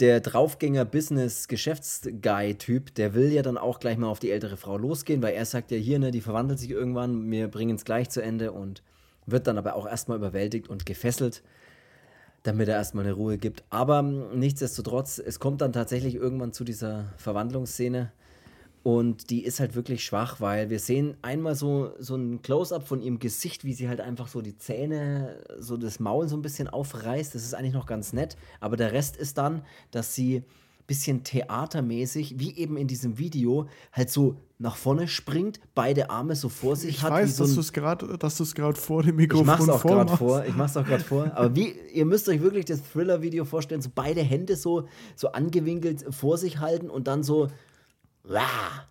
der 0.00 0.20
Draufgänger-Business-Geschäftsguy-Typ, 0.20 2.94
der 2.94 3.14
will 3.14 3.32
ja 3.32 3.42
dann 3.42 3.56
auch 3.56 3.78
gleich 3.78 3.96
mal 3.96 4.08
auf 4.08 4.18
die 4.18 4.32
ältere 4.32 4.56
Frau 4.56 4.76
losgehen, 4.76 5.22
weil 5.22 5.34
er 5.34 5.44
sagt 5.44 5.70
ja 5.70 5.76
hier, 5.76 6.00
ne, 6.00 6.10
die 6.10 6.20
verwandelt 6.20 6.58
sich 6.58 6.70
irgendwann, 6.70 7.30
wir 7.30 7.46
bringen 7.48 7.76
es 7.76 7.84
gleich 7.84 8.10
zu 8.10 8.20
Ende 8.20 8.50
und 8.52 8.82
wird 9.26 9.46
dann 9.46 9.58
aber 9.58 9.76
auch 9.76 9.86
erstmal 9.86 10.18
überwältigt 10.18 10.68
und 10.68 10.86
gefesselt, 10.86 11.44
damit 12.42 12.66
er 12.68 12.74
erstmal 12.76 13.04
eine 13.04 13.12
Ruhe 13.12 13.38
gibt. 13.38 13.62
Aber 13.70 14.02
nichtsdestotrotz, 14.02 15.22
es 15.24 15.38
kommt 15.38 15.60
dann 15.60 15.72
tatsächlich 15.72 16.16
irgendwann 16.16 16.52
zu 16.52 16.64
dieser 16.64 17.12
Verwandlungsszene. 17.18 18.10
Und 18.82 19.30
die 19.30 19.44
ist 19.44 19.60
halt 19.60 19.76
wirklich 19.76 20.04
schwach, 20.04 20.40
weil 20.40 20.68
wir 20.68 20.80
sehen 20.80 21.16
einmal 21.22 21.54
so, 21.54 21.92
so 22.00 22.16
ein 22.16 22.42
Close-up 22.42 22.86
von 22.86 23.00
ihrem 23.00 23.20
Gesicht, 23.20 23.64
wie 23.64 23.74
sie 23.74 23.88
halt 23.88 24.00
einfach 24.00 24.26
so 24.26 24.42
die 24.42 24.56
Zähne, 24.56 25.36
so 25.58 25.76
das 25.76 26.00
Maul 26.00 26.28
so 26.28 26.36
ein 26.36 26.42
bisschen 26.42 26.66
aufreißt. 26.66 27.34
Das 27.34 27.44
ist 27.44 27.54
eigentlich 27.54 27.74
noch 27.74 27.86
ganz 27.86 28.12
nett. 28.12 28.36
Aber 28.58 28.76
der 28.76 28.92
Rest 28.92 29.16
ist 29.16 29.38
dann, 29.38 29.62
dass 29.92 30.16
sie 30.16 30.38
ein 30.38 30.44
bisschen 30.88 31.22
theatermäßig, 31.22 32.40
wie 32.40 32.56
eben 32.56 32.76
in 32.76 32.88
diesem 32.88 33.18
Video, 33.18 33.68
halt 33.92 34.10
so 34.10 34.34
nach 34.58 34.74
vorne 34.74 35.06
springt, 35.06 35.60
beide 35.76 36.10
Arme 36.10 36.34
so 36.34 36.48
vor 36.48 36.74
sich 36.74 36.96
Ich 36.96 37.02
hat. 37.04 37.12
weiß, 37.12 37.28
wie 37.28 37.32
so 37.32 37.44
dass 37.44 37.54
du 37.54 37.60
es 37.60 37.72
gerade, 37.72 38.18
dass 38.18 38.36
du 38.36 38.42
es 38.42 38.52
gerade 38.52 38.76
vor 38.76 39.02
dem 39.04 39.10
ich 39.10 39.28
Mikrofon 39.28 39.46
mach's 39.46 39.68
auch 39.68 39.82
gerade 39.82 40.16
vor. 40.16 40.44
Ich 40.44 40.56
mach's 40.56 40.76
auch 40.76 40.84
gerade 40.84 41.04
vor. 41.04 41.30
Aber 41.36 41.54
wie, 41.54 41.72
ihr 41.92 42.04
müsst 42.04 42.28
euch 42.28 42.40
wirklich 42.40 42.64
das 42.64 42.82
Thriller-Video 42.82 43.44
vorstellen, 43.44 43.80
so 43.80 43.90
beide 43.94 44.22
Hände 44.22 44.56
so, 44.56 44.88
so 45.14 45.28
angewinkelt 45.28 46.04
vor 46.10 46.36
sich 46.36 46.58
halten 46.58 46.90
und 46.90 47.06
dann 47.06 47.22
so. 47.22 47.46
Wah, 48.24 48.86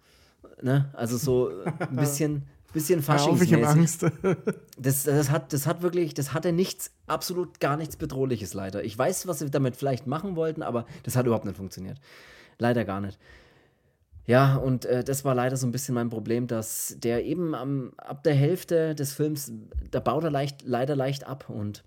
ne? 0.61 0.89
Also 0.93 1.17
so 1.17 1.51
ein 1.79 1.95
bisschen, 1.95 2.43
bisschen 2.73 3.05
Hör 3.07 3.15
auf, 3.15 3.41
ich 3.41 3.49
faschingsmäßig. 3.49 3.67
Angst. 3.67 4.05
Das, 4.77 5.03
das, 5.03 5.29
hat, 5.29 5.53
das 5.53 5.67
hat 5.67 5.83
wirklich, 5.83 6.15
das 6.15 6.33
hatte 6.33 6.51
nichts, 6.51 6.91
absolut 7.05 7.59
gar 7.59 7.77
nichts 7.77 7.97
Bedrohliches 7.97 8.55
leider. 8.55 8.83
Ich 8.83 8.97
weiß, 8.97 9.27
was 9.27 9.39
sie 9.39 9.51
damit 9.51 9.75
vielleicht 9.75 10.07
machen 10.07 10.35
wollten, 10.35 10.63
aber 10.63 10.87
das 11.03 11.15
hat 11.15 11.27
überhaupt 11.27 11.45
nicht 11.45 11.57
funktioniert. 11.57 11.99
Leider 12.57 12.83
gar 12.83 12.99
nicht. 12.99 13.19
Ja, 14.25 14.55
und 14.55 14.85
äh, 14.85 15.03
das 15.03 15.23
war 15.25 15.35
leider 15.35 15.57
so 15.57 15.67
ein 15.67 15.71
bisschen 15.71 15.93
mein 15.93 16.09
Problem, 16.09 16.47
dass 16.47 16.95
der 16.97 17.25
eben 17.25 17.53
am, 17.53 17.93
ab 17.97 18.23
der 18.23 18.33
Hälfte 18.33 18.95
des 18.95 19.13
Films, 19.13 19.51
da 19.91 19.99
baut 19.99 20.23
er 20.23 20.31
leicht, 20.31 20.63
leider 20.63 20.95
leicht 20.95 21.27
ab 21.27 21.49
und 21.49 21.83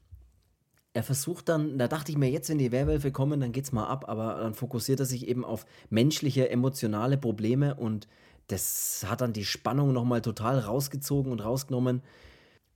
er 0.94 1.02
versucht 1.02 1.48
dann, 1.48 1.76
da 1.76 1.88
dachte 1.88 2.12
ich 2.12 2.18
mir, 2.18 2.30
jetzt, 2.30 2.48
wenn 2.48 2.58
die 2.58 2.70
Werwölfe 2.70 3.10
kommen, 3.10 3.40
dann 3.40 3.50
geht's 3.50 3.72
mal 3.72 3.86
ab, 3.86 4.08
aber 4.08 4.36
dann 4.40 4.54
fokussiert 4.54 5.00
er 5.00 5.06
sich 5.06 5.26
eben 5.26 5.44
auf 5.44 5.66
menschliche, 5.90 6.48
emotionale 6.48 7.18
Probleme 7.18 7.74
und 7.74 8.06
das 8.46 9.04
hat 9.08 9.20
dann 9.20 9.32
die 9.32 9.44
Spannung 9.44 9.92
nochmal 9.92 10.22
total 10.22 10.60
rausgezogen 10.60 11.32
und 11.32 11.40
rausgenommen. 11.40 12.00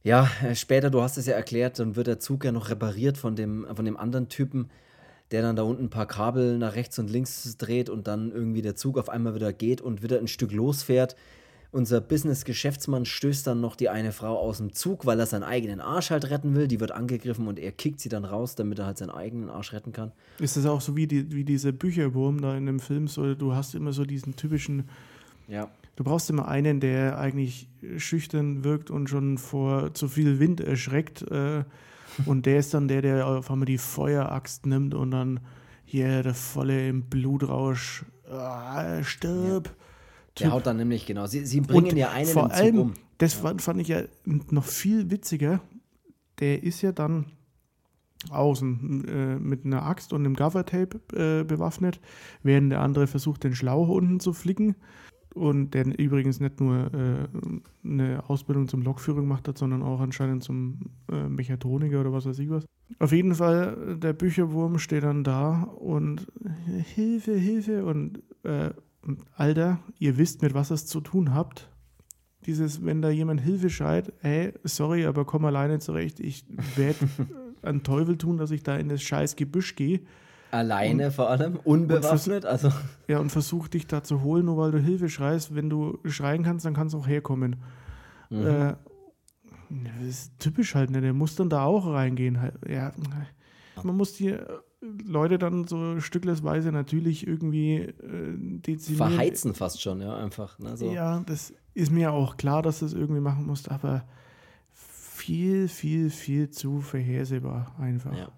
Ja, 0.02 0.28
äh, 0.42 0.56
später, 0.56 0.90
du 0.90 1.00
hast 1.00 1.16
es 1.16 1.26
ja 1.26 1.34
erklärt, 1.34 1.78
dann 1.78 1.94
wird 1.94 2.08
der 2.08 2.18
Zug 2.18 2.44
ja 2.44 2.50
noch 2.50 2.70
repariert 2.70 3.18
von 3.18 3.36
dem, 3.36 3.66
von 3.72 3.84
dem 3.84 3.96
anderen 3.96 4.28
Typen, 4.28 4.68
der 5.30 5.42
dann 5.42 5.54
da 5.54 5.62
unten 5.62 5.84
ein 5.84 5.90
paar 5.90 6.06
Kabel 6.06 6.58
nach 6.58 6.74
rechts 6.74 6.98
und 6.98 7.10
links 7.10 7.56
dreht 7.56 7.88
und 7.88 8.08
dann 8.08 8.32
irgendwie 8.32 8.62
der 8.62 8.74
Zug 8.74 8.98
auf 8.98 9.08
einmal 9.10 9.36
wieder 9.36 9.52
geht 9.52 9.80
und 9.80 10.02
wieder 10.02 10.18
ein 10.18 10.28
Stück 10.28 10.50
losfährt. 10.50 11.14
Unser 11.70 12.00
Business-Geschäftsmann 12.00 13.04
stößt 13.04 13.46
dann 13.46 13.60
noch 13.60 13.76
die 13.76 13.90
eine 13.90 14.12
Frau 14.12 14.38
aus 14.38 14.56
dem 14.56 14.72
Zug, 14.72 15.04
weil 15.04 15.20
er 15.20 15.26
seinen 15.26 15.42
eigenen 15.42 15.80
Arsch 15.80 16.10
halt 16.10 16.30
retten 16.30 16.54
will. 16.54 16.66
Die 16.66 16.80
wird 16.80 16.92
angegriffen 16.92 17.46
und 17.46 17.58
er 17.58 17.72
kickt 17.72 18.00
sie 18.00 18.08
dann 18.08 18.24
raus, 18.24 18.54
damit 18.54 18.78
er 18.78 18.86
halt 18.86 18.96
seinen 18.96 19.10
eigenen 19.10 19.50
Arsch 19.50 19.74
retten 19.74 19.92
kann. 19.92 20.12
Ist 20.38 20.56
das 20.56 20.64
auch 20.64 20.80
so 20.80 20.96
wie, 20.96 21.06
die, 21.06 21.30
wie 21.30 21.44
dieser 21.44 21.72
Bücherwurm 21.72 22.40
da 22.40 22.56
in 22.56 22.64
dem 22.64 22.80
Film? 22.80 23.06
So, 23.06 23.34
du 23.34 23.54
hast 23.54 23.74
immer 23.74 23.92
so 23.92 24.06
diesen 24.06 24.34
typischen, 24.34 24.88
Ja. 25.46 25.68
du 25.96 26.04
brauchst 26.04 26.30
immer 26.30 26.48
einen, 26.48 26.80
der 26.80 27.18
eigentlich 27.18 27.68
schüchtern 27.98 28.64
wirkt 28.64 28.90
und 28.90 29.10
schon 29.10 29.36
vor 29.36 29.92
zu 29.92 30.08
viel 30.08 30.38
Wind 30.40 30.60
erschreckt. 30.62 31.20
Äh, 31.30 31.64
und 32.24 32.46
der 32.46 32.60
ist 32.60 32.72
dann 32.72 32.88
der, 32.88 33.02
der 33.02 33.26
auf 33.26 33.50
einmal 33.50 33.66
die 33.66 33.76
Feueraxt 33.78 34.64
nimmt 34.64 34.94
und 34.94 35.10
dann 35.10 35.40
hier 35.84 36.22
der 36.22 36.34
volle 36.34 36.88
im 36.88 37.02
Blutrausch, 37.02 38.06
ah, 38.30 39.02
stirb. 39.02 39.68
Der 40.40 40.52
haut 40.52 40.66
dann 40.66 40.76
nämlich, 40.76 41.06
genau. 41.06 41.26
Sie, 41.26 41.44
sie 41.44 41.60
bringen 41.60 41.96
ja 41.96 42.10
einen 42.10 42.28
vor 42.28 42.44
im 42.44 42.50
Zug 42.50 42.58
allem, 42.58 42.78
um. 42.78 42.94
das 43.18 43.34
fand, 43.34 43.62
fand 43.62 43.80
ich 43.80 43.88
ja 43.88 44.02
noch 44.24 44.64
viel 44.64 45.10
witziger. 45.10 45.60
Der 46.40 46.62
ist 46.62 46.82
ja 46.82 46.92
dann 46.92 47.26
außen 48.30 49.08
äh, 49.08 49.38
mit 49.38 49.64
einer 49.64 49.84
Axt 49.84 50.12
und 50.12 50.24
einem 50.24 50.34
Gaffertape 50.34 51.00
äh, 51.14 51.44
bewaffnet, 51.44 52.00
während 52.42 52.72
der 52.72 52.80
andere 52.80 53.06
versucht, 53.06 53.44
den 53.44 53.54
Schlauch 53.54 53.88
unten 53.88 54.20
zu 54.20 54.32
flicken. 54.32 54.74
Und 55.34 55.70
der 55.70 55.86
übrigens 55.98 56.40
nicht 56.40 56.60
nur 56.60 56.90
äh, 56.92 57.28
eine 57.84 58.28
Ausbildung 58.28 58.66
zum 58.66 58.82
Lokführer 58.82 59.20
gemacht 59.20 59.46
hat, 59.46 59.56
sondern 59.58 59.82
auch 59.82 60.00
anscheinend 60.00 60.42
zum 60.42 60.90
äh, 61.12 61.28
Mechatroniker 61.28 62.00
oder 62.00 62.12
was 62.12 62.26
weiß 62.26 62.38
ich 62.40 62.50
was. 62.50 62.64
Auf 62.98 63.12
jeden 63.12 63.34
Fall, 63.34 63.98
der 64.02 64.14
Bücherwurm 64.14 64.78
steht 64.78 65.04
dann 65.04 65.22
da 65.22 65.62
und 65.62 66.26
äh, 66.44 66.82
Hilfe, 66.82 67.34
Hilfe 67.34 67.84
und 67.84 68.22
äh, 68.42 68.70
Alter, 69.36 69.78
ihr 69.98 70.18
wisst, 70.18 70.42
mit 70.42 70.54
was 70.54 70.70
ihr 70.70 70.74
es 70.74 70.86
zu 70.86 71.00
tun 71.00 71.34
habt. 71.34 71.68
Dieses, 72.46 72.84
wenn 72.84 73.02
da 73.02 73.10
jemand 73.10 73.40
Hilfe 73.40 73.68
schreit, 73.68 74.12
hey, 74.20 74.52
sorry, 74.64 75.06
aber 75.06 75.24
komm 75.24 75.44
alleine 75.44 75.80
zurecht, 75.80 76.20
ich 76.20 76.46
werde 76.76 77.08
einen 77.62 77.82
Teufel 77.82 78.16
tun, 78.16 78.36
dass 78.38 78.50
ich 78.50 78.62
da 78.62 78.76
in 78.76 78.88
das 78.88 79.02
scheiß 79.02 79.36
Gebüsch 79.36 79.76
gehe. 79.76 80.00
Alleine 80.50 81.10
vor 81.10 81.28
allem, 81.28 81.56
unbewaffnet. 81.56 82.46
Also, 82.46 82.70
Ja, 83.06 83.18
und 83.18 83.30
versuch 83.30 83.68
dich 83.68 83.86
da 83.86 84.02
zu 84.02 84.22
holen, 84.22 84.46
nur 84.46 84.56
weil 84.56 84.70
du 84.70 84.78
Hilfe 84.78 85.10
schreist. 85.10 85.54
Wenn 85.54 85.68
du 85.68 85.98
schreien 86.06 86.42
kannst, 86.42 86.64
dann 86.64 86.72
kannst 86.74 86.94
du 86.94 86.98
auch 86.98 87.06
herkommen. 87.08 87.56
Mhm. 88.30 88.46
Äh, 88.46 88.74
das 89.68 90.06
ist 90.08 90.38
typisch 90.38 90.74
halt, 90.74 90.90
ne? 90.90 91.02
Der 91.02 91.12
muss 91.12 91.36
dann 91.36 91.50
da 91.50 91.64
auch 91.64 91.86
reingehen. 91.86 92.40
halt. 92.40 92.54
Ja, 92.66 92.92
man 93.82 93.96
muss 93.96 94.14
die 94.14 94.34
Leute 94.80 95.38
dann 95.38 95.66
so 95.66 95.98
stücklesweise 96.00 96.70
natürlich 96.70 97.26
irgendwie 97.26 97.76
äh, 97.76 98.34
dezimieren. 98.36 99.08
verheizen 99.10 99.54
fast 99.54 99.82
schon, 99.82 100.00
ja, 100.00 100.16
einfach. 100.16 100.58
Ne, 100.58 100.76
so. 100.76 100.92
Ja, 100.92 101.20
das 101.26 101.52
ist 101.74 101.90
mir 101.90 102.12
auch 102.12 102.36
klar, 102.36 102.62
dass 102.62 102.80
du 102.80 102.86
es 102.86 102.92
irgendwie 102.92 103.20
machen 103.20 103.46
musst, 103.46 103.70
aber 103.70 104.04
viel, 104.72 105.68
viel, 105.68 106.10
viel 106.10 106.50
zu 106.50 106.80
vorhersehbar 106.80 107.74
einfach. 107.78 108.16
Ja. 108.16 108.28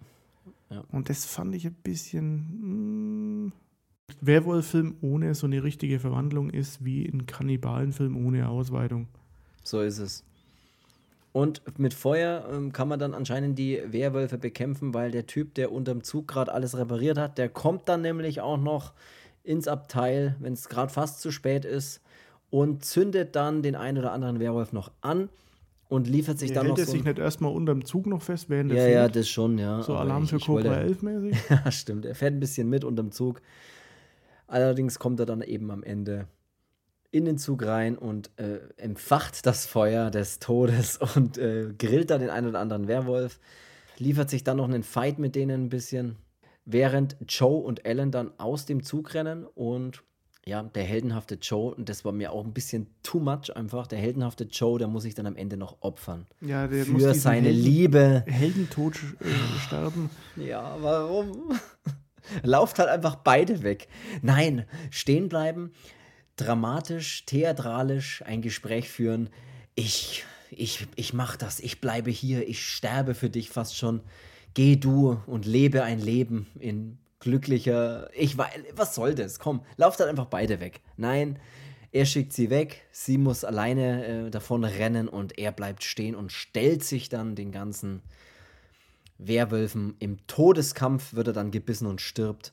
Ja. 0.71 0.85
Und 0.93 1.11
das 1.11 1.25
fand 1.25 1.55
ich 1.55 1.67
ein 1.67 1.75
bisschen. 1.75 3.47
Mh, 3.47 3.53
Werwolf-Film 4.21 4.97
ohne 5.03 5.35
so 5.35 5.47
eine 5.47 5.63
richtige 5.63 6.01
Verwandlung 6.01 6.51
ist 6.51 6.85
wie 6.85 7.07
ein 7.07 7.27
Kannibalenfilm 7.27 8.17
ohne 8.17 8.49
Ausweitung. 8.49 9.09
So 9.63 9.81
ist 9.81 9.99
es. 9.99 10.25
Und 11.33 11.63
mit 11.79 11.95
Feuer 11.95 12.49
ähm, 12.53 12.73
kann 12.73 12.89
man 12.89 12.99
dann 12.99 13.15
anscheinend 13.15 13.57
die 13.59 13.81
Werwölfe 13.87 14.37
bekämpfen, 14.37 14.93
weil 14.95 15.13
der 15.13 15.27
Typ, 15.27 15.55
der 15.55 15.71
unterm 15.71 16.03
Zug 16.03 16.27
gerade 16.27 16.53
alles 16.53 16.77
repariert 16.77 17.19
hat, 17.19 17.39
der 17.39 17.49
kommt 17.49 17.89
dann 17.89 18.03
nämlich 18.03 18.41
auch 18.41 18.57
noch 18.59 18.93
ins 19.45 19.69
Abteil, 19.69 20.35
wenn 20.41 20.55
es 20.55 20.69
gerade 20.69 20.93
fast 20.93 21.21
zu 21.21 21.31
spät 21.31 21.65
ist, 21.65 22.01
und 22.51 22.85
zündet 22.85 23.37
dann 23.37 23.63
den 23.63 23.77
einen 23.77 23.99
oder 23.99 24.11
anderen 24.13 24.41
Werwolf 24.41 24.73
noch 24.73 24.91
an 25.03 25.29
und 25.89 26.09
liefert 26.09 26.39
sich 26.41 26.51
dann 26.53 26.65
Hält 26.67 26.71
noch 26.73 26.79
er 26.81 26.87
so. 26.87 26.93
sich 26.93 27.05
nicht 27.05 27.19
erstmal 27.21 27.53
unterm 27.53 27.85
Zug 27.85 28.07
noch 28.09 28.23
fest, 28.23 28.51
während 28.51 28.73
ja, 28.73 28.89
ja, 28.89 29.09
das 29.09 29.29
schon, 29.29 29.57
ja. 29.57 29.83
So 29.83 29.95
Alarm 29.95 30.25
ich- 30.25 30.31
für 30.31 30.37
ich 30.37 30.47
Cobra 30.47 30.65
wollte- 30.65 30.81
11 30.81 31.03
mäßig. 31.03 31.37
Ja, 31.49 31.71
stimmt. 31.71 32.07
Er 32.07 32.17
fährt 32.17 32.35
ein 32.35 32.41
bisschen 32.41 32.69
mit 32.69 32.83
unterm 32.85 33.13
Zug. 33.13 33.41
Allerdings 34.49 34.99
kommt 34.99 35.21
er 35.21 35.27
dann 35.27 35.43
eben 35.43 35.71
am 35.71 35.85
Ende 35.85 36.27
in 37.13 37.25
den 37.25 37.39
Zug 37.39 37.65
rein 37.65 37.99
und 37.99 38.31
äh, 38.37 38.59
empfacht 38.77 39.45
das 39.47 39.67
Feuer 39.67 40.11
des 40.11 40.39
Todes 40.39 40.97
und 41.17 41.39
äh, 41.39 41.73
grillt 41.77 42.11
da 42.11 42.19
den 42.19 42.31
einen 42.31 42.49
oder 42.49 42.61
anderen 42.61 42.87
Werwolf. 42.89 43.41
Liefert 43.99 44.31
sich 44.31 44.45
dann 44.45 44.57
noch 44.59 44.65
einen 44.69 44.83
Fight 44.83 45.19
mit 45.19 45.35
denen 45.35 45.65
ein 45.65 45.69
bisschen, 45.69 46.17
während 46.65 47.17
Joe 47.29 47.63
und 47.63 47.85
Ellen 47.85 48.11
dann 48.11 48.33
aus 48.39 48.65
dem 48.65 48.83
Zug 48.83 49.13
rennen 49.15 49.45
und 49.45 50.03
ja, 50.47 50.63
der 50.63 50.85
heldenhafte 50.85 51.35
Joe, 51.35 51.75
und 51.75 51.91
das 51.91 52.05
war 52.07 52.13
mir 52.13 52.33
auch 52.33 52.45
ein 52.47 52.55
bisschen 52.55 52.87
too 53.03 53.21
much 53.21 53.55
einfach, 53.55 53.87
der 53.87 53.99
heldenhafte 53.99 54.45
Joe, 54.45 54.79
der 54.79 54.89
muss 54.89 55.03
sich 55.03 55.15
dann 55.15 55.27
am 55.27 55.37
Ende 55.37 55.59
noch 55.59 55.77
opfern. 55.83 56.27
Ja, 56.41 56.67
der 56.67 56.87
muss 56.87 57.03
Für 57.03 57.09
diesen 57.09 57.21
seine 57.21 57.49
Helden- 57.49 57.63
Liebe. 57.63 58.25
Heldentod 58.27 58.97
äh, 59.21 59.59
sterben. 59.67 60.09
Ja, 60.37 60.77
warum? 60.81 61.53
Lauft 62.43 62.79
halt 62.79 62.89
einfach 62.89 63.17
beide 63.17 63.63
weg. 63.63 63.89
Nein, 64.23 64.65
stehen 64.91 65.29
bleiben, 65.29 65.73
dramatisch, 66.41 67.25
theatralisch 67.27 68.23
ein 68.27 68.43
Gespräch 68.43 68.89
führen. 68.89 69.31
Ich, 69.75 70.25
ich, 70.51 70.87
ich 70.97 71.13
mach 71.13 71.37
das, 71.37 71.61
ich 71.61 71.81
bleibe 71.81 72.11
hier, 72.11 72.49
ich 72.49 72.67
sterbe 72.67 73.15
für 73.15 73.31
dich 73.31 73.51
fast 73.51 73.77
schon. 73.77 74.01
Geh 74.55 74.77
du 74.77 75.21
und 75.27 75.47
lebe 75.47 75.83
ein 75.83 76.01
Leben 76.01 76.47
in 76.59 76.99
glücklicher. 77.21 78.11
Ich 78.15 78.37
weiß, 78.37 78.51
was 78.75 78.95
soll 78.95 79.15
das? 79.15 79.39
Komm, 79.39 79.63
lauft 79.77 80.01
halt 80.01 80.11
einfach 80.11 80.27
beide 80.27 80.61
weg. 80.61 80.81
Nein, 80.97 81.39
er 81.93 82.07
schickt 82.07 82.33
sie 82.33 82.51
weg, 82.51 82.83
sie 82.93 83.19
muss 83.19 83.45
alleine 83.45 84.27
äh, 84.27 84.31
davon 84.31 84.65
rennen 84.65 85.09
und 85.09 85.39
er 85.39 85.53
bleibt 85.53 85.85
stehen 85.85 86.15
und 86.15 86.33
stellt 86.33 86.85
sich 86.85 87.09
dann 87.09 87.35
den 87.35 87.53
ganzen 87.53 88.03
Werwölfen. 89.19 89.97
Im 89.99 90.27
Todeskampf 90.27 91.15
wird 91.15 91.29
er 91.29 91.33
dann 91.33 91.51
gebissen 91.51 91.87
und 91.87 92.01
stirbt. 92.01 92.53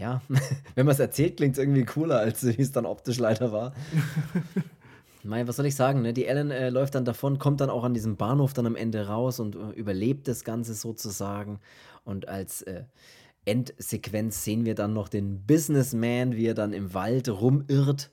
Ja, 0.00 0.22
wenn 0.74 0.86
man 0.86 0.94
es 0.94 0.98
erzählt, 0.98 1.36
klingt 1.36 1.56
es 1.56 1.58
irgendwie 1.58 1.84
cooler, 1.84 2.18
als 2.18 2.44
wie 2.44 2.60
es 2.60 2.72
dann 2.72 2.86
optisch 2.86 3.18
leider 3.18 3.52
war. 3.52 3.74
Mei, 5.22 5.46
was 5.46 5.56
soll 5.56 5.66
ich 5.66 5.76
sagen? 5.76 6.00
Ne? 6.00 6.14
Die 6.14 6.24
Ellen 6.24 6.50
äh, 6.50 6.70
läuft 6.70 6.94
dann 6.94 7.04
davon, 7.04 7.38
kommt 7.38 7.60
dann 7.60 7.68
auch 7.68 7.84
an 7.84 7.92
diesem 7.92 8.16
Bahnhof 8.16 8.54
dann 8.54 8.66
am 8.66 8.76
Ende 8.76 9.06
raus 9.06 9.38
und 9.38 9.54
äh, 9.56 9.70
überlebt 9.72 10.26
das 10.26 10.44
Ganze 10.44 10.72
sozusagen. 10.72 11.60
Und 12.04 12.28
als 12.28 12.62
äh, 12.62 12.84
Endsequenz 13.44 14.42
sehen 14.42 14.64
wir 14.64 14.74
dann 14.74 14.94
noch 14.94 15.10
den 15.10 15.44
Businessman, 15.44 16.34
wie 16.34 16.46
er 16.46 16.54
dann 16.54 16.72
im 16.72 16.94
Wald 16.94 17.28
rumirrt 17.28 18.10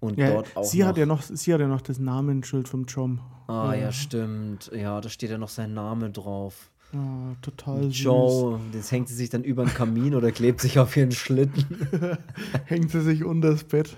und 0.00 0.18
Ja, 0.18 0.32
dort 0.32 0.56
auch 0.56 0.64
sie, 0.64 0.80
noch 0.80 0.86
hat 0.88 0.98
ja 0.98 1.06
noch, 1.06 1.22
sie 1.22 1.54
hat 1.54 1.60
ja 1.60 1.68
noch 1.68 1.82
das 1.82 2.00
Namensschild 2.00 2.66
vom 2.66 2.86
John. 2.86 3.20
Ah, 3.46 3.74
ja, 3.74 3.92
stimmt. 3.92 4.72
Ja, 4.74 5.00
da 5.00 5.08
steht 5.08 5.30
ja 5.30 5.38
noch 5.38 5.48
sein 5.48 5.74
Name 5.74 6.10
drauf. 6.10 6.72
Ja, 6.92 7.36
total 7.40 7.84
süß. 7.84 8.02
Joe, 8.02 8.60
das 8.72 8.90
hängt 8.90 9.08
sie 9.08 9.14
sich 9.14 9.30
dann 9.30 9.44
über 9.44 9.64
den 9.64 9.72
Kamin 9.72 10.14
oder 10.14 10.32
klebt 10.32 10.60
sich 10.60 10.78
auf 10.78 10.96
ihren 10.96 11.12
Schlitten. 11.12 11.88
Hängt 12.64 12.90
sie 12.90 13.00
sich 13.00 13.24
unter 13.24 13.52
das 13.52 13.64
Bett. 13.64 13.96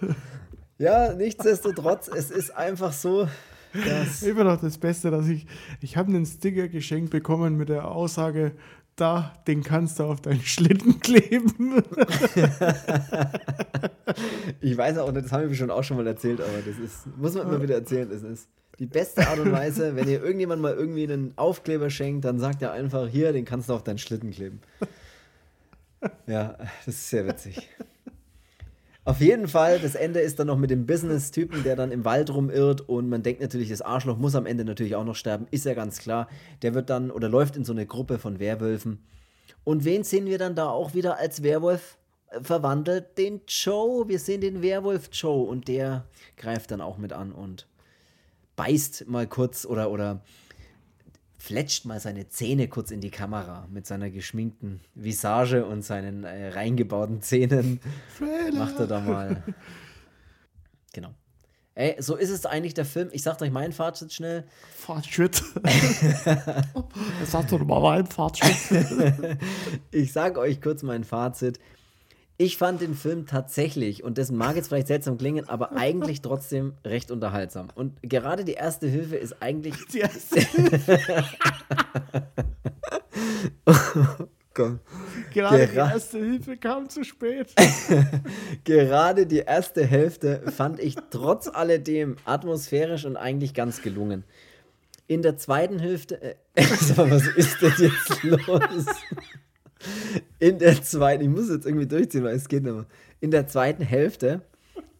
Ja, 0.78 1.14
nichtsdestotrotz, 1.14 2.09
es 2.09 2.30
ist 2.30 2.51
einfach 2.51 2.93
so, 2.93 3.28
dass. 3.72 4.22
Immer 4.22 4.45
noch 4.45 4.61
das 4.61 4.76
Beste, 4.76 5.11
dass 5.11 5.26
ich, 5.28 5.47
ich 5.80 5.97
habe 5.97 6.11
einen 6.11 6.26
Sticker 6.26 6.68
geschenkt 6.68 7.11
bekommen 7.11 7.57
mit 7.57 7.70
der 7.70 7.88
Aussage, 7.88 8.53
da, 8.97 9.32
den 9.47 9.62
kannst 9.62 9.99
du 9.99 10.05
auf 10.05 10.20
deinen 10.20 10.43
Schlitten 10.43 11.01
kleben. 11.01 11.82
Ich 14.61 14.76
weiß 14.76 14.99
auch 14.99 15.11
nicht, 15.11 15.24
das 15.24 15.32
haben 15.32 15.49
wir 15.49 15.57
schon 15.57 15.70
auch 15.70 15.82
schon 15.82 15.97
mal 15.97 16.07
erzählt, 16.07 16.40
aber 16.40 16.59
das 16.66 16.78
ist, 16.78 17.07
muss 17.16 17.34
man 17.34 17.49
immer 17.49 17.62
wieder 17.62 17.76
erzählen. 17.76 18.11
Es 18.11 18.22
ist 18.22 18.49
die 18.82 18.88
beste 18.88 19.28
Art 19.28 19.38
und 19.38 19.52
Weise, 19.52 19.94
wenn 19.94 20.08
ihr 20.08 20.20
irgendjemand 20.20 20.60
mal 20.60 20.74
irgendwie 20.74 21.04
einen 21.04 21.34
Aufkleber 21.36 21.88
schenkt, 21.88 22.24
dann 22.24 22.40
sagt 22.40 22.62
er 22.62 22.72
einfach, 22.72 23.06
hier, 23.08 23.32
den 23.32 23.44
kannst 23.44 23.68
du 23.68 23.74
auf 23.74 23.84
deinen 23.84 23.98
Schlitten 23.98 24.32
kleben. 24.32 24.60
Ja, 26.26 26.58
das 26.84 26.96
ist 26.96 27.10
sehr 27.10 27.24
witzig. 27.28 27.68
Auf 29.04 29.20
jeden 29.20 29.46
Fall, 29.46 29.78
das 29.78 29.94
Ende 29.94 30.18
ist 30.18 30.40
dann 30.40 30.48
noch 30.48 30.58
mit 30.58 30.70
dem 30.70 30.84
Business-Typen, 30.84 31.62
der 31.62 31.76
dann 31.76 31.92
im 31.92 32.04
Wald 32.04 32.34
rumirrt 32.34 32.80
und 32.80 33.08
man 33.08 33.22
denkt 33.22 33.40
natürlich, 33.40 33.68
das 33.68 33.82
Arschloch 33.82 34.16
muss 34.16 34.34
am 34.34 34.46
Ende 34.46 34.64
natürlich 34.64 34.96
auch 34.96 35.04
noch 35.04 35.14
sterben, 35.14 35.46
ist 35.52 35.64
ja 35.64 35.74
ganz 35.74 36.00
klar. 36.00 36.28
Der 36.62 36.74
wird 36.74 36.90
dann 36.90 37.12
oder 37.12 37.28
läuft 37.28 37.54
in 37.54 37.64
so 37.64 37.72
eine 37.72 37.86
Gruppe 37.86 38.18
von 38.18 38.40
Werwölfen. 38.40 38.98
Und 39.62 39.84
wen 39.84 40.02
sehen 40.02 40.26
wir 40.26 40.38
dann 40.38 40.56
da 40.56 40.68
auch 40.68 40.92
wieder 40.92 41.18
als 41.18 41.44
Werwolf 41.44 41.98
äh, 42.30 42.40
verwandelt? 42.42 43.16
Den 43.16 43.42
Joe. 43.46 44.08
Wir 44.08 44.18
sehen 44.18 44.40
den 44.40 44.60
Werwolf 44.60 45.08
Joe 45.12 45.48
und 45.48 45.68
der 45.68 46.04
greift 46.36 46.72
dann 46.72 46.80
auch 46.80 46.98
mit 46.98 47.12
an 47.12 47.30
und 47.30 47.68
beißt 48.57 49.09
mal 49.09 49.26
kurz 49.26 49.64
oder, 49.64 49.90
oder 49.90 50.22
fletscht 51.38 51.86
mal 51.86 51.98
seine 51.98 52.28
Zähne 52.28 52.68
kurz 52.68 52.90
in 52.90 53.00
die 53.00 53.11
Kamera 53.11 53.66
mit 53.70 53.86
seiner 53.86 54.11
geschminkten 54.11 54.80
Visage 54.94 55.66
und 55.66 55.82
seinen 55.82 56.24
äh, 56.24 56.48
reingebauten 56.50 57.20
Zähnen. 57.20 57.80
Macht 58.55 58.78
er 58.78 58.86
da 58.86 59.00
mal. 59.00 59.42
Genau. 60.92 61.14
Ey, 61.74 61.96
so 62.00 62.16
ist 62.16 62.30
es 62.30 62.44
eigentlich 62.44 62.74
der 62.74 62.84
Film. 62.84 63.09
Ich 63.12 63.22
sag 63.22 63.40
euch 63.40 63.50
mein 63.50 63.72
Fazit 63.72 64.12
schnell. 64.12 64.44
Fortschritt. 64.76 65.42
Sag 67.24 67.48
doch 67.48 67.64
mal 67.64 67.80
mein 67.80 68.07
Fortschritt. 68.07 69.38
Ich 69.90 70.12
sage 70.12 70.38
euch 70.38 70.61
kurz 70.61 70.82
mein 70.82 71.03
Fazit. 71.03 71.59
Ich 72.43 72.57
fand 72.57 72.80
den 72.80 72.97
Film 72.97 73.26
tatsächlich, 73.26 74.03
und 74.03 74.18
das 74.18 74.32
mag 74.32 74.57
jetzt 74.57 74.66
vielleicht 74.66 74.88
seltsam 74.88 75.16
klingen, 75.16 75.49
aber 75.49 75.76
eigentlich 75.76 76.22
trotzdem 76.22 76.72
recht 76.84 77.12
unterhaltsam. 77.12 77.68
Und 77.76 78.03
gerade 78.03 78.45
die 78.45 78.55
erste 78.55 78.88
Hilfe 78.88 79.14
ist 79.14 79.40
eigentlich. 79.40 79.74
Die 79.93 80.01
erste, 80.01 80.40
Gott. 84.55 84.80
gerade 85.32 85.66
die 85.68 85.72
Gera- 85.72 85.93
erste 85.93 86.18
Hilfe 86.18 86.57
kam 86.57 86.88
zu 86.88 87.05
spät. 87.05 87.55
Gerade 88.64 89.26
die 89.28 89.38
erste 89.38 89.86
Hälfte 89.86 90.43
fand 90.51 90.80
ich 90.80 90.97
trotz 91.11 91.47
alledem 91.47 92.16
atmosphärisch 92.24 93.05
und 93.05 93.16
eigentlich 93.16 93.55
ganz 93.55 93.82
gelungen. 93.82 94.24
In 95.07 95.22
der 95.22 95.36
zweiten 95.36 95.78
Hälfte. 95.78 96.20
Äh, 96.20 96.34
was 96.97 97.28
ist 97.36 97.62
denn 97.62 97.72
jetzt 97.78 98.22
los? 98.24 98.86
In 100.38 100.58
der 100.58 100.82
zweiten, 100.82 101.22
ich 101.22 101.28
muss 101.28 101.48
jetzt 101.48 101.66
irgendwie 101.66 101.86
durchziehen, 101.86 102.24
weil 102.24 102.36
es 102.36 102.48
geht 102.48 102.62
mehr. 102.62 102.86
In 103.20 103.30
der 103.30 103.46
zweiten 103.46 103.82
Hälfte 103.82 104.42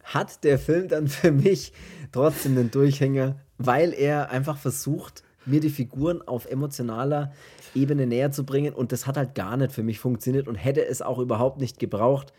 hat 0.05 0.45
der 0.45 0.59
Film 0.59 0.89
dann 0.89 1.09
für 1.09 1.33
mich 1.33 1.73
trotzdem 2.13 2.57
einen 2.57 2.71
Durchhänger, 2.71 3.37
weil 3.59 3.93
er 3.93 4.31
einfach 4.31 4.59
versucht, 4.59 5.23
mir 5.45 5.61
die 5.61 5.71
Figuren 5.71 6.23
auf 6.23 6.47
emotionaler 6.47 7.33
Ebene 7.75 8.07
näher 8.07 8.31
zu 8.31 8.45
bringen 8.45 8.75
und 8.75 8.93
das 8.93 9.07
hat 9.07 9.17
halt 9.17 9.35
gar 9.35 9.57
nicht 9.57 9.73
für 9.73 9.83
mich 9.83 9.99
funktioniert 9.99 10.47
und 10.47 10.55
hätte 10.55 10.85
es 10.85 11.03
auch 11.03 11.19
überhaupt 11.19 11.61
nicht 11.61 11.79
gebraucht. 11.79 12.33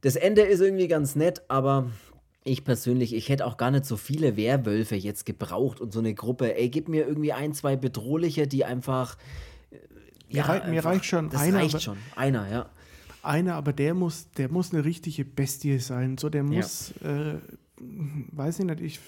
Das 0.00 0.16
Ende 0.16 0.42
ist 0.42 0.60
irgendwie 0.60 0.88
ganz 0.88 1.16
nett, 1.16 1.42
aber 1.48 1.90
ich 2.44 2.64
persönlich, 2.64 3.14
ich 3.14 3.30
hätte 3.30 3.46
auch 3.46 3.56
gar 3.56 3.70
nicht 3.70 3.86
so 3.86 3.96
viele 3.96 4.36
Werwölfe 4.36 4.96
jetzt 4.96 5.24
gebraucht 5.24 5.80
und 5.80 5.92
so 5.92 6.00
eine 6.00 6.14
Gruppe. 6.14 6.56
Ey, 6.56 6.68
gib 6.68 6.88
mir 6.88 7.06
irgendwie 7.06 7.32
ein, 7.32 7.54
zwei 7.54 7.76
bedrohliche, 7.76 8.46
die 8.46 8.64
einfach. 8.64 9.16
Mir 10.34 10.48
rei- 10.48 10.70
mir 10.70 10.84
reicht 10.84 11.04
schon 11.06 11.30
Das 11.30 11.40
einer, 11.40 11.58
reicht 11.58 11.74
aber- 11.74 11.80
schon. 11.80 11.98
Einer, 12.16 12.48
ja. 12.50 12.66
Einer, 13.22 13.54
aber 13.54 13.72
der 13.72 13.94
muss, 13.94 14.30
der 14.32 14.50
muss 14.50 14.72
eine 14.74 14.84
richtige 14.84 15.24
Bestie 15.24 15.78
sein. 15.78 16.18
So, 16.18 16.28
der 16.28 16.42
muss, 16.42 16.90
äh, 17.02 17.36
weiß 17.80 18.58
ich 18.60 18.64
nicht, 18.66 18.80
ich, 18.80 19.00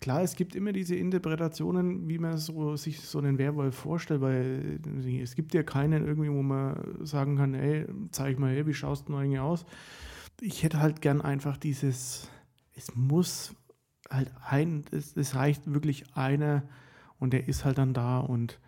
klar, 0.00 0.22
es 0.22 0.34
gibt 0.36 0.54
immer 0.56 0.72
diese 0.72 0.96
Interpretationen, 0.96 2.08
wie 2.08 2.18
man 2.18 2.38
so, 2.38 2.76
sich 2.76 3.00
so 3.00 3.18
einen 3.18 3.38
Werwolf 3.38 3.74
vorstellt, 3.76 4.20
weil 4.22 4.80
äh, 5.04 5.20
es 5.20 5.34
gibt 5.34 5.54
ja 5.54 5.62
keinen 5.62 6.06
irgendwie, 6.06 6.30
wo 6.30 6.42
man 6.42 6.98
sagen 7.04 7.36
kann, 7.36 7.54
ey, 7.54 7.86
zeig 8.10 8.38
mal 8.38 8.52
her, 8.52 8.66
wie 8.66 8.74
schaust 8.74 9.08
du 9.08 9.16
eigentlich 9.16 9.38
aus? 9.40 9.64
Ich 10.40 10.62
hätte 10.62 10.80
halt 10.80 11.00
gern 11.02 11.20
einfach 11.20 11.56
dieses, 11.56 12.28
es 12.74 12.94
muss 12.94 13.54
halt 14.10 14.30
ein, 14.48 14.84
es, 14.92 15.16
es 15.16 15.34
reicht 15.34 15.70
wirklich 15.72 16.04
einer 16.14 16.62
und 17.18 17.32
der 17.34 17.48
ist 17.48 17.64
halt 17.64 17.76
dann 17.78 17.92
da 17.92 18.18
und 18.20 18.58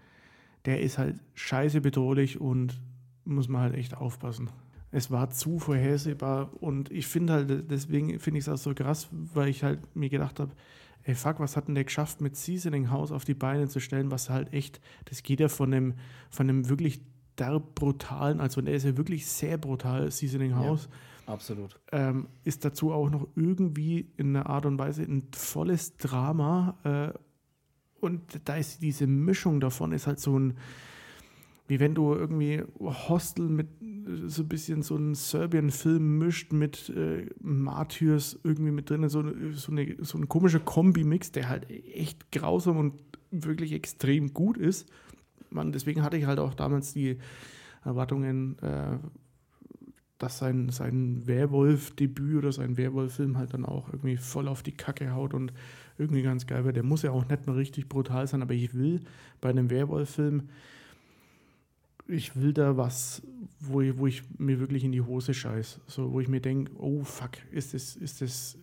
der 0.64 0.80
ist 0.80 0.98
halt 0.98 1.20
scheiße 1.34 1.80
bedrohlich 1.80 2.40
und 2.40 2.80
muss 3.24 3.48
man 3.48 3.62
halt 3.62 3.74
echt 3.74 3.96
aufpassen. 3.96 4.50
es 4.92 5.10
war 5.10 5.30
zu 5.30 5.58
vorhersehbar 5.58 6.50
und 6.60 6.90
ich 6.90 7.06
finde 7.06 7.32
halt, 7.32 7.70
deswegen 7.70 8.18
finde 8.18 8.38
ich 8.38 8.46
es 8.46 8.48
auch 8.48 8.58
so 8.58 8.74
krass, 8.74 9.08
weil 9.10 9.48
ich 9.48 9.62
halt 9.62 9.94
mir 9.94 10.08
gedacht 10.08 10.40
habe, 10.40 10.52
ey 11.04 11.14
fuck, 11.14 11.38
was 11.40 11.56
hat 11.56 11.68
denn 11.68 11.74
der 11.74 11.84
geschafft, 11.84 12.20
mit 12.20 12.36
Seasoning 12.36 12.90
House 12.90 13.12
auf 13.12 13.24
die 13.24 13.34
Beine 13.34 13.68
zu 13.68 13.80
stellen, 13.80 14.10
was 14.10 14.30
halt 14.30 14.52
echt, 14.52 14.80
das 15.06 15.22
geht 15.22 15.40
ja 15.40 15.48
von 15.48 15.72
einem, 15.72 15.94
von 16.30 16.48
einem 16.48 16.68
wirklich 16.68 17.00
derb 17.38 17.74
brutalen, 17.74 18.40
also 18.40 18.60
der 18.60 18.74
ist 18.74 18.84
ja 18.84 18.96
wirklich 18.96 19.26
sehr 19.26 19.58
brutal, 19.58 20.10
Seasoning 20.10 20.56
House. 20.56 20.88
Ja, 21.26 21.32
absolut. 21.32 21.78
Ähm, 21.92 22.26
ist 22.44 22.64
dazu 22.64 22.92
auch 22.92 23.08
noch 23.08 23.28
irgendwie 23.34 24.10
in 24.16 24.36
einer 24.36 24.46
Art 24.46 24.66
und 24.66 24.78
Weise 24.78 25.02
ein 25.02 25.28
volles 25.32 25.96
Drama 25.96 26.76
äh, 26.84 27.18
und 28.00 28.40
da 28.44 28.56
ist 28.56 28.82
diese 28.82 29.06
Mischung 29.06 29.60
davon, 29.60 29.92
ist 29.92 30.06
halt 30.06 30.20
so 30.20 30.38
ein, 30.38 30.54
wie 31.68 31.80
wenn 31.80 31.94
du 31.94 32.14
irgendwie 32.14 32.62
Hostel 32.80 33.48
mit 33.48 33.68
so 34.26 34.42
ein 34.42 34.48
bisschen 34.48 34.82
so 34.82 34.96
einen 34.96 35.14
Serbian-Film 35.14 36.18
mischt 36.18 36.52
mit 36.52 36.88
äh, 36.90 37.26
Martyrs 37.40 38.38
irgendwie 38.42 38.72
mit 38.72 38.90
drin, 38.90 39.08
so, 39.08 39.22
so, 39.52 39.72
eine, 39.72 39.96
so 40.00 40.18
ein 40.18 40.28
komischer 40.28 40.60
Kombi-Mix, 40.60 41.32
der 41.32 41.48
halt 41.48 41.70
echt 41.70 42.32
grausam 42.32 42.76
und 42.76 42.94
wirklich 43.30 43.72
extrem 43.72 44.34
gut 44.34 44.56
ist. 44.56 44.88
Man, 45.50 45.72
deswegen 45.72 46.02
hatte 46.02 46.16
ich 46.16 46.26
halt 46.26 46.38
auch 46.38 46.54
damals 46.54 46.92
die 46.92 47.18
Erwartungen, 47.84 48.58
äh, 48.60 48.98
dass 50.18 50.38
sein, 50.38 50.68
sein 50.68 51.26
Werwolf-Debüt 51.26 52.36
oder 52.36 52.52
sein 52.52 52.76
Werwolf-Film 52.76 53.38
halt 53.38 53.54
dann 53.54 53.64
auch 53.64 53.88
irgendwie 53.88 54.16
voll 54.16 54.48
auf 54.48 54.62
die 54.62 54.76
Kacke 54.76 55.12
haut 55.12 55.34
und 55.34 55.52
irgendwie 56.00 56.22
ganz 56.22 56.46
geil 56.46 56.64
wird. 56.64 56.76
Der 56.76 56.82
muss 56.82 57.02
ja 57.02 57.12
auch 57.12 57.28
nicht 57.28 57.46
nur 57.46 57.56
richtig 57.56 57.88
brutal 57.88 58.26
sein, 58.26 58.42
aber 58.42 58.54
ich 58.54 58.74
will 58.74 59.00
bei 59.40 59.50
einem 59.50 59.70
Werwolf-Film 59.70 60.48
ich 62.10 62.36
will 62.36 62.52
da 62.52 62.76
was, 62.76 63.22
wo 63.60 63.80
ich, 63.80 63.96
wo 63.96 64.06
ich 64.06 64.22
mir 64.38 64.58
wirklich 64.58 64.84
in 64.84 64.92
die 64.92 65.00
Hose 65.00 65.32
scheiß. 65.32 65.80
So, 65.86 66.12
wo 66.12 66.20
ich 66.20 66.28
mir 66.28 66.40
denke, 66.40 66.72
oh 66.78 67.04
fuck, 67.04 67.30
ist 67.52 67.74
das, 67.74 67.96
ist 67.96 68.20
das, 68.20 68.58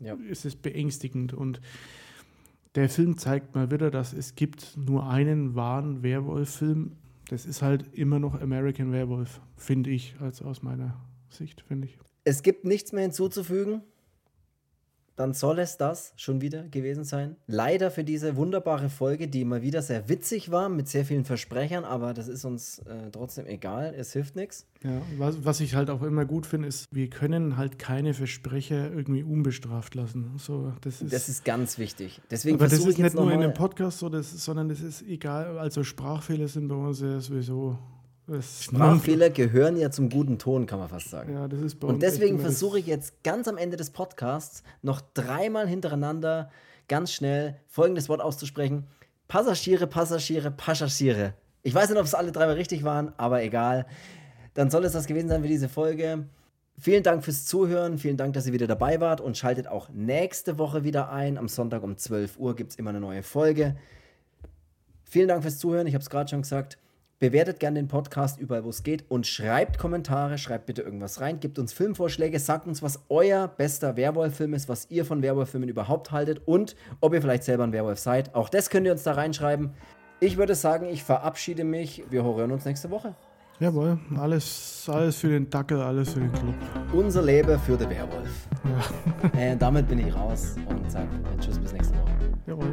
ja. 0.00 0.14
ist 0.28 0.44
das 0.44 0.56
beängstigend. 0.56 1.34
Und 1.34 1.60
der 2.74 2.88
Film 2.88 3.18
zeigt 3.18 3.54
mal 3.54 3.70
wieder, 3.70 3.90
dass 3.90 4.12
es 4.12 4.34
gibt 4.34 4.76
nur 4.76 5.08
einen 5.08 5.54
wahren 5.54 6.02
Werwolf-Film. 6.02 6.92
Das 7.28 7.46
ist 7.46 7.62
halt 7.62 7.92
immer 7.94 8.18
noch 8.18 8.40
American 8.40 8.92
Werewolf, 8.92 9.40
finde 9.56 9.90
ich, 9.90 10.16
als 10.20 10.42
aus 10.42 10.62
meiner 10.62 11.00
Sicht, 11.30 11.62
finde 11.62 11.88
ich. 11.88 11.98
Es 12.24 12.42
gibt 12.42 12.64
nichts 12.64 12.92
mehr 12.92 13.02
hinzuzufügen 13.02 13.82
dann 15.16 15.34
soll 15.34 15.58
es 15.58 15.76
das 15.76 16.12
schon 16.16 16.40
wieder 16.40 16.64
gewesen 16.68 17.04
sein. 17.04 17.36
Leider 17.46 17.90
für 17.90 18.04
diese 18.04 18.36
wunderbare 18.36 18.88
Folge, 18.88 19.28
die 19.28 19.44
mal 19.44 19.62
wieder 19.62 19.82
sehr 19.82 20.08
witzig 20.08 20.50
war, 20.50 20.68
mit 20.68 20.88
sehr 20.88 21.04
vielen 21.04 21.24
Versprechern, 21.24 21.84
aber 21.84 22.14
das 22.14 22.28
ist 22.28 22.44
uns 22.44 22.78
äh, 22.80 23.10
trotzdem 23.10 23.46
egal, 23.46 23.94
es 23.96 24.12
hilft 24.12 24.36
nichts. 24.36 24.66
Ja, 24.82 25.00
was, 25.18 25.44
was 25.44 25.60
ich 25.60 25.74
halt 25.74 25.90
auch 25.90 26.02
immer 26.02 26.24
gut 26.24 26.46
finde, 26.46 26.68
ist, 26.68 26.86
wir 26.90 27.08
können 27.08 27.56
halt 27.56 27.78
keine 27.78 28.14
Versprecher 28.14 28.90
irgendwie 28.90 29.22
unbestraft 29.22 29.94
lassen. 29.94 30.32
So, 30.38 30.72
das, 30.80 31.02
ist, 31.02 31.12
das 31.12 31.28
ist 31.28 31.44
ganz 31.44 31.78
wichtig. 31.78 32.20
Deswegen 32.30 32.56
aber 32.56 32.68
das 32.68 32.78
ist 32.78 32.98
nicht 32.98 33.14
nur 33.14 33.30
in 33.30 33.42
einem 33.42 33.54
Podcast 33.54 33.98
so, 33.98 34.08
das, 34.08 34.44
sondern 34.44 34.68
das 34.68 34.80
ist 34.80 35.02
egal, 35.02 35.58
also 35.58 35.84
Sprachfehler 35.84 36.48
sind 36.48 36.68
bei 36.68 36.74
uns 36.74 37.00
ja 37.00 37.20
sowieso 37.20 37.78
Sprachfehler 38.40 39.30
gehören 39.30 39.76
ja 39.76 39.90
zum 39.90 40.08
guten 40.08 40.38
Ton, 40.38 40.66
kann 40.66 40.78
man 40.78 40.88
fast 40.88 41.10
sagen. 41.10 41.34
Ja, 41.34 41.48
das 41.48 41.60
ist 41.60 41.80
bei 41.80 41.88
Und 41.88 42.02
deswegen 42.02 42.38
versuche 42.38 42.78
ich 42.78 42.86
jetzt 42.86 43.22
ganz 43.22 43.48
am 43.48 43.58
Ende 43.58 43.76
des 43.76 43.90
Podcasts 43.90 44.62
noch 44.80 45.00
dreimal 45.14 45.68
hintereinander 45.68 46.50
ganz 46.88 47.12
schnell 47.12 47.56
folgendes 47.68 48.08
Wort 48.08 48.20
auszusprechen: 48.20 48.86
Passagiere, 49.28 49.86
Passagiere, 49.86 50.50
Passagiere. 50.50 51.34
Ich 51.62 51.74
weiß 51.74 51.90
nicht, 51.90 51.98
ob 51.98 52.04
es 52.04 52.14
alle 52.14 52.32
dreimal 52.32 52.56
richtig 52.56 52.84
waren, 52.84 53.12
aber 53.16 53.42
egal. 53.42 53.86
Dann 54.54 54.70
soll 54.70 54.84
es 54.84 54.92
das 54.92 55.06
gewesen 55.06 55.28
sein 55.28 55.42
für 55.42 55.48
diese 55.48 55.68
Folge. 55.68 56.26
Vielen 56.78 57.02
Dank 57.02 57.24
fürs 57.24 57.44
Zuhören, 57.44 57.98
vielen 57.98 58.16
Dank, 58.16 58.34
dass 58.34 58.46
ihr 58.46 58.52
wieder 58.52 58.66
dabei 58.66 59.00
wart 59.00 59.20
und 59.20 59.36
schaltet 59.36 59.68
auch 59.68 59.88
nächste 59.90 60.58
Woche 60.58 60.84
wieder 60.84 61.10
ein. 61.10 61.38
Am 61.38 61.48
Sonntag 61.48 61.82
um 61.82 61.96
12 61.96 62.38
Uhr 62.38 62.56
gibt 62.56 62.72
es 62.72 62.78
immer 62.78 62.90
eine 62.90 63.00
neue 63.00 63.22
Folge. 63.22 63.76
Vielen 65.04 65.28
Dank 65.28 65.42
fürs 65.42 65.58
Zuhören, 65.58 65.86
ich 65.86 65.94
habe 65.94 66.02
es 66.02 66.10
gerade 66.10 66.30
schon 66.30 66.42
gesagt. 66.42 66.78
Bewertet 67.22 67.60
gerne 67.60 67.78
den 67.78 67.86
Podcast 67.86 68.40
überall, 68.40 68.64
wo 68.64 68.70
es 68.70 68.82
geht 68.82 69.08
und 69.08 69.28
schreibt 69.28 69.78
Kommentare, 69.78 70.38
schreibt 70.38 70.66
bitte 70.66 70.82
irgendwas 70.82 71.20
rein, 71.20 71.38
gebt 71.38 71.56
uns 71.60 71.72
Filmvorschläge, 71.72 72.40
sagt 72.40 72.66
uns, 72.66 72.82
was 72.82 73.04
euer 73.10 73.46
bester 73.46 73.96
Werwolf-Film 73.96 74.54
ist, 74.54 74.68
was 74.68 74.90
ihr 74.90 75.04
von 75.04 75.22
Werwolf-Filmen 75.22 75.68
überhaupt 75.68 76.10
haltet 76.10 76.40
und 76.46 76.74
ob 77.00 77.14
ihr 77.14 77.22
vielleicht 77.22 77.44
selber 77.44 77.62
ein 77.62 77.72
Werwolf 77.72 78.00
seid. 78.00 78.34
Auch 78.34 78.48
das 78.48 78.70
könnt 78.70 78.86
ihr 78.86 78.92
uns 78.92 79.04
da 79.04 79.12
reinschreiben. 79.12 79.70
Ich 80.18 80.36
würde 80.36 80.56
sagen, 80.56 80.86
ich 80.86 81.04
verabschiede 81.04 81.62
mich. 81.62 82.02
Wir 82.10 82.24
hören 82.24 82.50
uns 82.50 82.64
nächste 82.64 82.90
Woche. 82.90 83.14
Jawohl, 83.60 84.00
alles, 84.18 84.88
alles 84.88 85.14
für 85.18 85.28
den 85.28 85.48
Dackel, 85.48 85.80
alles 85.80 86.14
für 86.14 86.18
den 86.18 86.32
Club. 86.32 86.54
Unser 86.92 87.22
Leben 87.22 87.56
für 87.60 87.76
den 87.76 87.88
Werwolf. 87.88 88.48
Ja. 89.32 89.40
äh, 89.40 89.56
damit 89.56 89.86
bin 89.86 90.00
ich 90.00 90.12
raus 90.12 90.56
und 90.68 90.90
sage 90.90 91.06
Tschüss 91.38 91.60
bis 91.60 91.72
nächste 91.72 91.94
Woche. 91.94 92.10
Jawohl. 92.48 92.72